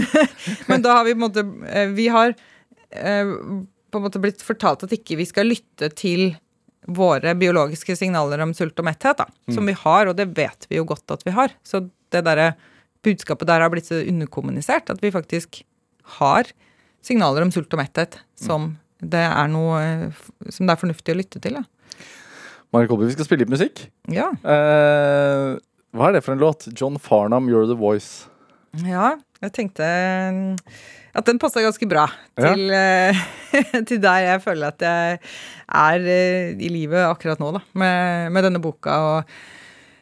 Men 0.71 0.85
da 0.85 0.99
har 0.99 1.09
vi 1.09 1.15
på 1.15 1.21
en 1.21 1.25
måte 1.27 1.45
eh, 1.71 1.95
Vi 1.97 2.09
har 2.13 2.35
eh, 2.35 3.33
på 3.89 4.01
en 4.01 4.05
måte 4.05 4.23
blitt 4.23 4.45
fortalt 4.45 4.85
at 4.87 4.95
ikke 4.95 5.19
vi 5.21 5.27
skal 5.29 5.51
lytte 5.51 5.91
til 5.97 6.33
våre 6.89 7.35
biologiske 7.37 7.97
signaler 7.99 8.41
om 8.41 8.55
sult 8.57 8.79
og 8.81 8.87
metthet, 8.87 9.19
da, 9.21 9.27
som 9.53 9.67
vi 9.69 9.75
har, 9.77 10.09
og 10.09 10.17
det 10.17 10.31
vet 10.37 10.69
vi 10.71 10.79
jo 10.79 10.87
godt 10.89 11.13
at 11.13 11.25
vi 11.27 11.35
har. 11.37 11.53
Så 11.67 11.83
det 12.13 12.23
derre 12.25 12.53
budskapet 13.07 13.49
der 13.49 13.63
har 13.65 13.73
blitt 13.73 13.89
så 13.89 14.01
underkommunisert 14.03 14.91
at 14.93 15.03
vi 15.03 15.13
faktisk 15.15 15.63
har 16.19 16.51
signaler 17.05 17.45
om 17.45 17.53
sult 17.55 17.73
og 17.75 17.83
metthet 17.83 18.21
som 18.39 18.73
det 18.99 19.23
er 19.23 19.51
noe 19.51 19.79
eh, 19.79 20.23
som 20.51 20.67
det 20.67 20.75
er 20.75 20.81
fornuftig 20.81 21.15
å 21.15 21.19
lytte 21.21 21.43
til. 21.43 21.61
Ja. 21.61 21.65
Marit 22.75 22.91
Kolby, 22.91 23.07
vi 23.09 23.15
skal 23.15 23.29
spille 23.29 23.45
litt 23.45 23.53
musikk. 23.53 23.87
Ja. 24.13 24.29
Eh, 24.43 25.55
hva 25.97 26.09
er 26.09 26.19
det 26.19 26.25
for 26.27 26.35
en 26.35 26.43
låt? 26.43 26.67
John 26.75 26.99
Farnham, 27.01 27.49
You're 27.49 27.69
the 27.69 27.79
Voice. 27.79 28.29
ja, 28.85 29.15
jeg 29.41 29.53
tenkte 29.55 29.87
mm, 30.35 30.57
at 31.17 31.29
den 31.31 31.39
passa 31.41 31.63
ganske 31.65 31.87
bra 31.89 32.05
til, 32.37 32.67
ja. 32.69 33.15
til 33.89 34.03
der 34.07 34.27
jeg 34.27 34.43
føler 34.45 34.75
at 34.75 34.85
jeg 34.85 35.21
er 35.79 36.11
eh, 36.13 36.51
i 36.59 36.73
livet 36.73 37.07
akkurat 37.07 37.41
nå, 37.41 37.55
da, 37.57 37.63
med, 37.79 38.35
med 38.35 38.49
denne 38.49 38.63
boka. 38.63 38.99
og 38.99 39.17
eh, 39.23 39.47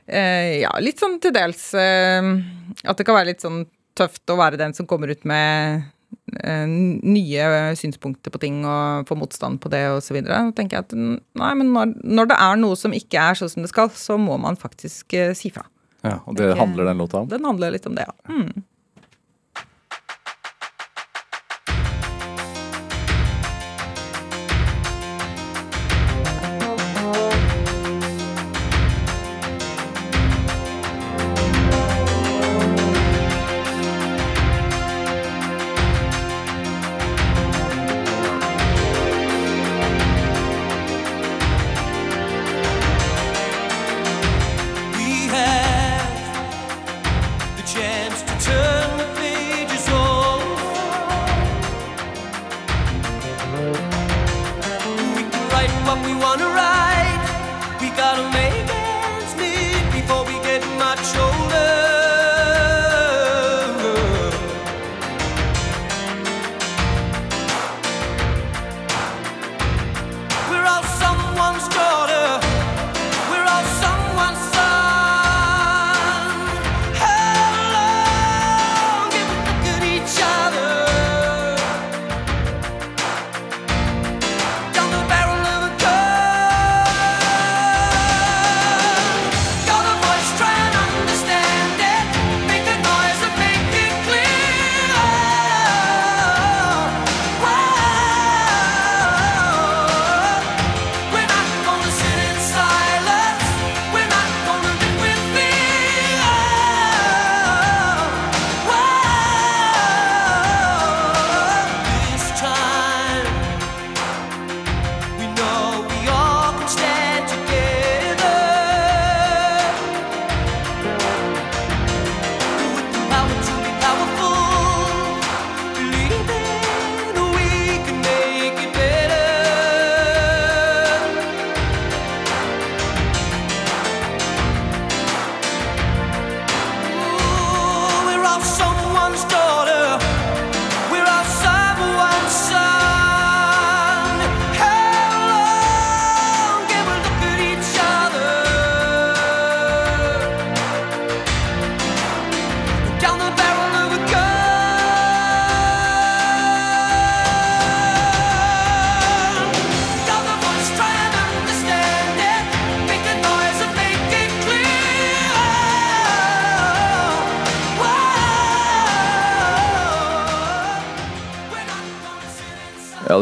ja, 0.06 0.70
litt 0.78 1.02
sånn 1.02 1.18
til 1.18 1.32
dels 1.34 1.72
eh, 1.74 2.28
At 2.86 2.98
det 2.98 3.06
kan 3.06 3.16
være 3.16 3.32
litt 3.32 3.42
sånn 3.42 3.64
tøft 3.96 4.28
å 4.30 4.36
være 4.38 4.60
den 4.60 4.74
som 4.76 4.86
kommer 4.88 5.10
ut 5.10 5.24
med 5.26 5.86
eh, 6.42 6.66
nye 6.68 7.46
synspunkter 7.80 8.34
på 8.34 8.40
ting 8.42 8.60
og 8.68 9.08
få 9.08 9.16
motstand 9.18 9.60
på 9.62 9.72
det 9.72 9.86
osv. 9.94 10.18
Tenker 10.56 10.76
jeg 10.76 10.84
at 10.84 10.94
nei, 10.96 11.52
men 11.56 11.72
når, 11.72 11.96
når 12.04 12.30
det 12.32 12.38
er 12.44 12.60
noe 12.60 12.76
som 12.78 12.94
ikke 12.96 13.22
er 13.30 13.40
sånn 13.40 13.54
som 13.54 13.64
det 13.64 13.72
skal, 13.72 13.88
så 13.96 14.18
må 14.20 14.36
man 14.42 14.60
faktisk 14.60 15.16
eh, 15.16 15.32
si 15.38 15.50
fra. 15.54 15.64
Ja, 16.04 16.20
og 16.28 16.36
det 16.38 16.52
handler 16.58 16.90
den 16.90 17.00
låta 17.00 17.22
om. 17.22 17.30
Den 17.30 17.48
handler 17.48 17.72
litt 17.74 17.88
om 17.88 17.96
det, 17.96 18.04
ja. 18.06 18.14
Mm. 18.30 18.66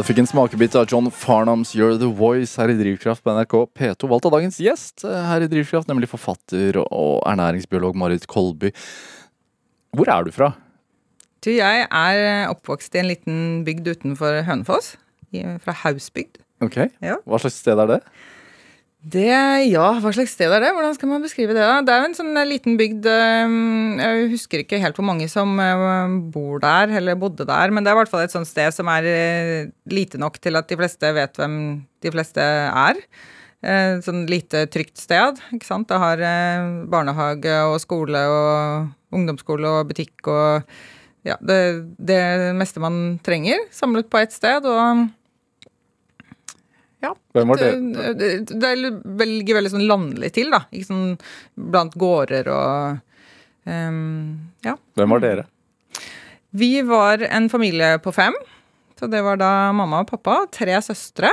Fikk 0.05 0.19
en 0.21 0.27
smakebit 0.29 0.75
av 0.77 0.85
John 0.91 1.07
Farnhams 1.13 1.71
You're 1.73 1.95
The 1.97 2.09
Voice 2.13 2.59
her 2.61 2.69
i 2.69 2.75
Drivkraft 2.77 3.23
på 3.25 3.33
NRK 3.33 3.55
P2. 3.73 4.09
Valgt 4.11 4.27
av 4.29 4.35
dagens 4.35 4.59
gjest 4.61 5.05
eh, 5.07 5.23
her 5.29 5.45
i 5.45 5.49
Drivkraft, 5.49 5.89
nemlig 5.89 6.09
forfatter 6.11 6.77
og 6.83 7.23
ernæringsbiolog 7.25 7.97
Marit 7.97 8.27
Kolby. 8.29 8.69
Hvor 9.95 10.11
er 10.11 10.27
du 10.27 10.31
fra? 10.35 10.51
Du, 11.45 11.49
jeg 11.53 11.87
er 11.89 12.51
oppvokst 12.51 12.93
i 12.97 13.01
en 13.01 13.09
liten 13.09 13.41
bygd 13.65 13.89
utenfor 13.95 14.43
Hønefoss. 14.47 14.95
Fra 15.65 15.73
Hausbygd. 15.81 16.37
Ok, 16.63 16.77
Ja. 17.03 17.17
Hva 17.27 17.41
slags 17.41 17.57
sted 17.59 17.79
er 17.81 17.89
det? 17.89 17.99
Det, 19.05 19.29
ja, 19.69 19.85
hva 20.01 20.11
slags 20.15 20.31
sted 20.33 20.49
er 20.49 20.63
det? 20.63 20.71
Hvordan 20.73 20.95
skal 20.95 21.09
man 21.11 21.21
beskrive 21.21 21.53
det? 21.53 21.61
da? 21.61 21.81
Det 21.85 21.93
er 21.93 21.99
jo 22.01 22.07
en 22.07 22.15
sånn 22.17 22.39
eh, 22.39 22.47
liten 22.49 22.73
bygd 22.79 23.05
eh, 23.05 23.51
Jeg 24.01 24.29
husker 24.31 24.63
ikke 24.63 24.79
helt 24.81 24.97
hvor 24.97 25.05
mange 25.05 25.27
som 25.29 25.51
eh, 25.61 26.15
bor 26.33 26.57
der, 26.63 26.89
eller 26.97 27.19
bodde 27.21 27.45
der, 27.45 27.69
men 27.69 27.85
det 27.85 27.91
er 27.91 27.99
i 27.99 27.99
hvert 27.99 28.09
fall 28.09 28.23
et 28.25 28.33
sånt 28.33 28.49
sted 28.49 28.73
som 28.73 28.89
er 28.89 29.69
lite 29.93 30.17
nok 30.21 30.39
til 30.41 30.57
at 30.57 30.71
de 30.71 30.77
fleste 30.79 31.11
vet 31.13 31.37
hvem 31.37 31.57
de 32.01 32.13
fleste 32.15 32.41
er. 32.41 33.01
Sånn 34.05 34.25
lite 34.29 34.65
trygt 34.69 34.99
sted, 35.01 35.39
ikke 35.53 35.65
sant. 35.65 35.87
Det 35.89 35.97
har 36.01 36.21
eh, 36.21 36.65
barnehage 36.89 37.53
og 37.69 37.77
skole 37.81 38.23
og 38.29 39.15
ungdomsskole 39.15 39.69
og 39.69 39.89
butikk 39.89 40.29
og 40.29 40.65
ja, 41.25 41.37
det, 41.45 41.59
det 41.97 42.21
meste 42.57 42.81
man 42.81 43.19
trenger 43.25 43.61
samlet 43.73 44.09
på 44.09 44.21
ett 44.21 44.33
sted. 44.33 44.65
og 44.65 45.05
ja, 47.05 47.13
Hvem 47.35 47.51
var 47.51 47.61
det? 47.61 47.71
det, 48.19 48.29
det, 48.51 48.71
velger 49.21 49.59
veldig 49.59 49.73
sånn 49.75 49.87
landlig 49.89 50.31
til, 50.35 50.51
da. 50.53 50.63
Ikke 50.73 50.89
sånn 50.89 51.13
blant 51.73 51.97
gårder 52.01 52.49
og 52.53 52.97
um, 53.69 54.49
Ja. 54.65 54.75
Hvem 54.97 55.15
var 55.15 55.23
dere? 55.23 55.47
Vi 56.55 56.73
var 56.87 57.23
en 57.27 57.49
familie 57.51 57.97
på 58.03 58.13
fem. 58.15 58.35
Så 58.99 59.09
det 59.11 59.21
var 59.25 59.39
da 59.39 59.71
mamma 59.75 60.05
og 60.05 60.07
pappa, 60.07 60.45
tre 60.55 60.77
søstre. 60.83 61.29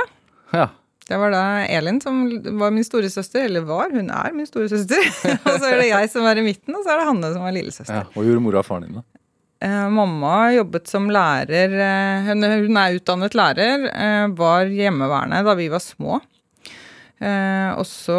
Ja. 0.51 0.67
Det 1.07 1.19
var 1.19 1.31
da 1.31 1.43
Elin 1.67 1.99
som 2.03 2.25
var 2.59 2.71
min 2.75 2.83
storesøster, 2.83 3.45
eller 3.47 3.63
var, 3.67 3.91
hun 3.91 4.11
er 4.11 4.35
min 4.35 4.47
storesøster. 4.47 5.03
og 5.47 5.57
så 5.57 5.71
er 5.71 5.81
det 5.81 5.89
jeg 5.89 6.11
som 6.11 6.27
er 6.27 6.39
i 6.39 6.45
midten, 6.45 6.75
og 6.75 6.83
så 6.83 6.93
er 6.93 7.01
det 7.01 7.07
Hanne 7.09 7.31
som 7.35 7.47
er 7.47 7.55
lillesøster. 7.57 8.03
ja. 8.03 8.05
og 8.11 8.27
gjorde 8.27 8.43
mora 8.43 8.63
og 8.63 8.67
faren 8.67 8.87
din, 8.87 8.99
da? 8.99 9.12
Eh, 9.63 9.87
mamma 9.95 10.51
jobbet 10.57 10.89
som 10.91 11.05
lærer 11.13 11.71
eh, 11.79 12.27
hun, 12.27 12.43
er 12.77 12.97
utdannet 12.97 13.35
lærer. 13.37 13.85
Eh, 13.93 14.27
var 14.35 14.67
hjemmeværende 14.67 15.39
da 15.47 15.55
vi 15.59 15.69
var 15.71 15.83
små. 15.83 16.19
Og 17.23 17.85
så 17.87 18.17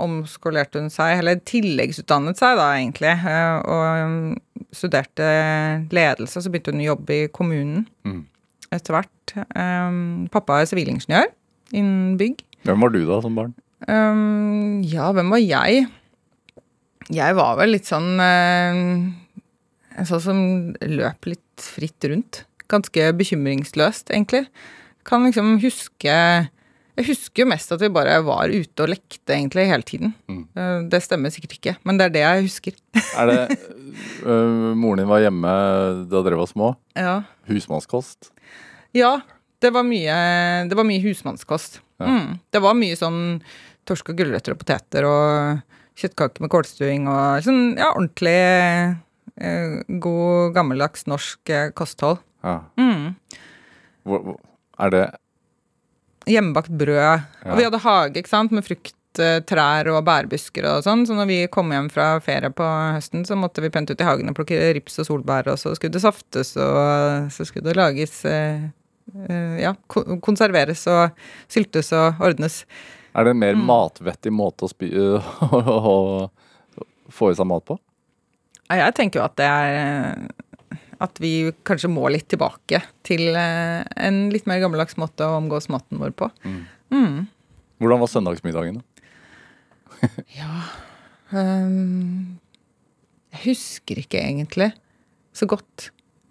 omskolerte 0.00 0.80
hun 0.80 0.86
seg, 0.88 1.18
eller 1.18 1.36
tilleggsutdannet 1.44 2.38
seg 2.40 2.54
da 2.56 2.68
egentlig, 2.78 3.10
og 3.68 3.82
um, 4.06 4.14
studerte 4.72 5.26
ledelse. 5.92 6.40
Så 6.40 6.48
begynte 6.48 6.72
hun 6.72 6.80
å 6.80 6.86
jobbe 6.94 7.12
i 7.12 7.28
kommunen 7.28 7.82
Mm. 8.08 8.22
etter 8.72 8.96
hvert. 8.96 9.34
Eh, 9.36 9.98
pappa 10.32 10.62
er 10.62 10.70
sivilingeniør 10.70 11.28
innen 11.76 12.16
bygg. 12.16 12.40
Hvem 12.64 12.80
var 12.86 12.94
du 12.96 13.02
da, 13.04 13.20
som 13.26 13.36
barn? 13.36 13.52
Um, 13.84 14.80
ja, 14.80 15.12
hvem 15.12 15.28
var 15.36 15.44
jeg? 15.44 15.84
Jeg 17.12 17.36
var 17.36 17.60
vel 17.60 17.74
litt 17.76 17.84
sånn 17.90 18.08
sånn 20.06 20.22
som 20.22 20.42
løp 20.82 21.28
litt 21.30 21.64
fritt 21.64 22.06
rundt. 22.10 22.44
Ganske 22.70 23.10
bekymringsløst, 23.16 24.12
egentlig. 24.12 24.46
Kan 25.08 25.24
liksom 25.24 25.56
huske 25.62 26.14
Jeg 26.98 27.06
husker 27.06 27.44
jo 27.44 27.48
mest 27.48 27.70
at 27.72 27.80
vi 27.80 27.88
bare 27.94 28.16
var 28.26 28.50
ute 28.50 28.82
og 28.82 28.90
lekte 28.90 29.30
egentlig 29.36 29.68
hele 29.70 29.86
tiden. 29.86 30.14
Mm. 30.26 30.40
Eh, 30.58 30.78
det 30.90 30.98
stemmer 31.04 31.30
sikkert 31.30 31.54
ikke, 31.54 31.74
men 31.86 32.00
det 32.00 32.08
er 32.08 32.14
det 32.16 32.24
jeg 32.24 32.46
husker. 32.48 32.78
Er 33.14 33.30
det 33.30 33.58
uh, 34.26 34.74
Moren 34.80 35.04
din 35.04 35.10
var 35.10 35.22
hjemme 35.22 35.52
da 36.10 36.24
dere 36.26 36.40
var 36.40 36.50
små? 36.50 36.72
Ja, 36.98 37.20
Husmannskost? 37.46 38.32
ja 38.96 39.20
det, 39.62 39.70
var 39.70 39.86
mye, 39.86 40.18
det 40.68 40.74
var 40.78 40.86
mye 40.86 41.02
husmannskost. 41.02 41.80
Ja. 42.02 42.10
Mm, 42.10 42.38
det 42.50 42.62
var 42.62 42.76
mye 42.78 42.98
sånn 42.98 43.20
torsk 43.88 44.12
og 44.12 44.18
gulrøtter 44.18 44.54
og 44.54 44.60
poteter 44.60 45.06
og 45.08 45.62
kjøttkaker 45.98 46.44
med 46.44 46.52
kålstuing 46.52 47.08
og 47.10 47.46
sånn 47.46 47.62
ja, 47.78 47.90
ordentlig 47.90 48.38
god, 50.02 50.52
gammeldags 50.56 51.06
norsk 51.06 51.50
eh, 51.54 51.70
kosthold. 51.78 52.18
Ja. 52.44 52.60
Mm. 52.78 53.14
Hvor, 54.06 54.22
hvor- 54.24 54.40
er 54.78 54.90
det 54.94 55.06
Hjemmebakt 56.28 56.68
brød. 56.68 56.92
Ja. 56.98 57.14
Og 57.48 57.56
vi 57.56 57.64
hadde 57.64 57.78
hage 57.80 58.20
ikke 58.20 58.28
sant, 58.28 58.52
med 58.52 58.66
frukttrær 58.66 59.88
og 59.94 60.02
bærbusker 60.04 60.66
og 60.68 60.82
sånn, 60.84 61.06
så 61.08 61.14
når 61.16 61.26
vi 61.30 61.38
kom 61.48 61.70
hjem 61.72 61.86
fra 61.90 62.18
ferie 62.20 62.50
på 62.52 62.66
høsten, 62.98 63.22
så 63.24 63.38
måtte 63.38 63.62
vi 63.64 63.70
pente 63.72 63.94
ut 63.96 64.02
i 64.02 64.04
hagen 64.04 64.28
og 64.28 64.36
plukke 64.36 64.58
rips 64.76 64.98
og 65.00 65.08
solbær, 65.08 65.48
og 65.48 65.56
så 65.62 65.72
skulle 65.78 65.94
det 65.96 66.02
saftes, 66.04 66.50
og 66.60 67.30
så 67.32 67.46
skulle 67.48 67.70
det 67.70 67.78
lages 67.80 68.18
eh, 68.28 68.66
eh, 69.24 69.56
Ja, 69.62 69.72
konserveres 69.88 70.84
og 70.92 71.16
syltes 71.48 71.94
og 71.96 72.20
ordnes. 72.20 72.66
Er 73.16 73.24
det 73.24 73.32
en 73.32 73.40
mer 73.40 73.56
Mm. 73.56 73.64
matvettig 73.72 74.30
måte 74.30 74.68
å, 74.68 74.68
spi, 74.68 74.92
å 75.00 76.28
få 77.08 77.30
i 77.32 77.38
seg 77.40 77.48
mat 77.48 77.64
på? 77.64 77.78
Ja, 78.68 78.84
Jeg 78.84 78.94
tenker 78.98 79.20
jo 79.20 79.24
at 79.26 79.36
det 79.40 79.46
er 79.48 80.28
At 81.00 81.20
vi 81.22 81.50
kanskje 81.68 81.90
må 81.92 82.08
litt 82.12 82.28
tilbake 82.28 82.82
til 83.06 83.30
eh, 83.38 83.84
en 83.96 84.28
litt 84.34 84.48
mer 84.50 84.60
gammeldags 84.62 84.98
måte 84.98 85.24
å 85.24 85.38
omgås 85.38 85.68
maten 85.70 86.00
vår 86.02 86.10
på. 86.18 86.26
Mm. 86.90 87.28
Hvordan 87.78 88.02
var 88.02 88.10
søndagsmiddagen? 88.10 88.80
da? 88.80 88.84
Um, 91.28 92.38
jeg 93.34 93.42
husker 93.50 93.98
ikke 94.00 94.20
egentlig 94.22 94.70
så 95.36 95.44
godt. 95.44 95.90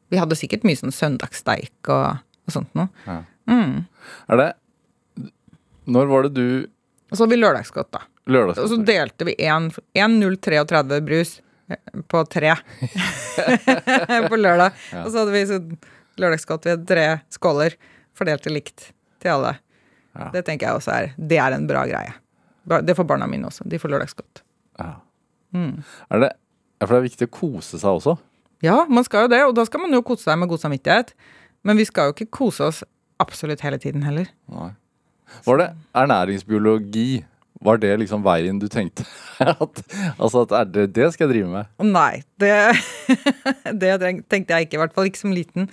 Vi 0.09 0.17
hadde 0.17 0.37
sikkert 0.39 0.63
mye 0.65 0.79
sånn 0.79 0.95
søndagssteik 0.95 1.91
og, 1.93 2.23
og 2.47 2.55
sånt 2.55 2.71
noe. 2.77 2.89
Ja. 3.05 3.19
Mm. 3.47 3.83
Er 4.31 4.41
det 4.41 4.47
Når 5.87 6.09
var 6.09 6.25
det 6.25 6.33
du 6.35 6.47
Og 6.65 7.13
så 7.13 7.21
hadde 7.23 7.35
vi 7.35 7.39
lørdagsgodt, 7.39 7.91
da. 7.93 8.01
Og 8.57 8.71
så 8.73 8.79
delte 8.83 9.27
vi 9.29 9.37
en, 9.47 9.69
en 9.95 10.17
033 10.19 10.97
brus 11.05 11.37
på 12.07 12.23
tre 12.31 12.55
på 14.29 14.39
lørdag. 14.39 14.75
Ja. 14.93 15.03
Og 15.03 15.11
så 15.11 15.21
hadde 15.21 15.33
vi 15.33 15.43
sånn 15.49 15.73
lørdagsgodt. 16.21 16.67
Vi 16.67 16.75
hadde 16.75 16.89
tre 16.89 17.07
skåler 17.33 17.77
fordelte 18.17 18.53
likt 18.53 18.91
til 19.21 19.33
alle. 19.35 19.57
Ja. 20.17 20.31
Det 20.33 20.45
tenker 20.47 20.69
jeg 20.69 20.79
også 20.79 20.93
er 20.95 21.11
Det 21.17 21.37
er 21.41 21.55
en 21.55 21.67
bra 21.69 21.83
greie. 21.89 22.15
Det 22.83 22.95
får 22.97 23.07
barna 23.07 23.27
mine 23.29 23.47
også. 23.47 23.67
De 23.69 23.79
får 23.79 23.93
lørdagsgodt. 23.93 24.41
Ja. 24.79 24.95
Mm. 25.55 25.83
Er 26.11 26.23
det, 26.23 26.31
for 26.81 26.95
det 26.95 26.99
er 26.99 27.07
viktig 27.07 27.29
å 27.29 27.35
kose 27.37 27.79
seg 27.79 27.99
også. 28.01 28.17
Ja, 28.65 28.81
man 28.89 29.05
skal 29.05 29.27
jo 29.27 29.31
det, 29.31 29.43
og 29.45 29.53
da 29.55 29.63
skal 29.67 29.83
man 29.83 29.93
jo 29.93 30.03
kose 30.05 30.25
seg 30.25 30.39
med 30.41 30.49
god 30.51 30.63
samvittighet. 30.63 31.13
Men 31.67 31.79
vi 31.79 31.85
skal 31.87 32.09
jo 32.09 32.15
ikke 32.15 32.31
kose 32.39 32.67
oss 32.67 32.83
absolutt 33.21 33.63
hele 33.65 33.79
tiden 33.81 34.03
heller. 34.05 34.29
Nei. 34.51 34.71
Var 35.45 35.59
det 35.61 35.67
ernæringsbiologi? 35.97 37.09
Var 37.65 37.79
det 37.81 37.93
liksom 38.03 38.23
veien 38.25 38.59
du 38.61 38.67
tenkte 38.71 39.05
at, 39.43 39.83
altså 40.17 40.43
at 40.45 40.53
er 40.59 40.73
det, 40.73 40.87
det 40.95 41.11
skal 41.13 41.27
jeg 41.27 41.33
drive 41.35 41.51
med? 41.53 41.71
Nei, 41.83 42.23
det, 42.41 42.53
det 43.81 43.93
tenkte 44.29 44.57
jeg 44.57 44.67
ikke, 44.67 44.77
i 44.77 44.83
hvert 44.83 44.95
fall 44.95 45.09
ikke 45.09 45.23
som 45.23 45.35
liten. 45.35 45.69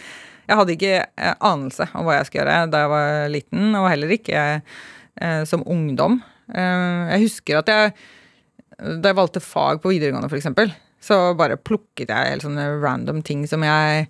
Jeg 0.49 0.61
hadde 0.61 0.76
ikke 0.76 0.95
eh, 1.05 1.35
anelse 1.45 1.89
om 1.93 2.07
hva 2.07 2.18
jeg 2.18 2.28
skulle 2.28 2.45
gjøre 2.45 2.68
da 2.72 2.85
jeg 2.85 2.93
var 2.93 3.32
liten, 3.32 3.68
og 3.80 3.89
heller 3.91 4.14
ikke 4.16 4.45
eh, 4.55 5.43
som 5.49 5.64
ungdom. 5.66 6.20
Eh, 6.53 7.14
jeg 7.14 7.26
husker 7.26 7.61
at 7.61 7.72
jeg, 7.72 7.93
da 8.78 9.12
jeg 9.12 9.20
valgte 9.20 9.45
fag 9.45 9.82
på 9.85 9.93
videregående 9.95 10.30
f.eks., 10.32 10.80
så 11.05 11.18
bare 11.37 11.61
plukket 11.61 12.09
jeg 12.09 12.32
helt 12.32 12.47
sånne 12.47 12.64
random 12.80 13.20
ting 13.26 13.43
som 13.49 13.64
jeg 13.66 14.07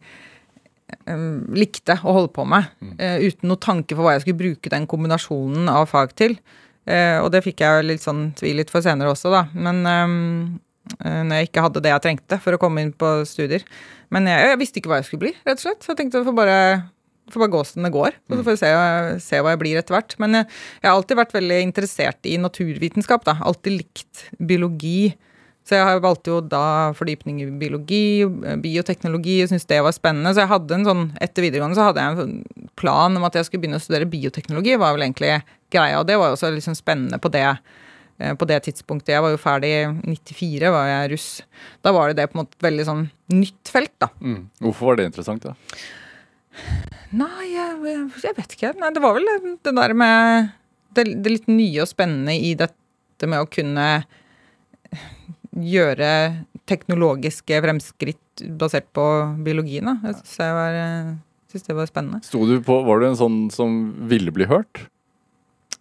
um, 1.09 1.43
likte 1.57 1.97
å 2.03 2.15
holde 2.15 2.31
på 2.37 2.45
med, 2.47 2.69
eh, 3.03 3.19
uten 3.25 3.51
noe 3.51 3.59
tanke 3.63 3.97
for 3.97 4.07
hva 4.07 4.15
jeg 4.15 4.25
skulle 4.25 4.43
bruke 4.45 4.71
den 4.71 4.87
kombinasjonen 4.91 5.71
av 5.73 5.89
fag 5.91 6.15
til. 6.19 6.37
Eh, 6.87 7.19
og 7.23 7.31
det 7.33 7.41
fikk 7.47 7.63
jeg 7.65 7.85
litt 7.89 8.03
sånn 8.05 8.33
tvil 8.37 8.59
litt 8.61 8.71
for 8.73 8.85
senere 8.85 9.13
også, 9.15 9.31
da. 9.33 9.45
Men 9.57 9.83
eh, 9.89 10.15
eh, 11.07 11.21
når 11.25 11.41
jeg 11.41 11.49
ikke 11.51 11.65
hadde 11.65 11.81
det 11.85 11.93
jeg 11.95 12.05
trengte 12.09 12.41
for 12.45 12.57
å 12.57 12.61
komme 12.61 12.85
inn 12.85 12.93
på 12.93 13.15
studier. 13.29 13.65
Men 14.13 14.29
jeg, 14.29 14.51
jeg 14.53 14.61
visste 14.61 14.81
ikke 14.83 14.93
hva 14.93 15.01
jeg 15.01 15.09
skulle 15.09 15.25
bli, 15.27 15.35
rett 15.47 15.59
og 15.61 15.65
slett. 15.69 15.83
Så 15.83 15.95
jeg 15.95 16.03
tenkte 16.03 16.21
jeg 16.21 16.29
får 16.29 16.37
bare, 16.37 16.59
får 17.33 17.45
bare 17.47 17.55
gå 17.57 17.63
som 17.67 17.87
det 17.89 17.95
går. 17.97 18.19
Så 18.31 18.41
får 18.45 18.51
vi 18.53 18.61
se, 18.61 18.73
se 19.25 19.41
hva 19.43 19.55
jeg 19.57 19.63
blir 19.65 19.81
etter 19.81 19.97
hvert. 19.97 20.17
Men 20.23 20.41
jeg, 20.43 20.51
jeg 20.83 20.91
har 20.91 20.99
alltid 20.99 21.23
vært 21.23 21.37
veldig 21.41 21.61
interessert 21.71 22.29
i 22.31 22.37
naturvitenskap, 22.43 23.25
da. 23.27 23.39
Alltid 23.49 23.81
likt 23.81 24.27
biologi. 24.39 25.15
Så 25.65 25.79
jeg 25.79 25.87
har- 25.89 26.01
valgte 26.05 26.29
jo 26.29 26.43
da 26.45 26.93
fordypning 26.93 27.39
i 27.41 27.47
biologi, 27.57 28.21
bioteknologi, 28.61 29.39
og 29.43 29.49
syntes 29.49 29.65
det 29.71 29.79
var 29.83 29.95
spennende. 29.97 30.35
Så 30.37 30.43
jeg 30.45 30.51
hadde 30.53 30.77
en 30.77 30.85
sånn, 30.85 31.05
etter 31.25 31.47
videregående 31.47 31.79
så 31.79 31.87
hadde 31.89 32.03
jeg 32.05 32.19
en 32.27 32.69
plan 32.77 33.17
om 33.17 33.25
at 33.25 33.39
jeg 33.39 33.47
skulle 33.49 33.63
begynne 33.65 33.81
å 33.81 33.85
studere 33.85 34.11
bioteknologi, 34.13 34.77
var 34.77 34.93
vel 34.93 35.07
egentlig 35.07 35.31
greia. 35.75 35.99
Og 36.01 36.07
det 36.09 36.19
var 36.21 36.31
jo 36.31 36.39
også 36.39 36.53
liksom 36.55 36.77
spennende 36.79 37.21
på 37.23 37.31
det, 37.35 37.45
eh, 38.19 38.35
på 38.39 38.49
det 38.51 38.63
tidspunktet. 38.69 39.17
Jeg 39.17 39.25
var 39.25 39.35
jo 39.35 39.43
ferdig 39.43 39.73
i 39.75 40.15
94, 40.15 40.73
var 40.75 40.89
jeg 40.91 41.13
russ. 41.15 41.29
Da 41.85 41.95
var 41.97 42.11
det 42.11 42.23
det 42.23 42.31
på 42.31 42.39
en 42.39 42.45
måte 42.45 42.65
veldig 42.65 42.89
sånn 42.89 43.05
nytt 43.35 43.75
felt, 43.75 43.95
da. 44.03 44.11
Hvorfor 44.65 44.93
var 44.93 45.01
det 45.01 45.11
interessant? 45.11 45.47
da? 45.47 45.57
Nei, 47.15 47.47
jeg, 47.53 47.79
jeg, 48.23 48.37
vet 48.37 48.57
ikke. 48.57 48.75
Nei, 48.81 48.91
det 48.95 49.03
var 49.03 49.17
vel 49.17 49.27
det 49.63 49.75
der 49.75 49.95
med 49.99 50.53
det, 50.95 51.09
det 51.23 51.33
litt 51.33 51.51
nye 51.51 51.83
og 51.83 51.91
spennende 51.91 52.35
i 52.35 52.55
dette 52.59 53.29
med 53.31 53.43
å 53.43 53.51
kunne 53.51 53.89
gjøre 55.55 56.11
teknologiske 56.67 57.61
fremskritt 57.63 58.45
basert 58.59 58.89
på 58.97 59.05
biologien. 59.47 59.87
Da. 59.91 60.11
Jeg 60.11 60.19
syns 60.21 60.41
det, 60.41 60.51
var, 60.57 60.79
Syntes 61.53 61.69
det 61.69 61.79
var 61.79 61.91
spennende. 61.91 62.23
Sto 62.27 62.43
du 62.49 62.57
på, 62.65 62.81
Var 62.87 63.01
du 63.01 63.09
en 63.11 63.21
sånn 63.21 63.39
som 63.55 63.79
ville 64.11 64.35
bli 64.35 64.49
hørt? 64.51 64.87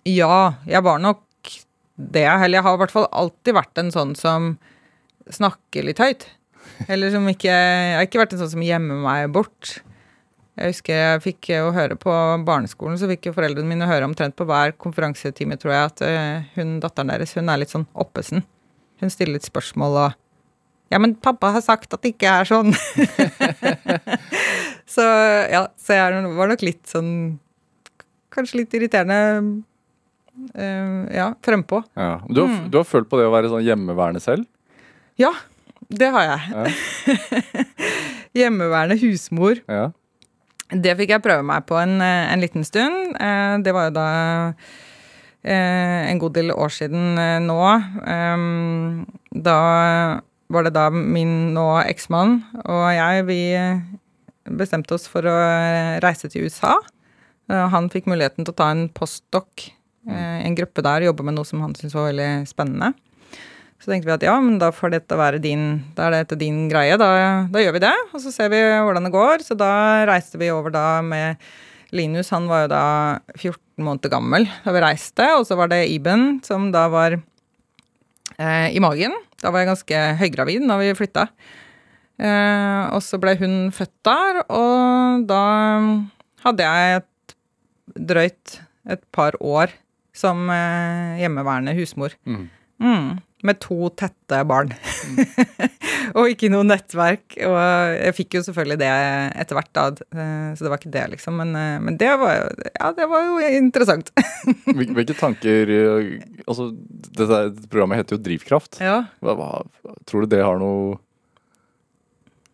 Ja, 0.09 0.55
jeg 0.67 0.83
var 0.83 0.99
nok 0.99 1.23
det. 1.95 2.25
Eller 2.25 2.57
jeg 2.57 2.65
har 2.65 2.75
i 2.75 2.81
hvert 2.81 2.93
fall 2.93 3.09
alltid 3.11 3.55
vært 3.55 3.79
en 3.79 3.91
sånn 3.93 4.13
som 4.19 4.53
snakker 5.31 5.87
litt 5.87 6.01
høyt. 6.03 6.27
Eller 6.91 7.11
som 7.13 7.25
ikke 7.29 7.51
Jeg 7.51 7.97
har 7.97 8.07
ikke 8.07 8.21
vært 8.21 8.35
en 8.35 8.43
sånn 8.43 8.53
som 8.55 8.65
gjemmer 8.65 9.01
meg 9.03 9.31
bort. 9.35 9.77
Jeg 10.53 10.69
husker 10.69 10.99
jeg 10.99 11.21
fikk 11.23 11.49
jo 11.49 11.71
høre 11.73 11.95
på 11.97 12.13
barneskolen, 12.45 12.97
så 13.01 13.07
fikk 13.09 13.25
jo 13.25 13.33
foreldrene 13.33 13.71
mine 13.71 13.87
høre 13.89 14.05
omtrent 14.05 14.35
på 14.37 14.45
hver 14.45 14.75
konferansetime, 14.77 15.57
tror 15.57 15.73
jeg, 15.73 15.87
at 15.89 16.03
eh, 16.05 16.51
hun 16.53 16.75
datteren 16.83 17.09
deres, 17.09 17.33
hun 17.33 17.49
er 17.49 17.63
litt 17.63 17.73
sånn 17.73 17.87
oppesen. 17.97 18.43
Hun 19.01 19.09
stiller 19.13 19.39
litt 19.39 19.49
spørsmål 19.49 19.97
og 20.03 20.19
Ja, 20.93 20.99
men 21.01 21.15
pappa 21.17 21.49
har 21.55 21.63
sagt 21.65 21.95
at 21.95 22.03
det 22.05 22.13
ikke 22.13 22.29
er 22.29 22.45
sånn. 22.45 22.69
så 24.95 25.07
ja, 25.49 25.65
så 25.73 25.97
jeg 25.97 26.21
var 26.37 26.51
nok 26.51 26.65
litt 26.65 26.85
sånn 26.89 27.39
Kanskje 28.33 28.59
litt 28.61 28.73
irriterende 28.77 29.63
ja, 30.55 31.33
frempå. 31.45 31.83
Ja. 31.95 32.19
Du, 32.29 32.41
har, 32.41 32.47
Mm. 32.49 32.69
du 32.71 32.77
har 32.79 32.83
følt 32.89 33.09
på 33.09 33.17
det 33.19 33.25
å 33.27 33.33
være 33.33 33.49
sånn 33.51 33.63
hjemmeværende 33.65 34.21
selv? 34.21 34.45
Ja, 35.17 35.29
det 35.93 36.09
har 36.11 36.23
jeg. 36.23 36.73
Hjemmeværende 38.37 38.97
husmor. 39.01 39.59
Ja. 39.69 39.91
Det 40.73 40.95
fikk 40.97 41.11
jeg 41.13 41.21
prøve 41.21 41.43
meg 41.45 41.65
på 41.69 41.77
en, 41.77 41.99
eh, 42.01 42.31
en 42.33 42.41
liten 42.41 42.63
stund. 42.65 43.13
Eh, 43.19 43.57
Det 43.61 43.73
var 43.75 43.89
jo 43.89 43.93
da 43.93 44.07
eh, 45.43 46.09
en 46.09 46.17
god 46.19 46.33
del 46.33 46.49
år 46.51 46.71
siden 46.73 47.17
eh, 47.19 47.39
nå. 47.43 47.59
Da 49.43 49.57
var 50.49 50.63
det 50.63 50.73
da 50.73 50.89
min 50.89 51.53
nå 51.53 51.67
eksmann 51.85 52.43
og 52.65 52.83
jeg, 52.93 53.25
vi 53.25 53.39
bestemte 54.49 54.93
oss 54.97 55.07
for 55.07 55.21
å 55.23 55.35
reise 56.03 56.29
til 56.29 56.45
USA. 56.47 56.77
Eh, 57.49 57.67
Han 57.69 57.89
fikk 57.89 58.05
muligheten 58.09 58.43
til 58.45 58.53
å 58.53 58.57
ta 58.57 58.71
en 58.71 58.87
postdoc 58.89 59.69
eh, 59.69 59.73
en 60.11 60.55
gruppe 60.57 60.83
der, 60.83 61.05
jobber 61.07 61.23
med 61.27 61.37
noe 61.37 61.47
som 61.47 61.61
han 61.63 61.75
syntes 61.77 61.95
var 61.95 62.09
veldig 62.09 62.31
spennende. 62.49 62.91
Så 63.83 63.91
tenkte 63.91 64.07
vi 64.07 64.15
at 64.15 64.23
ja, 64.23 64.37
men 64.39 64.55
da 64.61 64.69
får 64.71 64.93
dette 64.93 65.15
være 65.19 65.41
din, 65.43 65.81
da 65.97 66.05
er 66.07 66.21
dette 66.21 66.37
din 66.39 66.69
greie. 66.71 66.95
Da, 66.95 67.07
da 67.51 67.59
gjør 67.59 67.75
vi 67.75 67.81
det, 67.83 67.91
og 68.15 68.21
så 68.23 68.31
ser 68.31 68.47
vi 68.53 68.61
hvordan 68.63 69.09
det 69.09 69.11
går. 69.11 69.43
Så 69.43 69.57
da 69.59 69.73
reiste 70.07 70.39
vi 70.39 70.47
over 70.55 70.71
da 70.71 71.01
med 71.03 71.41
Linus, 71.91 72.31
han 72.31 72.47
var 72.47 72.63
jo 72.63 72.71
da 72.71 72.85
14 73.35 73.83
måneder 73.83 74.13
gammel 74.13 74.47
da 74.63 74.71
vi 74.71 74.85
reiste. 74.85 75.27
Og 75.35 75.43
så 75.49 75.59
var 75.59 75.73
det 75.73 75.81
Iben, 75.91 76.39
som 76.47 76.71
da 76.71 76.85
var 76.93 77.17
eh, 77.17 78.69
i 78.71 78.79
magen. 78.83 79.19
Da 79.43 79.51
var 79.51 79.65
jeg 79.65 79.73
ganske 79.73 80.01
høygravid 80.23 80.63
da 80.71 80.79
vi 80.79 80.95
flytta. 80.95 81.27
Eh, 82.23 82.81
og 82.87 83.03
så 83.03 83.19
ble 83.19 83.35
hun 83.43 83.67
født 83.75 83.97
der, 84.07 84.45
og 84.47 85.27
da 85.27 85.45
hadde 86.47 86.71
jeg 86.71 87.01
et 87.01 87.39
drøyt 87.99 88.59
et 88.95 89.03
par 89.11 89.35
år 89.43 89.75
som 90.15 90.49
eh, 90.53 91.21
hjemmeværende 91.23 91.75
husmor. 91.77 92.15
Mm. 92.29 92.49
Mm, 92.83 93.09
med 93.47 93.59
to 93.63 93.87
tette 93.99 94.39
barn. 94.47 94.73
og 96.17 96.29
ikke 96.31 96.49
noe 96.51 96.65
nettverk. 96.67 97.37
Og 97.47 97.57
jeg 97.97 98.15
fikk 98.17 98.37
jo 98.37 98.43
selvfølgelig 98.47 98.79
det 98.81 98.89
etter 99.43 99.57
hvert, 99.57 99.71
da, 99.75 99.85
eh, 100.15 100.49
så 100.55 100.65
det 100.65 100.73
var 100.73 100.81
ikke 100.81 100.93
det, 100.95 101.05
liksom. 101.15 101.39
Men, 101.41 101.55
eh, 101.59 101.77
men 101.83 101.99
det, 102.01 102.11
var 102.21 102.35
jo, 102.37 102.67
ja, 102.69 102.91
det 102.97 103.07
var 103.11 103.25
jo 103.29 103.53
interessant. 103.61 104.13
Hvilke 104.67 105.15
tanker 105.17 105.71
eh, 105.71 106.13
Altså, 106.43 106.71
dette 107.15 107.69
programmet 107.71 108.01
heter 108.01 108.17
jo 108.17 108.23
Drivkraft. 108.25 108.81
ja. 108.83 109.03
Hva, 109.23 109.63
tror 110.09 110.25
du 110.25 110.33
det 110.35 110.43
har 110.43 110.59
noe 110.59 110.97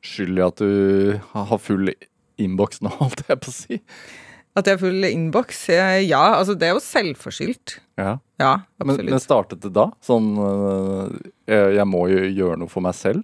skyld 0.05 0.39
i 0.39 0.45
at 0.45 0.61
du 0.61 1.19
har 1.33 1.59
full 1.59 1.91
innboks 2.39 2.83
nå, 2.85 2.91
holdt 3.01 3.25
jeg 3.27 3.41
på 3.43 3.51
å 3.51 3.55
si? 3.55 3.79
At 4.59 4.67
jeg 4.67 4.77
er 4.77 4.81
full 4.81 5.05
innboks? 5.09 5.63
eh, 5.71 6.01
Ja, 6.09 6.21
altså 6.39 6.55
det 6.59 6.67
er 6.69 6.75
jo 6.75 6.83
selvforskyldt. 6.83 7.77
Ja. 7.99 8.17
Ja, 8.39 8.53
Men, 8.79 8.93
absolutt. 8.95 9.09
men 9.11 9.19
startet 9.23 9.61
det 9.65 9.73
da? 9.75 9.89
Sånn 10.05 10.29
eh, 10.39 11.17
jeg, 11.51 11.75
jeg 11.79 11.87
må 11.89 12.05
jo 12.11 12.21
gjøre 12.27 12.57
noe 12.61 12.71
for 12.71 12.83
meg 12.85 12.95
selv? 12.97 13.23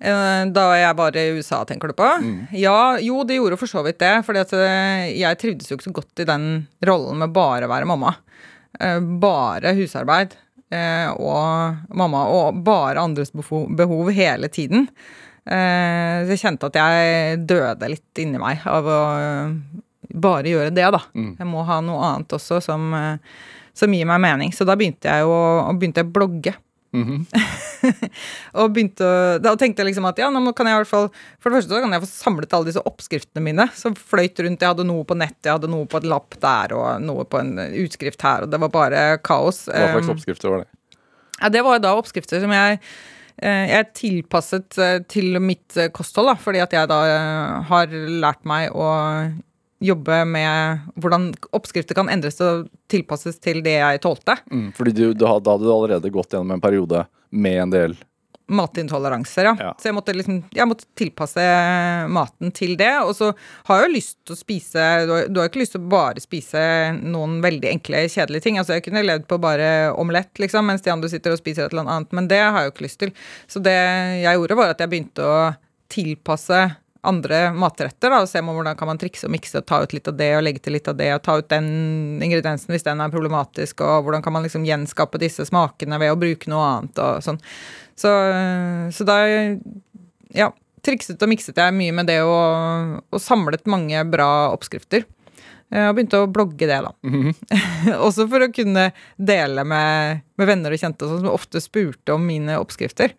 Eh, 0.00 0.44
Da 0.54 0.64
jeg 0.80 0.96
var 0.96 1.16
i 1.20 1.26
USA, 1.36 1.62
tenker 1.68 1.92
du 1.92 1.96
på? 1.98 2.08
Ja, 2.56 2.96
jo, 3.04 3.20
det 3.28 3.36
gjorde 3.40 3.58
for 3.60 3.70
så 3.70 3.82
vidt 3.86 3.98
det. 4.00 4.14
For 4.26 4.38
jeg 4.38 5.40
trivdes 5.42 5.68
jo 5.70 5.76
ikke 5.78 5.88
så 5.90 5.96
godt 6.00 6.22
i 6.24 6.28
den 6.30 6.46
rollen 6.88 7.18
med 7.20 7.34
bare 7.36 7.68
å 7.68 7.72
være 7.74 7.88
mamma. 7.90 8.14
Bare 9.20 9.74
husarbeid 9.76 10.36
og 10.70 11.80
mamma, 11.98 12.20
og 12.30 12.60
bare 12.64 13.02
andres 13.02 13.32
behov, 13.34 14.10
hele 14.14 14.46
tiden. 14.48 14.86
Så 15.44 16.30
jeg 16.30 16.38
kjente 16.44 16.68
at 16.70 16.76
jeg 16.78 17.40
døde 17.50 17.88
litt 17.90 18.20
inni 18.22 18.38
meg 18.38 18.62
av 18.70 18.86
å 18.86 19.00
bare 20.14 20.50
gjøre 20.50 20.72
det, 20.74 20.88
da. 20.96 21.02
Mm. 21.14 21.34
Jeg 21.38 21.48
må 21.50 21.62
ha 21.68 21.80
noe 21.84 22.00
annet 22.14 22.34
også 22.38 22.60
som, 22.64 22.90
eh, 22.94 23.38
som 23.76 23.92
gir 23.94 24.08
meg 24.10 24.20
mening. 24.20 24.52
Så 24.56 24.66
da 24.68 24.76
begynte 24.78 25.10
jeg 25.10 25.26
jo 25.26 25.30
å 25.34 25.70
begynte 25.78 26.02
jeg 26.02 26.10
å 26.10 26.14
blogge. 26.18 26.56
Mhm. 26.90 27.20
Og 28.58 28.72
begynte 28.74 29.06
å, 29.06 29.18
da 29.38 29.52
tenkte 29.54 29.84
jeg 29.84 29.92
liksom 29.92 30.08
at 30.08 30.18
ja, 30.18 30.26
nå 30.34 30.40
kan 30.58 30.66
jeg 30.66 30.74
i 30.74 30.78
hvert 30.80 30.90
fall 30.90 31.04
For 31.38 31.46
det 31.46 31.60
første 31.60 31.70
så 31.70 31.78
kan 31.84 31.94
jeg 31.94 32.02
få 32.02 32.08
samlet 32.10 32.56
alle 32.56 32.66
disse 32.66 32.82
oppskriftene 32.82 33.44
mine 33.46 33.68
som 33.78 33.94
fløyt 33.94 34.42
rundt. 34.42 34.58
Jeg 34.64 34.72
hadde 34.72 34.88
noe 34.88 35.06
på 35.06 35.14
nett, 35.18 35.38
jeg 35.46 35.54
hadde 35.54 35.70
noe 35.70 35.86
på 35.86 36.00
et 36.00 36.08
lapp 36.10 36.34
der, 36.42 36.74
og 36.74 37.04
noe 37.06 37.22
på 37.30 37.38
en 37.38 37.54
utskrift 37.84 38.26
her, 38.26 38.42
og 38.44 38.50
det 38.50 38.58
var 38.66 38.74
bare 38.74 39.04
kaos. 39.22 39.64
Hva 39.70 39.92
slags 39.94 40.10
Um, 40.10 40.16
oppskrifter 40.16 40.50
var 40.50 40.64
det? 40.64 40.98
ja, 41.40 41.48
det 41.54 41.62
var 41.64 41.78
jo 41.78 41.84
da 41.86 41.94
oppskrifter 41.96 42.42
som 42.42 42.52
jeg 42.52 42.80
eh, 43.40 43.70
jeg 43.70 43.86
tilpasset 43.96 44.78
eh, 44.82 44.98
til 45.08 45.38
mitt 45.40 45.78
eh, 45.78 45.88
kosthold, 45.94 46.28
da, 46.32 46.34
fordi 46.42 46.60
at 46.66 46.74
jeg 46.76 46.90
da 46.90 46.98
eh, 47.06 47.70
har 47.70 47.94
lært 48.26 48.42
meg 48.50 48.74
å 48.74 48.90
jobbe 49.80 50.24
med 50.28 50.92
hvordan 51.00 51.30
oppskrifter 51.56 51.96
kan 51.96 52.10
endres 52.12 52.40
og 52.44 52.68
tilpasses 52.92 53.40
til 53.40 53.62
det 53.64 53.78
jeg 53.78 54.02
tålte. 54.04 54.36
Mm, 54.52 54.70
fordi 54.76 54.92
du, 54.92 55.04
du, 55.12 55.24
da 55.24 55.34
hadde 55.34 55.64
du 55.64 55.72
allerede 55.72 56.12
gått 56.12 56.36
gjennom 56.36 56.56
en 56.56 56.62
periode 56.62 57.06
med 57.30 57.62
en 57.64 57.74
del 57.74 57.98
matintoleranser, 58.50 59.44
ja. 59.44 59.54
Ja. 59.58 59.70
Så 59.78 59.88
jeg 59.88 59.94
måtte 59.94 60.14
liksom 60.14 60.40
Jeg 60.54 60.66
måtte 60.68 60.88
tilpasse 60.98 61.42
maten 62.10 62.50
til 62.56 62.74
det. 62.78 62.92
Og 63.06 63.14
så 63.16 63.30
har 63.68 63.80
jeg 63.80 63.88
jo 63.88 63.94
lyst 63.94 64.16
til 64.26 64.34
å 64.34 64.40
spise 64.40 64.86
Du 65.06 65.14
har, 65.14 65.28
du 65.30 65.40
har 65.40 65.50
ikke 65.50 65.62
lyst 65.62 65.76
til 65.76 65.84
å 65.84 65.92
bare 65.92 66.22
spise 66.22 66.62
noen 66.98 67.38
veldig 67.44 67.70
enkle, 67.70 68.04
kjedelige 68.10 68.46
ting. 68.48 68.58
Altså 68.60 68.76
jeg 68.76 68.86
kunne 68.88 69.04
levd 69.06 69.28
på 69.30 69.38
bare 69.42 69.70
omelett, 69.94 70.32
liksom, 70.42 70.66
mens 70.66 70.84
de 70.86 70.92
andre 70.92 71.10
sitter 71.12 71.34
og 71.34 71.40
spiser 71.40 71.66
et 71.66 71.74
eller 71.74 71.86
annet, 71.86 72.12
men 72.16 72.30
det 72.30 72.42
har 72.42 72.58
jeg 72.58 72.70
jo 72.70 72.74
ikke 72.74 72.86
lyst 72.88 73.00
til. 73.04 73.14
Så 73.50 73.62
det 73.62 73.78
jeg 74.24 74.40
gjorde, 74.40 74.58
var 74.58 74.74
at 74.74 74.82
jeg 74.82 74.92
begynte 74.92 75.26
å 75.26 75.40
tilpasse 75.90 76.60
andre 77.06 77.38
matretter, 77.56 78.12
da, 78.12 78.20
og 78.22 78.28
se 78.28 78.42
om 78.42 78.50
hvordan 78.52 78.76
kan 78.76 78.90
man 78.90 78.98
trikse 79.00 79.24
og 79.28 79.32
mikse 79.32 79.62
og 79.62 79.66
ta 79.68 79.78
ut 79.82 79.94
litt 79.96 80.08
av 80.10 80.16
det 80.18 80.30
og 80.36 80.42
legge 80.44 80.60
til 80.64 80.74
litt 80.76 80.88
av 80.90 80.98
det, 80.98 81.08
og 81.16 81.22
ta 81.24 81.38
ut 81.40 81.48
den 81.48 81.68
ingrediensen 82.22 82.74
hvis 82.74 82.84
den 82.84 83.00
er 83.00 83.12
problematisk, 83.12 83.80
og 83.86 84.04
hvordan 84.04 84.24
kan 84.24 84.36
man 84.36 84.44
liksom 84.44 84.66
gjenskape 84.68 85.20
disse 85.22 85.46
smakene 85.48 86.00
ved 86.02 86.12
å 86.12 86.18
bruke 86.20 86.50
noe 86.52 86.66
annet 86.74 87.00
og 87.00 87.22
sånn. 87.24 87.40
Så, 88.00 88.12
så 88.96 89.06
da 89.08 89.16
ja, 90.36 90.50
trikset 90.84 91.20
og 91.22 91.32
mikset 91.32 91.58
jeg 91.60 91.76
mye 91.76 91.94
med 91.96 92.08
det 92.08 92.20
og, 92.24 93.00
og 93.10 93.20
samlet 93.22 93.68
mange 93.70 94.04
bra 94.08 94.28
oppskrifter. 94.54 95.04
Eh, 95.70 95.86
Og 95.88 95.96
begynte 95.96 96.22
å 96.22 96.30
blogge 96.30 96.66
det, 96.66 96.80
da. 96.82 96.94
Også 98.06 98.26
for 98.30 98.42
å 98.46 98.52
kunne 98.54 98.90
dele 99.16 99.64
med, 99.64 100.24
med 100.40 100.50
venner 100.50 100.74
og 100.74 100.82
kjente 100.82 101.06
og 101.06 101.12
sånn, 101.12 101.22
som 101.26 101.34
ofte 101.36 101.62
spurte 101.62 102.16
om 102.16 102.24
mine 102.26 102.58
oppskrifter. 102.60 103.14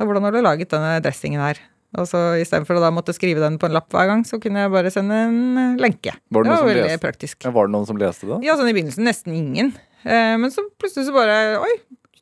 Hvordan 0.00 0.24
har 0.24 0.32
du 0.32 0.40
laget 0.40 0.72
denne 0.72 0.94
dressingen 1.04 1.42
her? 1.44 1.60
Og 1.98 2.06
så 2.06 2.18
Istedenfor 2.38 2.78
å 2.78 2.82
da 2.84 2.90
måtte 2.94 3.14
skrive 3.16 3.42
den 3.42 3.56
på 3.58 3.66
en 3.66 3.74
lapp 3.74 3.90
hver 3.94 4.06
gang, 4.12 4.24
så 4.26 4.38
kunne 4.42 4.62
jeg 4.62 4.72
bare 4.72 4.92
sende 4.94 5.16
en 5.26 5.38
eh, 5.58 5.78
lenke. 5.82 6.14
Var 6.30 6.44
det 6.46 6.50
det 6.52 6.56
var 6.58 6.68
veldig 6.68 6.84
leste? 6.86 7.02
praktisk. 7.02 7.38
Ja, 7.46 7.54
Var 7.56 7.66
det 7.66 7.74
noen 7.74 7.88
som 7.88 7.98
leste 8.00 8.28
det? 8.30 8.38
Ja, 8.46 8.54
sånn 8.58 8.70
i 8.70 8.74
begynnelsen 8.76 9.08
nesten 9.08 9.34
ingen. 9.34 9.72
Eh, 10.04 10.34
men 10.40 10.52
så 10.54 10.64
plutselig 10.78 11.08
så 11.10 11.16
bare 11.16 11.38
Oi, 11.60 11.72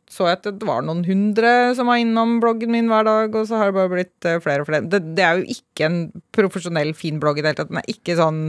så 0.09 0.25
jeg 0.31 0.39
at 0.41 0.47
det 0.49 0.67
var 0.67 0.81
noen 0.87 1.05
hundre 1.05 1.51
som 1.77 1.91
var 1.91 2.01
innom 2.01 2.39
bloggen 2.43 2.73
min 2.73 2.89
hver 2.89 3.05
dag, 3.07 3.35
og 3.37 3.45
så 3.51 3.61
har 3.61 3.69
det 3.71 3.77
bare 3.77 3.93
blitt 3.93 4.29
eh, 4.29 4.41
flere 4.45 4.65
og 4.65 4.71
flere. 4.71 4.89
Det, 4.89 5.03
det 5.19 5.27
er 5.27 5.43
jo 5.43 5.59
ikke 5.59 5.89
en 5.91 5.99
profesjonell, 6.35 6.95
fin 6.97 7.21
blogg 7.21 7.39
i 7.39 7.45
det 7.45 7.53
hele 7.53 7.61
tatt. 7.61 7.73
Den 7.75 7.83
er 7.83 7.93
ikke 7.93 8.17
sånn 8.19 8.41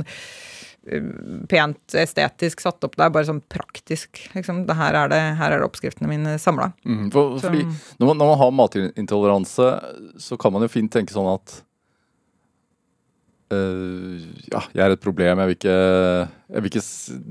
pent 1.51 1.95
estetisk 1.99 2.61
satt 2.63 2.83
opp. 2.87 2.95
Det 2.97 3.03
er 3.05 3.11
bare 3.13 3.27
sånn 3.27 3.41
praktisk. 3.51 4.21
Liksom. 4.33 4.63
Det 4.65 4.75
her, 4.79 4.95
er 4.95 5.09
det, 5.11 5.21
her 5.37 5.51
er 5.55 5.59
det 5.61 5.67
oppskriftene 5.69 6.09
mine 6.09 6.37
samla. 6.41 6.71
Mm, 6.87 7.09
for, 7.13 7.35
fordi 7.43 7.65
når 7.99 8.05
man, 8.11 8.17
når 8.21 8.29
man 8.31 8.39
har 8.41 8.53
matintoleranse, 8.63 9.67
så 10.23 10.37
kan 10.39 10.55
man 10.55 10.63
jo 10.65 10.71
fint 10.71 10.91
tenke 10.93 11.13
sånn 11.13 11.29
at 11.33 11.59
eh, 13.53 14.25
ja, 14.53 14.61
jeg 14.73 14.83
er 14.85 14.95
et 14.95 15.03
problem. 15.03 15.41
Jeg 15.43 15.51
vil 15.51 15.57
ikke, 15.59 15.77
jeg 16.53 16.63
vil 16.65 16.71
ikke 16.71 16.85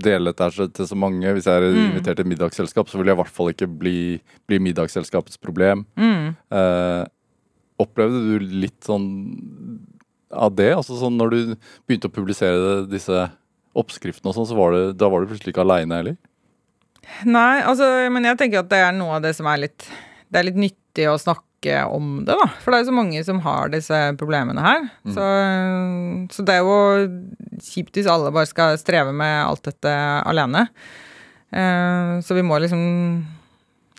dele 0.09 0.33
dette 0.35 0.69
til 0.79 0.91
så 0.91 0.99
mange. 0.99 1.35
Hvis 1.37 1.47
jeg 1.51 1.55
er 1.63 1.69
Mm. 1.73 1.85
invitert 1.93 2.17
til 2.21 2.27
middagsselskap, 2.27 2.89
så 2.91 2.99
vil 2.99 3.07
jeg 3.11 3.17
i 3.19 3.23
hvert 3.23 3.35
fall 3.37 3.53
ikke 3.53 3.69
bli, 3.79 4.21
bli 4.47 4.59
middagsselskapets 4.59 5.39
problem. 5.39 5.87
Mm. 5.97 6.35
Uh, 6.53 7.05
opplevde 7.79 8.19
du 8.27 8.39
litt 8.65 8.83
sånn 8.83 9.07
av 10.31 10.55
det? 10.59 10.70
Altså 10.76 10.99
sånn 10.99 11.18
når 11.18 11.35
du 11.35 11.39
begynte 11.89 12.11
å 12.11 12.14
publisere 12.14 12.83
disse 12.91 13.29
oppskriftene 13.79 14.31
og 14.31 14.37
sånn, 14.37 14.49
så 14.51 14.57
var 14.59 14.74
det, 14.74 14.83
da 15.01 15.11
var 15.11 15.22
du 15.22 15.31
plutselig 15.31 15.55
ikke 15.55 15.64
aleine 15.64 16.01
heller? 16.01 16.18
Nei, 17.24 17.62
altså, 17.64 17.87
men 18.12 18.26
jeg 18.29 18.39
tenker 18.41 18.62
at 18.62 18.70
det 18.70 18.83
er 18.85 18.97
noe 18.97 19.16
av 19.16 19.24
det 19.24 19.33
som 19.39 19.49
er 19.49 19.62
litt 19.62 19.87
Det 20.29 20.41
er 20.41 20.45
litt 20.51 20.59
nyttig 20.61 21.07
å 21.09 21.16
snakke 21.16 21.47
om 21.89 22.20
det, 22.29 22.37
da. 22.37 22.47
For 22.61 22.70
det 22.70 22.79
er 22.79 22.83
jo 22.85 22.91
så 22.91 22.97
mange 22.99 23.22
som 23.26 23.41
har 23.43 23.70
disse 23.72 23.97
problemene 24.20 24.62
her. 24.62 24.85
Så, 25.11 25.24
så 26.37 26.45
det 26.47 26.55
er 26.55 26.68
jo 26.68 26.76
kjipt 27.64 27.97
hvis 27.99 28.11
alle 28.12 28.31
bare 28.35 28.47
skal 28.51 28.76
streve 28.79 29.14
med 29.16 29.41
alt 29.41 29.64
dette 29.66 29.95
alene. 30.29 30.68
Uh, 31.49 32.20
så 32.22 32.37
vi 32.37 32.45
må 32.45 32.61
liksom 32.61 32.83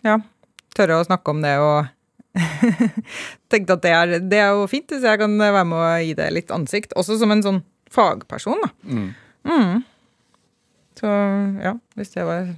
ja, 0.06 0.20
tørre 0.78 1.00
å 1.00 1.08
snakke 1.08 1.34
om 1.34 1.42
det 1.42 1.56
og 1.60 1.90
tenkte 3.50 3.76
at 3.76 3.84
det 3.84 3.92
er, 3.96 4.14
det 4.22 4.40
er 4.40 4.52
jo 4.54 4.66
fint 4.70 4.92
hvis 4.92 5.06
jeg 5.06 5.20
kan 5.20 5.34
være 5.40 5.64
med 5.66 5.78
å 5.78 5.88
gi 6.04 6.14
det 6.18 6.28
litt 6.34 6.52
ansikt. 6.54 6.94
Også 6.98 7.18
som 7.20 7.34
en 7.34 7.44
sånn 7.44 7.62
fagperson, 7.90 8.60
da. 8.62 8.70
Mm. 8.86 9.08
Mm. 9.50 9.80
Så 11.00 11.10
ja, 11.64 11.74
hvis 11.98 12.14
det 12.14 12.26
var 12.28 12.52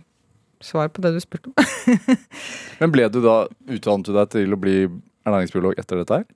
svar 0.62 0.92
på 0.94 1.02
det 1.04 1.14
du 1.14 1.20
spurte 1.22 1.50
om. 1.50 2.18
Men 2.80 2.92
ble 2.94 3.08
du 3.12 3.20
da 3.24 3.42
utdannet 3.48 4.08
du 4.08 4.14
deg 4.14 4.30
til 4.34 4.54
å 4.54 4.60
bli 4.60 4.76
ernæringsbiolog 5.26 5.78
etter 5.80 6.02
dette 6.02 6.20
her? 6.20 6.30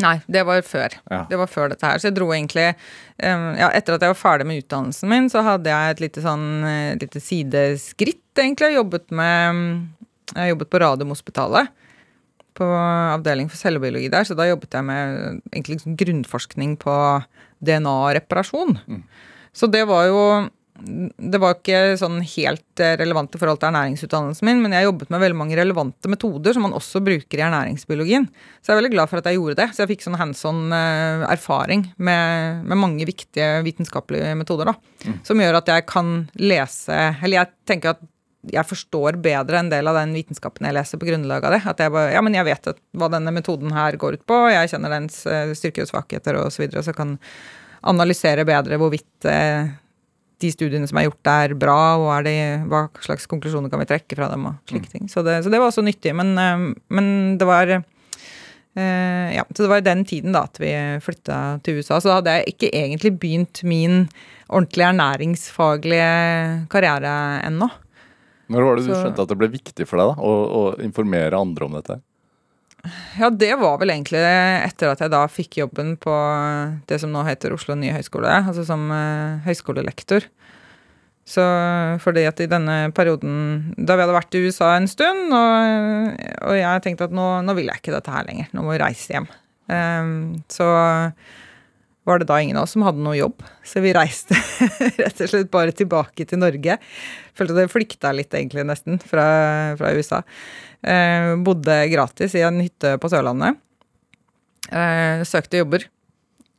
Nei, 0.00 0.14
det 0.24 0.40
var 0.48 0.62
før. 0.64 0.94
Ja. 1.10 1.24
Det 1.28 1.36
var 1.36 1.50
før 1.52 1.72
dette 1.72 1.84
her. 1.84 2.00
Så 2.00 2.08
jeg 2.08 2.16
dro 2.16 2.30
egentlig 2.32 2.70
um, 2.72 3.50
Ja, 3.58 3.68
etter 3.68 3.98
at 3.98 4.04
jeg 4.04 4.14
var 4.14 4.20
ferdig 4.20 4.46
med 4.48 4.62
utdannelsen 4.62 5.10
min, 5.10 5.28
så 5.32 5.42
hadde 5.44 5.68
jeg 5.68 5.96
et 5.96 6.00
lite 6.00 6.24
sånn 6.24 6.46
eh, 6.64 6.94
lite 7.00 7.20
sideskritt, 7.20 8.24
egentlig. 8.40 8.70
Jeg 8.72 8.80
jobbet 8.80 9.12
med 9.12 9.60
Jeg 10.32 10.54
jobbet 10.54 10.72
på 10.72 10.80
Radiumhospitalet. 10.80 11.68
På 12.58 12.66
avdeling 12.68 13.48
for 13.48 13.56
cellebiologi 13.60 14.10
der, 14.12 14.26
så 14.28 14.36
da 14.36 14.48
jobbet 14.48 14.74
jeg 14.76 14.84
med 14.84 15.42
egentlig 15.52 15.78
liksom 15.78 15.96
grunnforskning 16.00 16.74
på 16.80 16.96
DNA-reparasjon. 17.64 18.76
Så 19.56 19.68
det 19.72 19.86
var 19.88 20.08
jo 20.10 20.24
det 20.82 21.38
var 21.38 21.54
ikke 21.54 21.96
sånn 22.00 22.20
helt 22.24 22.80
eh, 22.82 22.94
relevant 22.98 23.34
i 23.34 23.38
forhold 23.38 23.60
til 23.60 23.68
ernæringsutdannelsen 23.68 24.48
min, 24.48 24.62
men 24.64 24.74
jeg 24.74 24.88
jobbet 24.88 25.10
med 25.12 25.20
veldig 25.22 25.38
mange 25.38 25.58
relevante 25.58 26.10
metoder 26.10 26.56
som 26.56 26.64
man 26.66 26.74
også 26.76 27.02
bruker 27.04 27.38
i 27.38 27.44
ernæringsbiologien. 27.44 28.26
Så 28.60 28.70
jeg 28.70 28.74
er 28.74 28.80
veldig 28.80 28.92
glad 28.94 29.10
for 29.10 29.20
at 29.20 29.28
jeg 29.28 29.38
gjorde 29.38 29.58
det. 29.60 29.68
Så 29.72 29.82
jeg 29.82 29.92
fikk 29.92 30.06
sånn 30.06 30.18
hands 30.18 30.42
on 30.48 30.72
eh, 30.74 31.26
erfaring 31.30 31.84
med, 32.02 32.64
med 32.66 32.80
mange 32.80 33.06
viktige 33.08 33.60
vitenskapelige 33.66 34.32
metoder, 34.38 34.72
da. 34.72 35.14
Som 35.26 35.42
gjør 35.42 35.60
at 35.60 35.70
jeg 35.70 35.82
kan 35.90 36.10
lese 36.38 36.94
Eller 36.94 37.40
jeg 37.40 37.50
tenker 37.66 37.96
at 37.96 38.02
jeg 38.50 38.66
forstår 38.66 39.18
bedre 39.22 39.60
en 39.60 39.70
del 39.70 39.86
av 39.86 40.00
den 40.00 40.14
vitenskapen 40.16 40.66
jeg 40.66 40.74
leser 40.74 40.98
på 40.98 41.06
grunnlag 41.06 41.44
av 41.46 41.54
det. 41.54 41.60
At 41.70 41.82
jeg 41.82 41.92
bare, 41.94 42.10
ja, 42.14 42.22
men 42.24 42.34
jeg 42.34 42.46
vet 42.48 42.72
hva 42.98 43.08
denne 43.12 43.34
metoden 43.34 43.74
her 43.74 43.98
går 44.00 44.18
ut 44.18 44.24
på, 44.26 44.38
jeg 44.50 44.72
kjenner 44.72 44.96
dens 44.96 45.20
eh, 45.30 45.52
styrker 45.58 45.86
og 45.86 45.92
svakheter 45.92 46.40
og 46.40 46.50
så 46.54 46.64
videre, 46.64 46.82
så 46.82 46.94
kan 46.96 47.14
analysere 47.86 48.46
bedre 48.46 48.78
hvorvidt 48.82 49.28
eh, 49.30 49.70
de 50.42 50.50
studiene 50.50 50.88
som 50.90 50.98
er 50.98 51.06
gjort, 51.06 51.30
er 51.30 51.54
bra, 51.58 51.78
og 52.02 52.26
de, 52.26 52.34
hva 52.70 52.86
slags 53.04 53.28
konklusjoner 53.30 53.70
kan 53.70 53.82
vi 53.82 53.88
trekke 53.92 54.18
fra 54.18 54.30
dem, 54.32 54.48
og 54.50 54.70
slike 54.70 54.90
ting. 54.90 55.06
Så 55.10 55.22
det, 55.26 55.38
så 55.44 55.52
det 55.52 55.62
var 55.62 55.70
også 55.70 55.84
nyttig. 55.86 56.14
Men, 56.18 56.34
eh, 56.38 56.66
men 56.90 57.12
det 57.38 57.46
var 57.46 57.76
eh, 57.76 59.28
ja, 59.36 59.46
så 59.46 59.62
det 59.62 59.70
var 59.70 59.84
i 59.84 59.86
den 59.86 60.02
tiden 60.08 60.34
da 60.34 60.48
at 60.48 60.58
vi 60.62 60.72
flytta 61.04 61.38
til 61.62 61.78
USA. 61.78 62.00
Så 62.00 62.10
da 62.10 62.18
hadde 62.18 62.36
jeg 62.40 62.56
ikke 62.56 62.74
egentlig 62.74 63.14
begynt 63.22 63.62
min 63.62 64.02
ordentlige 64.50 64.90
ernæringsfaglige 64.90 66.10
karriere 66.74 67.14
ennå. 67.46 67.70
Når 68.52 68.66
var 68.66 68.78
det 68.78 68.86
du 68.86 68.92
Så- 68.92 69.02
skjønte 69.02 69.24
at 69.24 69.32
det 69.32 69.38
ble 69.40 69.48
viktig 69.52 69.86
for 69.88 70.00
deg 70.00 70.12
da, 70.12 70.16
å, 70.22 70.32
å 70.60 70.62
informere 70.84 71.40
andre 71.40 71.68
om 71.68 71.78
dette? 71.78 71.98
Ja, 73.14 73.28
det 73.30 73.52
var 73.60 73.76
vel 73.78 73.92
egentlig 73.94 74.18
etter 74.18 74.90
at 74.90 75.02
jeg 75.04 75.12
da 75.12 75.22
fikk 75.30 75.60
jobben 75.60 75.94
på 76.02 76.12
det 76.90 76.98
som 76.98 77.12
nå 77.14 77.22
heter 77.28 77.54
Oslo 77.54 77.76
nye 77.78 77.94
høgskole, 77.94 78.26
altså 78.42 78.64
som 78.66 78.88
uh, 78.90 79.38
høyskolelektor. 79.46 80.26
Så 81.22 81.44
fordi 82.02 82.24
at 82.26 82.40
i 82.42 82.48
denne 82.50 82.90
perioden 82.96 83.76
da 83.78 83.94
vi 83.94 84.02
hadde 84.02 84.16
vært 84.16 84.34
i 84.34 84.42
USA 84.42 84.72
en 84.74 84.90
stund, 84.90 85.30
og, 85.30 86.18
og 86.42 86.58
jeg 86.58 86.82
tenkte 86.82 87.06
at 87.06 87.14
nå, 87.14 87.28
nå 87.46 87.54
vil 87.54 87.70
jeg 87.70 87.78
ikke 87.78 87.94
dette 87.94 88.10
her 88.10 88.26
lenger, 88.26 88.50
nå 88.50 88.66
må 88.66 88.74
vi 88.74 88.82
reise 88.82 89.14
hjem. 89.14 89.30
Um, 89.70 90.42
så 90.50 90.66
var 92.08 92.18
det 92.18 92.26
da 92.26 92.40
ingen 92.42 92.58
av 92.58 92.66
oss 92.66 92.74
som 92.74 92.82
hadde 92.86 93.02
noe 93.02 93.14
jobb, 93.14 93.44
så 93.66 93.82
vi 93.84 93.94
reiste 93.94 94.36
rett 95.00 95.22
og 95.22 95.30
slett 95.30 95.50
bare 95.52 95.74
tilbake 95.76 96.26
til 96.26 96.40
Norge. 96.42 96.78
Følte 97.38 97.56
det 97.60 97.70
flykta 97.70 98.10
litt, 98.16 98.34
egentlig, 98.34 98.66
nesten, 98.66 98.98
fra, 98.98 99.26
fra 99.78 99.92
USA. 99.94 100.22
Eh, 100.82 101.32
bodde 101.46 101.78
gratis 101.92 102.34
i 102.38 102.42
en 102.46 102.58
hytte 102.64 102.96
på 103.02 103.10
Sørlandet. 103.12 103.60
Eh, 104.70 105.22
søkte 105.28 105.62
jobber. 105.62 105.86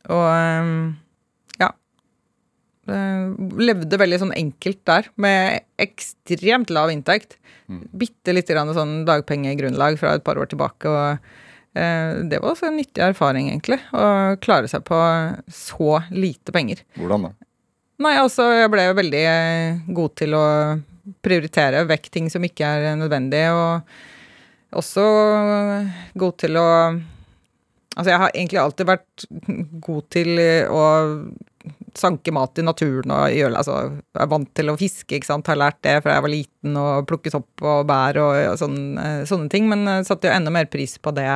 Og 0.08 0.26
eh, 0.30 0.72
ja. 1.60 1.70
Eh, 2.88 3.30
levde 3.60 4.00
veldig 4.00 4.24
sånn 4.24 4.36
enkelt 4.36 4.80
der, 4.88 5.12
med 5.20 5.64
ekstremt 5.82 6.72
lav 6.72 6.92
inntekt. 6.94 7.36
Bitte 7.68 8.32
lite 8.32 8.56
grann 8.56 8.72
sånn 8.76 9.02
dagpengegrunnlag 9.08 10.00
fra 10.00 10.16
et 10.16 10.24
par 10.24 10.40
år 10.40 10.48
tilbake. 10.52 10.88
og 10.88 11.34
det 11.74 12.38
var 12.38 12.52
også 12.52 12.68
en 12.68 12.76
nyttig 12.78 13.02
erfaring, 13.02 13.48
egentlig. 13.50 13.80
Å 13.90 14.36
klare 14.42 14.70
seg 14.70 14.84
på 14.86 14.98
så 15.50 15.98
lite 16.14 16.54
penger. 16.54 16.84
Hvordan 16.98 17.26
da? 17.26 17.32
Nei, 18.04 18.16
altså, 18.18 18.48
jeg 18.54 18.70
ble 18.72 18.88
jo 18.88 18.98
veldig 18.98 19.22
eh, 19.30 19.82
god 19.94 20.14
til 20.18 20.34
å 20.34 20.44
prioritere 21.24 21.84
vekk 21.86 22.08
ting 22.10 22.30
som 22.32 22.44
ikke 22.46 22.66
er 22.66 22.96
nødvendig, 22.98 23.44
og 23.54 24.78
også 24.80 25.04
god 26.18 26.38
til 26.44 26.62
å 26.62 26.68
Altså, 27.94 28.10
jeg 28.10 28.18
har 28.18 28.32
egentlig 28.34 28.58
alltid 28.58 28.88
vært 28.88 29.24
god 29.86 30.06
til 30.10 30.38
eh, 30.42 30.66
å 30.66 30.80
sanke 31.96 32.32
mat 32.34 32.58
i 32.58 32.64
naturen 32.66 33.12
og 33.14 33.34
gjøre 33.34 33.58
Altså, 33.60 33.76
jeg 33.94 34.22
er 34.24 34.30
vant 34.32 34.50
til 34.58 34.72
å 34.72 34.76
fiske, 34.78 35.16
ikke 35.16 35.30
sant, 35.30 35.48
har 35.50 35.60
lært 35.60 35.80
det 35.86 35.98
fra 36.04 36.16
jeg 36.16 36.24
var 36.26 36.32
liten, 36.32 36.78
og 36.80 37.06
plukke 37.08 37.32
sopp 37.32 37.64
og 37.64 37.84
bær 37.88 38.18
og, 38.22 38.32
og 38.52 38.58
sånne, 38.60 39.06
sånne 39.30 39.52
ting, 39.52 39.68
men 39.70 39.86
jeg 39.88 40.08
satte 40.08 40.28
jo 40.28 40.34
enda 40.34 40.52
mer 40.54 40.68
pris 40.72 40.96
på 40.98 41.14
det 41.16 41.28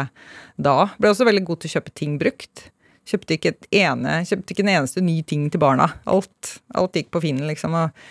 da. 0.56 0.76
Ble 0.98 1.12
også 1.12 1.28
veldig 1.28 1.44
god 1.48 1.62
til 1.62 1.70
å 1.70 1.76
kjøpe 1.78 1.94
ting 1.98 2.18
brukt. 2.20 2.68
Kjøpte 3.08 3.38
ikke, 3.38 3.54
et 3.54 3.68
ene, 3.80 4.18
kjøpte 4.28 4.52
ikke 4.52 4.64
en 4.66 4.74
eneste 4.74 5.02
ny 5.04 5.20
ting 5.28 5.46
til 5.52 5.62
barna. 5.62 5.88
Alt, 6.10 6.58
alt 6.76 6.98
gikk 6.98 7.12
på 7.14 7.22
Finn, 7.24 7.40
liksom. 7.48 7.76
Og, 7.78 8.08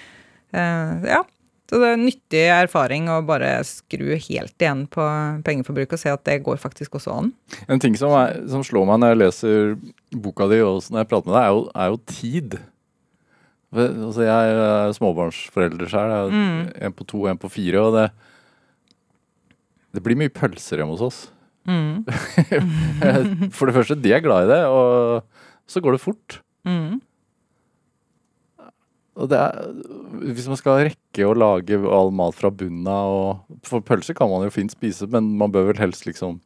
eh, 0.57 1.09
ja. 1.11 1.22
Så 1.68 1.82
det 1.82 1.88
er 1.91 1.99
nyttig 1.99 2.43
erfaring 2.47 3.09
å 3.11 3.20
bare 3.28 3.57
skru 3.68 4.13
helt 4.15 4.55
igjen 4.63 4.86
på 4.91 5.03
pengeforbruk 5.43 5.97
og 5.97 5.99
se 5.99 6.13
at 6.13 6.24
det 6.30 6.38
går 6.45 6.61
faktisk 6.61 6.95
også 6.95 7.11
an. 7.11 7.34
En 7.68 7.82
ting 7.84 7.97
som, 7.99 8.13
er, 8.15 8.39
som 8.47 8.63
slår 8.63 8.88
meg 8.88 9.01
når 9.03 9.11
jeg 9.11 9.20
leser 9.20 9.76
boka 10.15 10.47
di 10.47 10.61
og 10.63 10.80
når 10.88 11.03
jeg 11.03 11.11
prater 11.11 11.32
med 11.32 11.36
deg, 11.36 11.43
er 11.43 11.51
jo, 11.51 11.65
er 11.76 11.91
jo 11.91 11.99
tid. 12.13 12.57
Altså, 13.78 14.24
jeg 14.24 14.55
er 14.63 14.95
småbarnsforelder 14.95 15.91
sjøl. 15.91 16.32
En 16.88 16.95
på 16.95 17.07
to, 17.09 17.26
en 17.28 17.41
på 17.41 17.51
fire. 17.51 17.84
Og 17.84 17.97
det, 17.97 18.05
det 19.97 20.03
blir 20.05 20.20
mye 20.20 20.32
pølser 20.32 20.80
hjemme 20.80 20.95
hos 20.95 21.03
oss. 21.09 21.20
For 23.57 23.68
det 23.68 23.76
første, 23.76 23.99
de 23.99 24.15
er 24.15 24.24
glad 24.24 24.47
i 24.47 24.51
det, 24.53 24.61
og 24.72 25.68
så 25.68 25.84
går 25.84 25.97
det 25.97 26.03
fort. 26.03 26.39
Mm. 26.68 27.01
Er, 29.18 29.72
hvis 30.30 30.45
man 30.45 30.59
skal 30.59 30.84
rekke 30.86 31.26
å 31.26 31.34
lage 31.34 31.80
all 31.89 32.11
mat 32.13 32.36
fra 32.38 32.51
bunnen 32.53 32.86
av 32.86 33.39
For 33.65 33.82
pølser 33.82 34.13
kan 34.18 34.30
man 34.30 34.45
jo 34.45 34.53
fint 34.53 34.76
spise, 34.76 35.07
men 35.09 35.32
man 35.39 35.49
bør 35.53 35.72
vel 35.72 35.82
helst 35.82 36.05
liksom 36.05 36.38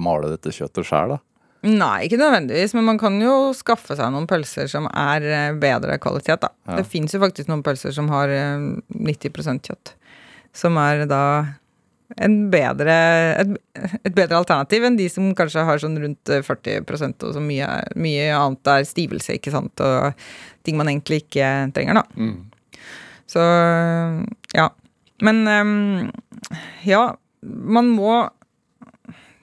male 0.00 0.30
dette 0.30 0.52
kjøttet 0.54 0.86
sjæl, 0.86 1.16
da. 1.16 1.18
Nei, 1.66 2.06
ikke 2.06 2.16
nødvendigvis, 2.16 2.72
men 2.72 2.86
man 2.86 2.98
kan 3.00 3.18
jo 3.20 3.50
skaffe 3.52 3.92
seg 3.98 4.14
noen 4.14 4.28
pølser 4.30 4.70
som 4.70 4.86
er 4.88 5.26
eh, 5.28 5.56
bedre 5.60 5.98
kvalitet, 6.00 6.40
da. 6.40 6.54
Ja. 6.70 6.78
Det 6.78 6.86
fins 6.88 7.12
jo 7.12 7.20
faktisk 7.20 7.50
noen 7.50 7.64
pølser 7.66 7.92
som 7.92 8.08
har 8.14 8.32
eh, 8.32 8.62
90% 8.96 9.68
kjøtt. 9.68 9.92
Som 10.56 10.78
er 10.80 11.04
da 11.10 11.24
bedre, 12.50 12.96
et, 13.38 13.52
et 14.02 14.14
bedre 14.14 14.40
alternativ 14.40 14.84
enn 14.86 14.98
de 14.98 15.06
som 15.12 15.30
kanskje 15.38 15.64
har 15.66 15.82
sånn 15.82 15.98
rundt 16.02 16.32
eh, 16.32 16.42
40% 16.42 17.26
og 17.28 17.36
så 17.36 17.42
mye, 17.44 17.68
mye 18.00 18.30
annet 18.34 18.72
er 18.72 18.88
stivelse, 18.88 19.36
ikke 19.38 19.52
sant, 19.54 19.82
og 19.84 20.16
ting 20.66 20.78
man 20.80 20.90
egentlig 20.90 21.22
ikke 21.24 21.70
trenger, 21.76 22.00
da. 22.00 22.06
Mm. 22.18 22.50
Så 23.30 23.44
ja. 24.56 24.66
Men 25.20 25.44
ehm, 25.48 26.10
ja, 26.88 27.04
man 27.44 27.90
må 27.92 28.24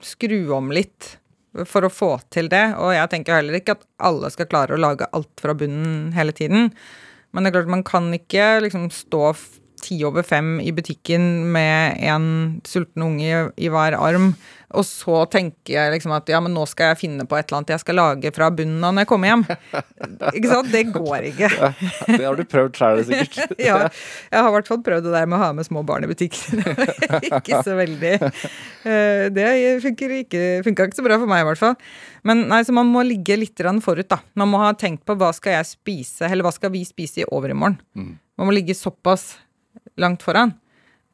skru 0.03 0.39
om 0.57 0.72
litt 0.74 1.18
for 1.65 1.86
å 1.86 1.93
få 1.93 2.09
til 2.34 2.49
det. 2.51 2.65
Og 2.82 2.93
jeg 2.95 3.11
tenker 3.13 3.39
heller 3.39 3.59
ikke 3.59 3.78
at 3.78 3.86
alle 4.09 4.32
skal 4.34 4.49
klare 4.49 4.76
å 4.76 4.82
lage 4.82 5.09
alt 5.15 5.32
fra 5.41 5.55
bunnen 5.57 6.11
hele 6.18 6.36
tiden. 6.36 6.72
Men 7.32 7.45
det 7.45 7.51
er 7.51 7.59
klart 7.59 7.74
man 7.74 7.86
kan 7.88 8.09
ikke 8.15 8.57
liksom 8.65 8.89
stå 8.93 9.32
ti 9.82 9.97
over 10.07 10.25
fem 10.25 10.57
i 10.63 10.73
butikken 10.75 11.47
med 11.53 11.97
en 12.03 12.28
sulten 12.67 13.05
unge 13.05 13.49
i, 13.55 13.69
hver 13.71 13.97
arm, 13.97 14.32
og 14.75 14.84
så 14.84 15.21
tenker 15.32 15.78
jeg 15.78 15.91
liksom 15.93 16.11
at 16.11 16.28
ja, 16.28 16.41
men 16.43 16.51
nå 16.51 16.65
skal 16.67 16.91
jeg 16.91 16.99
finne 16.99 17.23
på 17.30 17.38
et 17.38 17.47
eller 17.47 17.61
annet 17.61 17.71
jeg 17.71 17.84
skal 17.86 17.95
lage 18.01 18.32
fra 18.36 18.49
bunnen 18.51 18.84
av 18.84 18.91
når 18.95 19.05
jeg 19.05 19.09
kommer 19.13 19.32
hjem. 19.32 19.45
ikke 20.34 20.51
sant? 20.51 20.71
Det 20.73 20.82
går 20.91 21.30
ikke. 21.30 21.49
Det 22.09 22.19
har 22.25 22.36
du 22.36 22.43
prøvd 22.51 22.82
sjøl, 22.82 23.03
sikkert. 23.07 23.55
ja, 23.69 23.78
jeg 23.88 24.41
har 24.41 24.51
i 24.51 24.55
hvert 24.57 24.67
fall 24.67 24.84
prøvd 24.84 25.07
det 25.07 25.15
der 25.15 25.30
med 25.30 25.39
å 25.39 25.41
ha 25.45 25.53
med 25.55 25.69
små 25.69 25.86
barn 25.88 26.03
i 26.03 26.11
butikken. 26.11 26.59
ikke 27.30 27.61
så 27.63 27.78
veldig 27.80 28.13
eh, 28.17 29.23
Det 29.32 29.47
funker 29.86 30.17
ikke, 30.19 30.43
funka 30.67 30.89
ikke 30.89 30.99
så 30.99 31.07
bra 31.07 31.21
for 31.23 31.32
meg, 31.32 31.45
i 31.45 31.49
hvert 31.53 31.63
fall. 31.63 31.80
Men 32.28 32.43
nei, 32.51 32.59
så 32.67 32.75
man 32.75 32.91
må 32.91 33.07
ligge 33.07 33.39
litt 33.39 33.63
forut, 33.86 34.09
da. 34.11 34.19
Man 34.36 34.51
må 34.51 34.59
ha 34.59 34.75
tenkt 34.75 35.07
på 35.07 35.15
hva 35.15 35.32
skal 35.36 35.61
jeg 35.61 35.71
spise, 35.71 36.28
eller 36.28 36.43
hva 36.43 36.51
skal 36.51 36.75
vi 36.75 36.84
spise 36.88 37.23
i 37.23 37.30
overmorgen. 37.32 37.80
Man 38.38 38.49
må 38.49 38.53
ligge 38.53 38.75
såpass 38.78 39.38
langt 39.99 40.25
foran. 40.25 40.53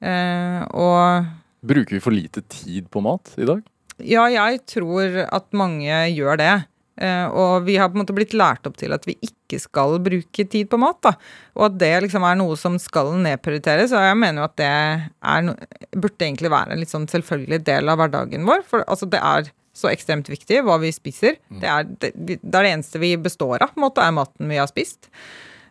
Eh, 0.04 0.62
og 0.74 1.30
Bruker 1.64 1.96
vi 1.96 2.04
for 2.04 2.16
lite 2.16 2.44
tid 2.52 2.90
på 2.92 3.04
mat 3.04 3.32
i 3.40 3.48
dag? 3.48 3.64
Ja, 4.04 4.26
jeg 4.32 4.64
tror 4.68 5.22
at 5.30 5.48
mange 5.56 6.04
gjør 6.12 6.40
det. 6.42 6.54
Eh, 7.02 7.26
og 7.34 7.66
vi 7.66 7.80
har 7.80 7.90
på 7.90 7.98
en 7.98 8.04
måte 8.04 8.14
blitt 8.14 8.36
lært 8.38 8.68
opp 8.70 8.76
til 8.78 8.94
at 8.94 9.06
vi 9.08 9.16
ikke 9.26 9.58
skal 9.62 9.98
bruke 10.04 10.46
tid 10.46 10.70
på 10.70 10.80
mat. 10.82 11.00
da. 11.06 11.14
Og 11.58 11.68
at 11.70 11.80
det 11.82 11.94
liksom 12.06 12.26
er 12.28 12.38
noe 12.40 12.58
som 12.60 12.78
skal 12.82 13.14
nedprioriteres. 13.24 13.96
Og 13.96 14.06
jeg 14.06 14.20
mener 14.20 14.44
jo 14.44 14.50
at 14.50 14.58
det 14.60 14.70
er 14.70 15.48
no 15.48 15.56
burde 15.94 16.26
egentlig 16.26 16.52
være 16.54 16.74
en 16.74 16.82
litt 16.82 16.94
sånn 16.94 17.10
selvfølgelig 17.10 17.64
del 17.70 17.90
av 17.90 18.02
hverdagen 18.02 18.46
vår. 18.50 18.66
For 18.70 18.86
altså, 18.88 19.10
det 19.10 19.22
er 19.22 19.50
så 19.74 19.90
ekstremt 19.90 20.30
viktig 20.30 20.62
hva 20.66 20.78
vi 20.82 20.92
spiser. 20.94 21.40
Det, 21.50 21.66
er, 21.70 21.88
det, 21.88 22.14
det 22.14 22.54
er 22.54 22.68
det 22.68 22.76
eneste 22.76 23.02
vi 23.02 23.16
består 23.18 23.64
av, 23.64 23.74
på 23.74 23.82
en 23.82 23.88
måte, 23.88 24.06
er 24.06 24.14
maten 24.14 24.52
vi 24.52 24.62
har 24.62 24.70
spist. 24.70 25.10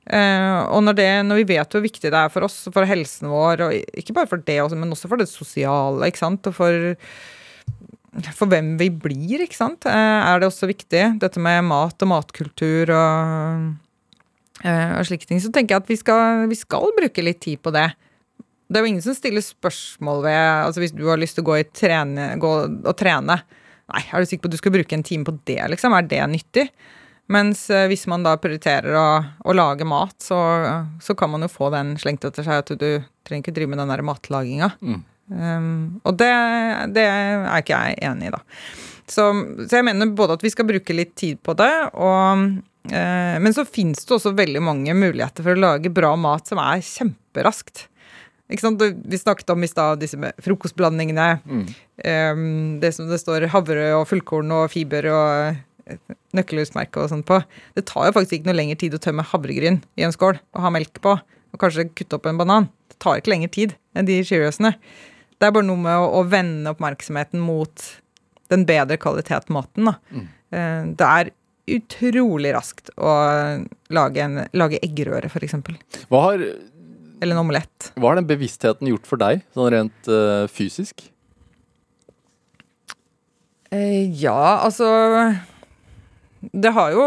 Eh, 0.02 0.62
og 0.72 0.82
når, 0.82 0.96
det, 0.98 1.10
når 1.28 1.42
vi 1.42 1.50
vet 1.52 1.76
hvor 1.76 1.84
viktig 1.84 2.10
det 2.10 2.18
er 2.18 2.32
for 2.32 2.48
oss, 2.48 2.64
for 2.74 2.88
helsen 2.88 3.30
vår, 3.30 3.62
og 3.66 4.00
ikke 4.02 4.16
bare 4.16 4.30
for 4.30 4.42
det, 4.42 4.58
men 4.74 4.90
også 4.94 5.10
for 5.10 5.20
det 5.20 5.30
sosiale, 5.30 6.10
ikke 6.10 6.24
sant, 6.24 6.50
og 6.50 6.58
for 6.58 6.96
for 8.36 8.50
hvem 8.50 8.74
vi 8.76 8.90
blir, 8.92 9.40
ikke 9.40 9.56
sant, 9.56 9.86
eh, 9.88 10.20
er 10.28 10.40
det 10.40 10.50
også 10.50 10.68
viktig. 10.68 11.04
Dette 11.22 11.40
med 11.40 11.64
mat 11.64 12.04
og 12.04 12.10
matkultur 12.10 12.92
og, 12.92 13.70
eh, 14.60 14.92
og 14.98 15.06
slike 15.08 15.24
ting. 15.24 15.40
Så 15.40 15.48
tenker 15.48 15.76
jeg 15.76 15.82
at 15.82 15.88
vi 15.88 15.96
skal, 15.96 16.44
vi 16.50 16.58
skal 16.58 16.92
bruke 16.92 17.24
litt 17.24 17.40
tid 17.40 17.62
på 17.64 17.72
det. 17.72 17.88
Det 18.68 18.76
er 18.76 18.84
jo 18.84 18.92
ingen 18.92 19.04
som 19.04 19.16
stiller 19.16 19.44
spørsmål 19.44 20.22
ved 20.24 20.40
altså 20.66 20.80
Hvis 20.80 20.94
du 20.96 21.04
har 21.08 21.20
lyst 21.20 21.36
til 21.36 21.44
å 21.44 21.50
gå, 21.50 21.58
trene, 21.76 22.30
gå 22.40 22.52
og 22.88 22.94
trene 22.96 23.42
Nei, 23.92 24.00
er 24.00 24.22
du 24.22 24.24
sikker 24.24 24.46
på 24.46 24.48
at 24.48 24.54
du 24.54 24.60
skal 24.62 24.72
bruke 24.72 24.96
en 24.96 25.04
time 25.04 25.26
på 25.26 25.34
det, 25.44 25.58
liksom? 25.68 25.92
Er 25.92 26.06
det 26.08 26.20
nyttig? 26.30 26.70
Mens 27.30 27.68
eh, 27.70 27.86
hvis 27.90 28.04
man 28.10 28.24
da 28.26 28.34
prioriterer 28.40 28.96
å, 28.98 29.06
å 29.46 29.54
lage 29.54 29.86
mat, 29.88 30.16
så, 30.22 30.38
så, 31.02 31.14
kan 31.18 31.30
man 31.32 31.46
jo 31.46 31.52
få 31.52 31.70
den 31.74 31.94
slengt 32.00 32.26
etter 32.26 32.46
seg 32.46 32.64
at 32.64 32.72
du 32.74 32.88
trenger 33.26 33.44
ikke 33.44 33.54
drive 33.56 33.72
med 33.72 33.82
den 33.82 33.92
der 33.92 34.04
matlaginga. 34.06 34.72
Mm. 34.82 35.00
Um, 35.32 36.00
og 36.04 36.18
det, 36.20 36.32
det, 36.92 37.04
er 37.06 37.62
ikke 37.62 37.78
jeg 37.78 38.00
enig 38.08 38.28
i, 38.28 38.34
da. 38.34 38.42
Så, 39.06 39.28
så, 39.62 39.78
jeg 39.78 39.86
mener 39.86 40.12
både 40.16 40.36
at 40.36 40.44
vi 40.44 40.52
skal 40.52 40.68
bruke 40.68 40.96
litt 40.96 41.14
tid 41.18 41.40
på 41.44 41.54
det, 41.58 41.72
og, 41.94 42.44
uh, 42.90 43.38
men 43.42 43.56
så 43.56 43.64
fins 43.68 44.04
det 44.04 44.18
også 44.18 44.34
veldig 44.36 44.64
mange 44.64 44.96
muligheter 44.98 45.46
for 45.46 45.54
å 45.54 45.64
lage 45.64 45.94
bra 45.94 46.12
mat 46.18 46.50
som 46.50 46.60
er 46.62 46.84
kjemperaskt. 46.84 47.86
Vi 48.52 49.18
snakket 49.18 49.50
om 49.54 49.62
i 49.64 49.70
stad 49.70 50.02
disse 50.02 50.18
med 50.20 50.36
frokostblandingene. 50.44 51.28
Mm. 51.46 51.62
Um, 52.04 52.80
det 52.82 52.90
som 52.92 53.08
det 53.08 53.22
står 53.22 53.46
havre 53.54 53.94
og 53.96 54.04
fullkorn 54.10 54.52
og 54.52 54.66
fiber 54.74 55.08
og 55.08 55.62
nøkkelhusmerke 56.36 57.02
og 57.02 57.10
sånt 57.12 57.26
på. 57.28 57.40
Det 57.76 57.86
tar 57.88 58.08
jo 58.08 58.16
faktisk 58.16 58.38
ikke 58.38 58.50
noe 58.50 58.58
lengre 58.58 58.78
tid 58.80 58.96
å 58.96 59.00
tømme 59.02 59.26
havregryn 59.26 59.80
i 59.98 60.06
en 60.06 60.14
skål 60.14 60.38
og 60.38 60.64
ha 60.64 60.72
melk 60.74 61.00
på, 61.04 61.16
og 61.18 61.60
kanskje 61.60 61.88
kutte 61.92 62.18
opp 62.18 62.28
en 62.30 62.40
banan. 62.40 62.70
Det 62.92 63.00
tar 63.02 63.20
ikke 63.20 63.34
lengre 63.34 63.52
tid 63.52 63.76
enn 63.96 64.08
de 64.08 64.20
Cheeriosene. 64.26 64.74
Det 65.36 65.48
er 65.48 65.54
bare 65.54 65.66
noe 65.66 65.80
med 65.80 65.98
å, 65.98 66.08
å 66.20 66.24
vende 66.28 66.72
oppmerksomheten 66.72 67.42
mot 67.42 67.86
den 68.52 68.66
bedre 68.68 68.98
kvalitetsmaten. 69.00 69.94
Mm. 70.12 70.26
Eh, 70.52 70.82
det 70.98 71.08
er 71.08 71.32
utrolig 71.72 72.52
raskt 72.54 72.90
å 72.98 73.14
lage, 73.94 74.24
en, 74.24 74.44
lage 74.56 74.80
eggerøre, 74.82 75.30
f.eks. 75.30 75.56
Hva 76.10 76.26
har 76.26 76.44
Eller 77.22 77.36
en 77.36 77.44
omelett. 77.44 77.92
Hva 77.94 78.10
har 78.10 78.18
den 78.18 78.26
bevisstheten 78.26 78.88
gjort 78.90 79.06
for 79.06 79.20
deg, 79.22 79.44
sånn 79.54 79.70
rent 79.70 80.10
uh, 80.10 80.48
fysisk? 80.50 81.04
Eh, 83.72 84.10
ja, 84.20 84.58
altså 84.66 84.88
Det 86.50 86.72
har 86.74 86.94
jo 86.96 87.04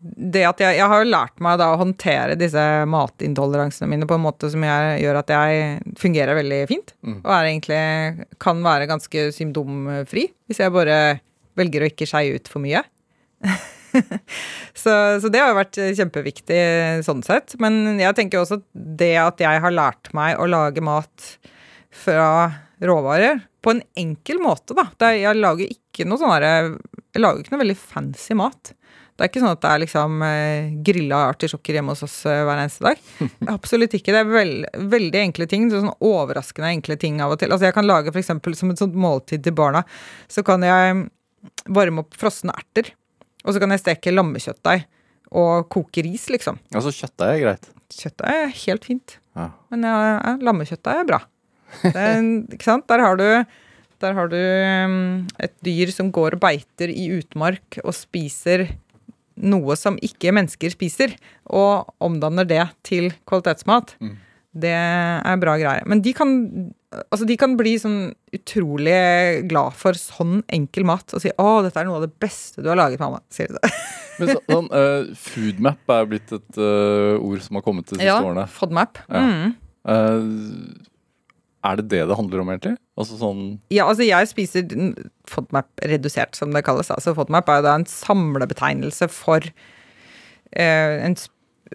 det 0.00 0.42
at 0.48 0.60
jeg, 0.62 0.78
jeg 0.78 0.88
har 0.88 1.02
jo 1.02 1.10
lært 1.12 1.42
meg 1.44 1.58
da 1.60 1.70
å 1.74 1.80
håndtere 1.80 2.36
disse 2.40 2.62
matintoleransene 2.88 3.88
mine 3.90 4.08
på 4.08 4.16
en 4.16 4.24
måte 4.24 4.48
som 4.52 4.62
jeg, 4.64 4.94
gjør 5.02 5.18
at 5.20 5.32
jeg 5.34 5.90
fungerer 6.00 6.38
veldig 6.38 6.60
fint. 6.70 6.94
Mm. 7.04 7.18
Og 7.18 7.34
er 7.36 7.48
egentlig 7.50 7.82
kan 8.40 8.62
være 8.64 8.88
ganske 8.90 9.26
symptomfri 9.36 10.30
hvis 10.48 10.62
jeg 10.62 10.74
bare 10.74 10.96
velger 11.60 11.84
å 11.84 11.90
ikke 11.90 12.08
skeie 12.08 12.40
ut 12.40 12.48
for 12.48 12.64
mye. 12.64 12.80
så, 14.82 14.94
så, 15.20 15.28
det 15.28 15.42
har 15.42 15.52
jo 15.52 15.60
vært 15.60 15.82
kjempeviktig 15.98 16.62
sånn 17.04 17.22
sett. 17.26 17.58
Men 17.60 18.00
jeg 18.00 18.16
tenker 18.16 18.40
også 18.40 18.62
det 18.72 19.14
at 19.20 19.44
jeg 19.44 19.62
har 19.66 19.76
lært 19.76 20.12
meg 20.16 20.40
å 20.40 20.48
lage 20.48 20.84
mat 20.84 21.28
fra 21.90 22.30
råvarer 22.80 23.42
på 23.60 23.74
en 23.74 23.82
enkel 23.98 24.40
måte, 24.40 24.72
da. 24.72 25.12
Jeg 25.12 25.36
lager 25.36 25.68
ikke 25.68 26.06
noe 26.08 26.20
sånn 26.20 26.78
Jeg 27.14 27.22
lager 27.24 27.42
ikke 27.42 27.54
noe 27.54 27.62
veldig 27.64 27.78
fancy 27.78 28.36
mat. 28.38 28.72
Det 29.20 29.26
er 29.26 29.30
ikke 29.34 29.40
sånn 29.42 29.52
at 29.52 29.60
det 29.60 29.70
er 29.70 29.80
liksom 29.82 30.22
eh, 30.24 30.68
grilla 30.86 31.18
artisjokker 31.28 31.76
hjemme 31.76 31.92
hos 31.92 32.04
oss 32.06 32.14
eh, 32.30 32.42
hver 32.46 32.62
eneste 32.62 32.86
dag. 32.86 33.00
Absolutt 33.56 33.96
ikke. 33.98 34.14
Det 34.14 34.22
er 34.22 34.30
veld, 34.30 34.68
veldig 34.94 35.20
enkle 35.26 35.46
ting. 35.50 35.66
Sånn 35.72 35.90
overraskende 35.92 36.70
enkle 36.72 36.96
ting 37.00 37.18
av 37.20 37.34
og 37.34 37.42
til. 37.42 37.52
Altså 37.52 37.68
Jeg 37.68 37.76
kan 37.76 37.88
lage 37.88 38.14
f.eks. 38.14 38.30
som 38.56 38.72
et 38.72 38.80
sånt 38.80 38.96
måltid 38.96 39.44
til 39.44 39.56
barna, 39.58 39.82
så 40.30 40.44
kan 40.46 40.64
jeg 40.64 41.02
varme 41.68 42.04
opp 42.04 42.16
frosne 42.16 42.54
erter. 42.56 42.94
Og 43.44 43.52
så 43.52 43.60
kan 43.60 43.74
jeg 43.74 43.82
steke 43.82 44.14
lammekjøttdeig 44.14 44.86
og 45.36 45.68
koke 45.72 46.02
ris, 46.04 46.26
liksom. 46.32 46.58
Altså 46.74 46.92
kjøttdeig 46.94 47.34
er 47.36 47.42
greit? 47.44 47.68
Kjøttdeig 47.94 48.44
er 48.46 48.56
helt 48.64 48.88
fint. 48.88 49.18
Ja. 49.36 49.50
Men 49.72 49.86
ja, 49.86 49.96
ja, 50.08 50.32
lammekjøttdeig 50.48 51.02
er 51.04 51.10
bra. 51.12 51.20
Det, 51.84 52.08
ikke 52.56 52.66
sant? 52.66 52.88
Der 52.90 53.04
har 53.04 53.20
du 53.20 53.26
der 54.00 54.16
har 54.16 54.30
du 54.32 54.38
um, 54.38 55.26
et 55.42 55.54
dyr 55.66 55.92
som 55.94 56.10
går 56.14 56.36
og 56.36 56.42
beiter 56.42 56.92
i 56.92 57.10
utmark 57.18 57.80
og 57.84 57.94
spiser 57.96 58.68
noe 59.40 59.76
som 59.78 59.96
ikke 60.04 60.32
mennesker 60.36 60.72
spiser, 60.74 61.14
og 61.48 61.88
omdanner 62.02 62.48
det 62.48 62.64
til 62.86 63.10
kvalitetsmat, 63.28 63.94
mm. 64.02 64.12
det 64.64 64.74
er 64.74 65.40
bra 65.40 65.56
greier. 65.60 65.86
Men 65.88 66.02
de 66.04 66.12
kan, 66.16 66.34
altså 67.08 67.28
de 67.28 67.38
kan 67.40 67.56
bli 67.58 67.76
sånn 67.80 68.12
utrolig 68.36 68.98
glad 69.50 69.76
for 69.78 69.96
sånn 69.98 70.42
enkel 70.52 70.86
mat 70.88 71.16
og 71.16 71.24
si 71.24 71.32
'Å, 71.32 71.62
dette 71.64 71.80
er 71.80 71.88
noe 71.88 72.02
av 72.02 72.06
det 72.06 72.14
beste 72.20 72.62
du 72.62 72.68
har 72.68 72.78
laget, 72.78 73.00
mamma', 73.00 73.24
sier 73.32 73.48
de 73.48 73.58
det. 73.58 73.72
Men 74.20 74.34
så, 74.34 74.40
sånn, 74.44 74.68
uh, 74.68 75.16
Foodmap 75.16 75.96
er 75.96 76.08
blitt 76.10 76.36
et 76.36 76.60
uh, 76.60 77.16
ord 77.16 77.40
som 77.40 77.56
har 77.56 77.64
kommet 77.64 77.88
de 77.88 77.96
siste 77.96 78.10
ja, 78.10 78.20
årene. 78.20 78.44
FODMAP. 78.52 79.00
Ja. 79.08 79.24
Mm. 79.24 79.54
Uh, 79.80 80.89
er 81.66 81.80
det 81.80 81.88
det 81.92 82.04
det 82.08 82.16
handler 82.16 82.42
om, 82.42 82.52
egentlig? 82.52 82.76
Altså 83.00 83.18
sånn 83.20 83.42
Ja, 83.72 83.86
altså 83.88 84.06
jeg 84.06 84.30
spiser 84.30 84.70
FODMAP 85.28 85.84
redusert, 85.90 86.38
som 86.38 86.54
det 86.54 86.64
kalles. 86.66 86.90
Altså 86.92 87.14
FODMAP 87.16 87.50
er 87.50 87.60
jo 87.60 87.66
da 87.68 87.74
en 87.80 87.88
samlebetegnelse 87.88 89.10
for 89.12 89.44
eh, 89.44 90.96
en 91.04 91.18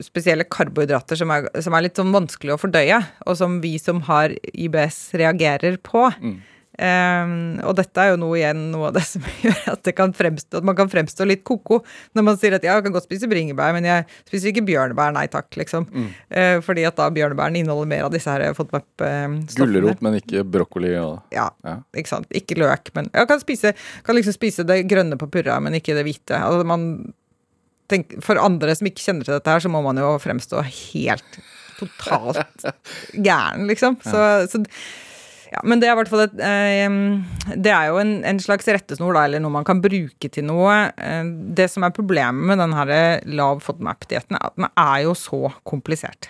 spesielle 0.04 0.48
karbohydrater 0.52 1.20
som 1.20 1.32
er, 1.32 1.48
som 1.64 1.76
er, 1.78 1.86
litt 1.86 2.00
sånn 2.00 2.14
vanskelig 2.16 2.56
å 2.56 2.60
fordøye, 2.60 3.00
og 3.26 3.38
som 3.40 3.62
vi 3.64 3.76
som 3.82 4.02
har 4.10 4.34
IBS 4.52 5.00
reagerer 5.22 5.78
på. 5.86 6.10
Mm. 6.20 6.40
Um, 6.76 7.56
og 7.64 7.78
dette 7.78 8.04
er 8.04 8.10
jo 8.12 8.18
noe 8.20 8.36
igjen 8.36 8.66
noe 8.74 8.90
av 8.90 8.98
det 8.98 9.06
som 9.08 9.24
gjør 9.46 9.62
at, 9.72 9.82
det 9.88 9.94
kan 9.96 10.12
fremstå, 10.16 10.60
at 10.60 10.68
man 10.68 10.76
kan 10.76 10.90
fremstå 10.92 11.28
litt 11.28 11.46
ko-ko 11.48 11.78
når 12.18 12.26
man 12.28 12.40
sier 12.42 12.58
at 12.58 12.66
ja, 12.68 12.74
jeg 12.76 12.84
kan 12.88 12.96
godt 12.98 13.08
spise 13.08 13.30
bringebær, 13.32 13.72
men 13.78 13.88
jeg 13.88 14.04
spiser 14.28 14.52
ikke 14.52 14.66
bjørnebær, 14.68 15.14
nei 15.16 15.26
takk, 15.32 15.48
liksom. 15.60 15.88
Mm. 15.88 16.10
Uh, 16.36 16.58
fordi 16.66 16.84
at 16.88 16.98
da 17.00 17.08
bjørnebærene 17.16 17.62
inneholder 17.62 17.92
mer 17.94 18.08
av 18.10 18.12
disse 18.16 18.32
her 18.32 18.44
FODMAP-stoffene. 18.58 19.56
Gulrot, 19.56 20.04
men 20.04 20.20
ikke 20.20 20.44
brokkoli 20.44 20.92
og 21.00 21.36
ja, 21.36 21.48
ja, 21.64 21.78
ikke 21.96 22.12
sant. 22.12 22.28
Ikke 22.36 22.60
løk, 22.60 22.92
men 22.98 23.08
jeg 23.14 23.32
kan 23.32 23.44
spise, 23.44 23.72
kan 24.04 24.20
liksom 24.20 24.36
spise 24.36 24.68
det 24.68 24.82
grønne 24.92 25.20
på 25.22 25.30
purra, 25.32 25.62
men 25.64 25.80
ikke 25.80 25.96
det 25.96 26.04
hvite. 26.08 26.40
Altså 26.40 26.68
man 26.68 26.90
tenk, 27.92 28.18
For 28.26 28.40
andre 28.42 28.76
som 28.76 28.90
ikke 28.90 29.04
kjenner 29.04 29.28
til 29.28 29.38
dette 29.38 29.56
her, 29.56 29.64
så 29.64 29.72
må 29.72 29.82
man 29.86 30.00
jo 30.02 30.16
fremstå 30.22 30.64
helt 30.66 31.40
totalt 31.80 32.68
gæren, 33.28 33.68
liksom. 33.70 34.00
Så, 34.04 34.22
så 34.52 34.64
ja, 35.56 35.62
men 35.64 35.80
det 35.80 35.88
er 35.88 35.96
hvert 35.96 36.12
fall 36.12 36.26
et 36.26 36.40
eh, 36.44 36.96
Det 37.56 37.72
er 37.72 37.90
jo 37.92 38.00
en, 38.02 38.16
en, 38.28 38.40
slags 38.44 38.68
rettesnor, 38.68 39.16
da, 39.16 39.26
eller 39.28 39.44
noe 39.44 39.54
man 39.56 39.68
kan 39.68 39.82
bruke 39.84 40.30
til 40.32 40.48
noe. 40.48 40.74
Eh, 41.00 41.22
det 41.56 41.70
som 41.72 41.86
er 41.88 41.96
problemet 41.96 42.52
med 42.52 42.60
den 42.60 42.76
her 42.76 43.22
lav 43.32 43.64
FODMAP-dietten, 43.64 44.36
er 44.36 44.50
at 44.50 44.58
den 44.60 44.68
er 44.72 45.06
jo 45.08 45.16
så 45.18 45.48
komplisert. 45.68 46.30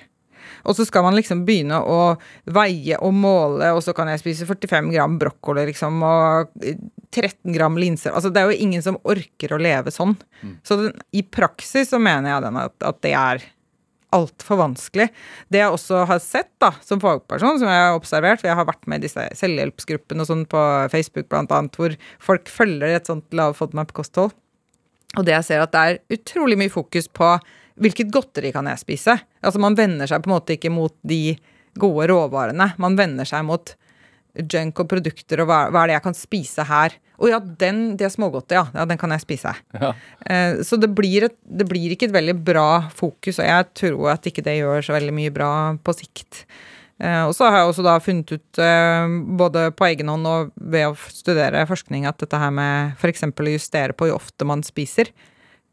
Og 0.66 0.76
så 0.78 0.86
skal 0.86 1.06
man 1.06 1.16
liksom 1.18 1.44
begynne 1.46 1.78
å 1.78 2.16
veie 2.54 2.98
og 3.04 3.14
måle, 3.18 3.72
og 3.76 3.82
så 3.86 3.94
kan 3.98 4.10
jeg 4.12 4.22
spise 4.22 4.48
45 4.50 4.92
gram 4.94 5.18
brokkoli, 5.22 5.68
liksom, 5.70 6.02
og 6.06 6.54
13 6.62 7.54
gram 7.56 7.78
linser. 7.80 8.14
Altså, 8.14 8.32
det 8.34 8.42
er 8.42 8.52
jo 8.52 8.66
ingen 8.66 8.86
som 8.86 9.00
orker 9.08 9.56
å 9.56 9.62
leve 9.62 9.94
sånn. 9.94 10.16
Mm. 10.42 10.56
Så 10.66 10.80
den, 10.82 10.96
i 11.16 11.26
praksis 11.26 11.94
så 11.94 12.02
mener 12.02 12.34
jeg 12.34 12.66
at, 12.66 12.78
at 12.92 13.02
det 13.06 13.14
er 13.18 13.46
altfor 14.16 14.59
vanskelig. 14.61 15.09
Det 15.51 15.61
jeg 15.61 15.74
også 15.74 16.05
har 16.09 16.22
sett 16.24 16.51
da, 16.63 16.72
som 16.86 17.01
fagperson, 17.03 17.59
som 17.61 17.70
jeg 17.72 17.84
har 17.84 17.97
observert, 17.97 18.41
for 18.41 18.49
jeg 18.49 18.59
har 18.59 18.70
vært 18.70 18.88
med 18.89 19.03
i 19.03 19.07
disse 19.07 19.28
selvhjelpsgruppene 19.41 20.24
og 20.24 20.32
sånn 20.32 20.47
på 20.49 20.63
Facebook 20.93 21.36
annet, 21.36 21.78
hvor 21.78 21.95
folk 22.24 22.49
følger 22.51 22.95
et 22.95 23.11
sånt 23.11 23.36
lav 23.36 23.57
FODMAP-kosthold. 23.59 24.34
Og 25.16 25.28
det 25.28 25.36
jeg 25.36 25.47
ser 25.47 25.63
at 25.63 25.76
det 25.76 25.84
er 25.86 26.18
utrolig 26.18 26.57
mye 26.59 26.74
fokus 26.74 27.07
på 27.07 27.36
hvilket 27.82 28.11
godteri 28.13 28.51
kan 28.55 28.68
jeg 28.72 28.82
spise. 28.82 29.18
Altså 29.43 29.61
man 29.63 29.78
vender 29.78 30.09
seg 30.09 30.24
på 30.24 30.32
en 30.32 30.36
måte 30.38 30.55
ikke 30.55 30.72
mot 30.74 30.95
de 31.07 31.38
gode 31.80 32.07
råvarene. 32.11 32.72
Man 32.82 32.95
vender 32.99 33.28
seg 33.28 33.43
mot 33.47 33.76
junk 34.44 34.84
og 34.84 34.90
produkter 34.92 35.44
og 35.44 35.50
hva, 35.50 35.60
hva 35.72 35.84
er 35.84 35.92
det 35.92 35.98
jeg 35.98 36.06
kan 36.06 36.18
spise 36.18 36.66
her. 36.68 36.96
Å 37.16 37.30
ja, 37.32 37.40
den, 37.40 37.82
det 38.00 38.12
smågodtet, 38.12 38.58
ja. 38.58 38.66
ja. 38.76 38.86
Den 38.90 39.00
kan 39.00 39.14
jeg 39.16 39.24
spise. 39.24 39.54
Ja. 39.76 39.92
Eh, 40.28 40.62
så 40.68 40.80
det 40.82 40.92
blir, 40.96 41.30
et, 41.30 41.38
det 41.44 41.68
blir, 41.70 41.94
ikke 41.94 42.10
et 42.10 42.16
veldig 42.16 42.36
bra 42.48 42.70
fokus, 42.94 43.40
og 43.40 43.48
jeg 43.48 43.70
tror 43.82 44.16
at 44.18 44.28
ikke 44.28 44.44
det 44.46 44.58
gjør 44.60 44.84
så 44.84 44.98
veldig 44.98 45.16
mye 45.16 45.36
bra 45.36 45.52
på 45.80 45.96
sikt. 45.96 46.44
Eh, 47.04 47.22
og 47.28 47.34
så 47.36 47.50
har 47.50 47.62
jeg 47.62 47.72
også 47.72 47.86
da 47.86 47.96
funnet 48.04 48.36
ut, 48.38 48.60
eh, 48.64 49.16
både 49.40 49.70
på 49.76 49.88
egen 49.90 50.12
hånd 50.12 50.28
og 50.32 50.52
ved 50.56 50.90
å 50.90 50.98
studere 51.12 51.66
forskning, 51.68 52.08
at 52.08 52.20
dette 52.24 52.40
her 52.40 52.54
med 52.56 53.00
f.eks. 53.00 53.28
å 53.28 53.52
justere 53.52 53.96
på 53.96 54.08
hvor 54.08 54.20
ofte 54.20 54.48
man 54.48 54.64
spiser, 54.64 55.12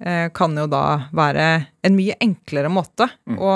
eh, 0.03 0.29
kan 0.35 0.57
jo 0.59 0.67
da 0.71 1.09
være 1.15 1.49
en 1.87 1.99
mye 1.99 2.19
enklere 2.23 2.71
måte 2.73 3.07
å 3.39 3.55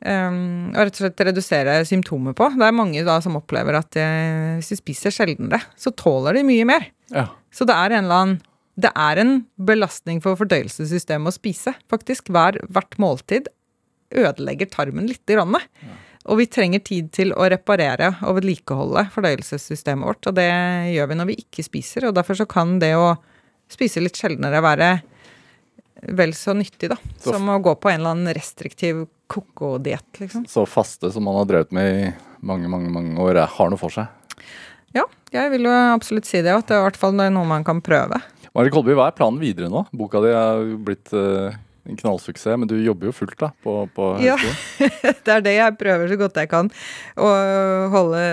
Um, 0.00 0.70
og 0.72 0.78
rett 0.86 0.96
og 0.96 1.02
slett 1.02 1.20
redusere 1.28 1.74
symptomer 1.84 2.32
på. 2.32 2.46
Det 2.56 2.64
er 2.64 2.72
mange 2.72 3.02
da 3.04 3.18
som 3.20 3.36
opplever 3.36 3.76
at 3.76 3.90
de, 3.92 4.04
hvis 4.56 4.72
de 4.72 4.78
spiser 4.78 5.12
sjeldnere, 5.12 5.60
så 5.76 5.92
tåler 5.92 6.38
de 6.38 6.44
mye 6.48 6.64
mer. 6.68 6.86
Ja. 7.12 7.26
Så 7.52 7.66
det 7.68 7.76
er 7.76 7.92
en 7.98 8.04
eller 8.06 8.22
annen 8.22 8.38
Det 8.80 8.92
er 8.96 9.18
en 9.20 9.32
belastning 9.60 10.22
for 10.24 10.38
fordøyelsessystemet 10.40 11.28
å 11.28 11.36
spise, 11.36 11.74
faktisk. 11.92 12.30
Hver, 12.32 12.56
hvert 12.72 12.96
måltid 13.02 13.50
ødelegger 14.16 14.70
tarmen 14.72 15.06
lite 15.10 15.36
grann. 15.36 15.58
Og 16.30 16.38
vi 16.40 16.46
trenger 16.46 16.80
tid 16.80 17.10
til 17.12 17.34
å 17.36 17.50
reparere 17.50 18.14
og 18.24 18.38
vedlikeholde 18.38 19.04
fordøyelsessystemet 19.12 20.06
vårt, 20.06 20.26
og 20.30 20.38
det 20.38 20.48
gjør 20.94 21.10
vi 21.10 21.18
når 21.18 21.28
vi 21.28 21.36
ikke 21.42 21.66
spiser, 21.66 22.08
og 22.08 22.16
derfor 22.16 22.38
så 22.40 22.46
kan 22.48 22.78
det 22.80 22.94
å 22.96 23.18
spise 23.70 24.00
litt 24.00 24.16
sjeldnere 24.16 24.62
være 24.64 24.90
vel 26.16 26.32
så 26.32 26.54
nyttig, 26.56 26.88
da. 26.88 26.96
Så- 27.18 27.34
Som 27.34 27.48
å 27.52 27.60
gå 27.60 27.74
på 27.76 27.90
en 27.90 28.00
eller 28.00 28.14
annen 28.16 28.34
restriktiv 28.34 29.06
koko-diett, 29.30 30.08
liksom. 30.22 30.44
Så 30.50 30.66
faste 30.68 31.10
som 31.14 31.24
man 31.26 31.38
har 31.40 31.46
drevet 31.50 31.70
med 31.76 32.00
i 32.00 32.10
mange, 32.42 32.68
mange, 32.72 32.90
mange 32.92 33.14
år, 33.22 33.38
er- 33.44 33.54
har 33.56 33.70
noe 33.72 33.78
for 33.80 33.94
seg. 33.94 34.08
Ja, 34.96 35.04
jeg 35.30 35.52
vil 35.52 35.68
jo 35.68 35.72
absolutt 35.94 36.26
si 36.26 36.40
det, 36.42 36.50
at 36.50 36.66
det 36.66 36.74
er 36.74 36.82
i 36.82 36.86
hvert 36.88 36.98
fall 36.98 37.14
noe 37.14 37.46
man 37.46 37.62
kan 37.66 37.78
prøve. 37.84 38.18
Marit 38.56 38.74
Kolby, 38.74 38.96
hva 38.98 39.06
er 39.12 39.14
planen 39.14 39.38
videre 39.38 39.68
nå? 39.70 39.84
Boka 39.94 40.18
di 40.24 40.32
er 40.34 40.64
blitt 40.82 41.12
eh, 41.14 41.54
en 41.86 41.96
knallsuksess, 42.00 42.58
men 42.58 42.66
du 42.66 42.74
jobber 42.82 43.06
jo 43.06 43.14
fullt 43.14 43.36
da 43.38 43.52
på, 43.62 43.76
på 43.94 44.08
Ja. 44.24 44.34
det 45.24 45.30
er 45.36 45.44
det 45.46 45.54
jeg 45.54 45.76
prøver 45.78 46.10
så 46.10 46.18
godt 46.18 46.40
jeg 46.42 46.50
kan. 46.50 46.72
Å 47.14 47.30
holde, 47.94 48.24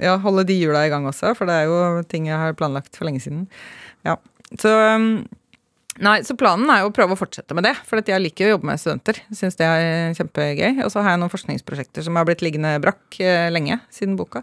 ja, 0.00 0.16
holde 0.24 0.46
de 0.48 0.56
hjula 0.62 0.86
i 0.86 0.92
gang 0.92 1.04
også, 1.10 1.34
for 1.36 1.44
det 1.50 1.58
er 1.60 1.68
jo 1.68 2.00
ting 2.08 2.30
jeg 2.30 2.40
har 2.40 2.56
planlagt 2.56 2.96
for 2.96 3.04
lenge 3.10 3.20
siden. 3.20 3.44
Ja, 4.08 4.16
så 4.56 4.72
um, 4.96 5.10
Nei, 6.00 6.20
så 6.24 6.36
planen 6.38 6.70
er 6.72 6.82
jo 6.82 6.88
å 6.88 6.94
prøve 6.96 7.12
å 7.12 7.18
fortsette 7.20 7.56
med 7.56 7.66
det, 7.68 7.74
for 7.86 8.00
jeg 8.00 8.22
liker 8.22 8.48
å 8.48 8.54
jobbe 8.54 8.70
med 8.70 8.80
studenter. 8.80 9.20
Syns 9.36 9.58
det 9.58 9.66
er 9.68 10.14
kjempegøy. 10.16 10.80
Og 10.86 10.92
så 10.92 11.04
har 11.04 11.14
jeg 11.14 11.20
noen 11.20 11.32
forskningsprosjekter 11.32 12.06
som 12.06 12.16
har 12.16 12.28
blitt 12.28 12.44
liggende 12.44 12.72
brakk 12.82 13.20
eh, 13.20 13.50
lenge 13.52 13.80
siden 13.92 14.16
boka. 14.16 14.42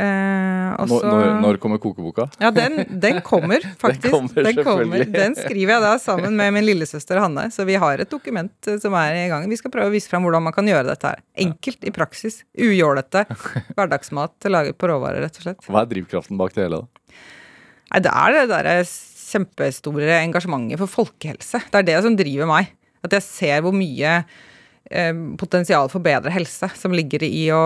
Eh, 0.00 0.68
også, 0.80 1.00
Når, 1.02 1.24
når, 1.42 1.58
kommer 1.60 1.80
kokeboka? 1.82 2.28
Ja, 2.40 2.52
den, 2.54 2.84
den 3.02 3.18
kommer, 3.26 3.64
faktisk. 3.82 4.14
kommer, 4.14 4.46
den, 4.46 4.60
kommer. 4.64 5.02
den 5.04 5.34
skriver 5.36 5.74
jeg 5.74 5.84
da 5.84 5.90
sammen 6.00 6.38
med 6.38 6.54
min 6.54 6.64
lillesøster 6.68 7.18
Hanne. 7.20 7.48
Så 7.52 7.66
vi 7.68 7.74
har 7.82 8.00
et 8.00 8.12
dokument 8.12 8.70
eh, 8.70 8.78
som 8.80 8.94
er 9.00 9.18
i 9.24 9.26
gang. 9.32 9.48
Vi 9.50 9.58
skal 9.58 9.74
prøve 9.74 9.90
å 9.90 9.94
vise 9.94 10.08
fram 10.12 10.24
hvordan 10.24 10.46
man 10.46 10.56
kan 10.56 10.70
gjøre 10.70 10.86
dette 10.92 11.10
her. 11.10 11.26
Enkelt 11.48 11.82
i 11.82 11.92
praksis. 11.94 12.44
Ujålete. 12.54 13.26
Hverdagsmat 13.74 14.50
laget 14.54 14.78
på 14.78 14.92
råvarer, 14.92 15.26
rett 15.26 15.42
og 15.42 15.48
slett. 15.48 15.66
Hva 15.66 15.82
er 15.82 15.92
drivkraften 15.96 16.38
bak 16.40 16.54
det 16.54 16.68
hele? 16.68 16.84
da? 16.84 17.20
Nei, 17.90 18.04
det 18.06 18.10
er 18.14 18.36
det 18.36 18.42
derre 18.52 18.74
kjempestore 19.30 20.20
engasjementet 20.20 20.80
for 20.82 20.90
folkehelse. 21.00 21.62
Det 21.70 21.82
er 21.82 21.88
det 21.88 21.98
som 22.04 22.16
driver 22.18 22.50
meg. 22.50 22.72
At 23.06 23.16
jeg 23.16 23.26
ser 23.26 23.62
hvor 23.64 23.74
mye 23.76 24.18
eh, 24.20 25.22
potensial 25.40 25.88
for 25.92 26.04
bedre 26.04 26.32
helse 26.34 26.68
som 26.76 26.94
ligger 26.96 27.24
i 27.26 27.46
å 27.54 27.62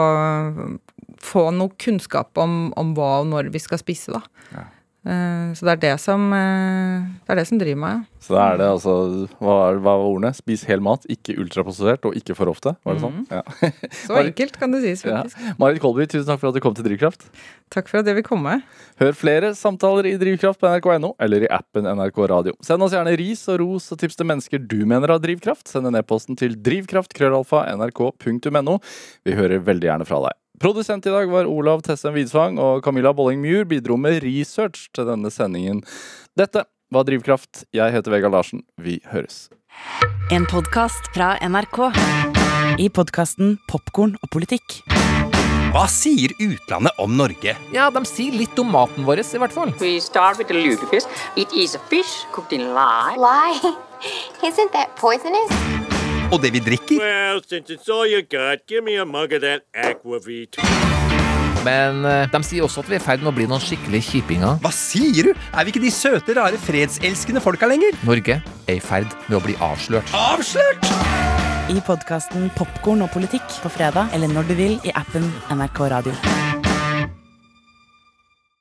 få 1.25 1.49
noe 1.57 1.75
kunnskap 1.81 2.37
om, 2.41 2.69
om 2.79 2.93
hva 2.97 3.19
og 3.23 3.31
når 3.33 3.51
vi 3.55 3.63
skal 3.63 3.81
spise, 3.81 4.15
da. 4.15 4.23
Eh, 4.55 4.74
så 5.05 5.67
det 5.67 5.73
er 5.75 5.81
det 5.83 5.97
som 6.01 6.23
eh, 6.33 7.03
Det 7.27 7.35
er 7.35 7.37
det 7.37 7.43
som 7.51 7.59
driver 7.61 7.81
meg, 7.83 7.97
ja. 7.99 8.15
Så 8.25 8.33
da 8.33 8.45
er 8.49 8.55
det 8.57 8.65
altså 8.73 8.93
Hva, 9.37 9.55
er, 9.69 9.77
hva 9.85 9.93
var 10.01 10.07
ordene? 10.09 10.31
Spis 10.33 10.63
hel 10.65 10.81
mat, 10.85 11.03
ikke 11.13 11.35
ultraprosessert 11.43 12.07
og 12.09 12.15
ikke 12.17 12.33
for 12.39 12.49
ofte? 12.49 12.73
Var 12.89 12.97
det 12.97 13.03
sånn? 13.03 13.19
Ja. 13.29 13.43
Så 14.07 14.17
enkelt 14.23 14.57
kan 14.57 14.73
det 14.73 14.81
sies, 14.87 15.03
ja. 15.05 15.21
faktisk. 15.21 15.37
Marit 15.61 15.83
Kolby, 15.83 16.07
tusen 16.09 16.25
takk 16.31 16.41
for 16.41 16.49
at 16.49 16.57
du 16.57 16.63
kom 16.65 16.73
til 16.79 16.87
Drivkraft. 16.89 17.27
Takk 17.75 17.87
for 17.91 18.01
at 18.01 18.09
jeg 18.09 18.17
vil 18.17 18.25
komme. 18.25 18.55
Hør 19.03 19.13
flere 19.19 19.51
samtaler 19.59 20.09
i 20.09 20.15
Drivkraft 20.21 20.61
på 20.63 20.69
nrk.no 20.71 21.11
eller 21.27 21.45
i 21.45 21.51
appen 21.53 21.85
NRK 21.85 22.19
Radio. 22.33 22.55
Send 22.65 22.81
oss 22.87 22.95
gjerne 22.97 23.13
ris 23.21 23.43
og 23.53 23.61
ros 23.61 23.93
og 23.93 23.99
tips 24.01 24.17
til 24.21 24.27
mennesker 24.31 24.59
du 24.63 24.87
mener 24.89 25.13
har 25.13 25.21
drivkraft. 25.21 25.69
Send 25.69 25.87
en 25.91 25.99
e-posten 26.01 26.37
til 26.41 26.57
drivkraftkrøllalfa.nrk.no. 26.65 28.75
Vi 29.29 29.37
hører 29.37 29.61
veldig 29.69 29.89
gjerne 29.91 30.09
fra 30.09 30.19
deg. 30.29 30.35
Produsent 30.61 31.07
i 31.07 31.11
dag 31.11 31.31
var 31.31 31.49
Olav 31.51 31.81
Tessem 31.83 32.15
Widsvang, 32.15 32.59
og 32.63 32.85
Camilla 32.85 33.11
Bolling 33.13 33.41
Muir 33.43 33.65
bidro 33.67 33.97
med 33.99 34.23
research 34.23 34.87
til 34.95 35.09
denne 35.09 35.31
sendingen. 35.35 35.81
Dette 36.39 36.63
var 36.95 37.07
Drivkraft. 37.09 37.65
Jeg 37.75 37.91
heter 37.91 38.15
Vegard 38.15 38.37
Larsen. 38.37 38.63
Vi 38.79 39.01
høres. 39.11 39.49
En 40.31 40.47
podkast 40.47 41.11
fra 41.17 41.35
NRK. 41.43 41.81
I 42.79 42.87
podkasten 42.87 43.57
Popkorn 43.67 44.15
og 44.23 44.31
politikk. 44.31 44.79
Hva 45.75 45.89
sier 45.91 46.31
utlandet 46.39 46.95
om 47.03 47.17
Norge? 47.19 47.57
Ja, 47.75 47.89
de 47.91 48.05
sier 48.07 48.37
litt 48.39 48.55
om 48.63 48.71
maten 48.71 49.03
vår, 49.09 49.25
i 49.27 49.43
hvert 49.43 49.57
fall. 49.57 49.75
We 49.83 49.99
start 49.99 50.39
with 50.39 50.53
the 50.53 50.55
lutefisk. 50.55 51.11
It 51.35 51.51
is 51.51 51.75
a 51.75 51.83
fish 51.91 52.23
cooked 52.31 52.55
in 52.55 52.71
lye. 52.79 53.19
Lye? 53.19 53.75
Isn't 54.49 54.71
that 54.71 54.95
poisonous? 54.95 55.94
Og 56.33 56.41
det 56.43 56.53
vi 56.55 56.61
drikker? 56.65 57.01
Well, 57.01 57.41
since 57.49 57.71
it's 57.75 57.89
all 57.93 58.07
you 58.07 58.23
got, 58.23 58.67
give 58.69 58.85
me 58.85 58.97
a 59.01 59.05
mug 59.05 59.33
of 59.33 59.43
that 59.45 59.63
aquavit. 59.75 60.59
Men 61.65 62.05
eh, 62.05 62.27
de 62.33 62.41
sier 62.45 62.65
også 62.67 62.83
at 62.85 62.91
vi 62.91 62.99
er 62.99 63.01
i 63.01 63.05
ferd 63.05 63.25
med 63.25 63.33
å 63.33 63.37
bli 63.37 63.47
noen 63.49 63.63
skikkelig 63.63 64.03
kjipinger. 64.11 64.59
Hva 64.65 64.73
sier 64.75 65.31
du? 65.31 65.45
Er 65.55 65.65
vi 65.65 65.73
ikke 65.73 65.85
de 65.85 65.93
søte, 65.95 66.37
rare, 66.37 66.61
fredselskende 66.61 67.41
folka 67.45 67.69
lenger? 67.71 67.97
Norge 68.05 68.41
er 68.41 68.77
i 68.77 68.83
ferd 68.85 69.09
med 69.31 69.39
å 69.41 69.43
bli 69.45 69.57
avslørt. 69.65 70.13
Avslørt! 70.17 70.93
I 71.73 71.81
podkasten 71.87 72.51
Popkorn 72.59 73.01
og 73.07 73.13
politikk 73.15 73.57
på 73.65 73.73
fredag 73.73 74.13
eller 74.13 74.29
når 74.29 74.51
du 74.51 74.55
vil 74.61 74.77
i 74.85 74.93
appen 75.01 75.25
NRK 75.55 75.81
Radio. 75.95 76.64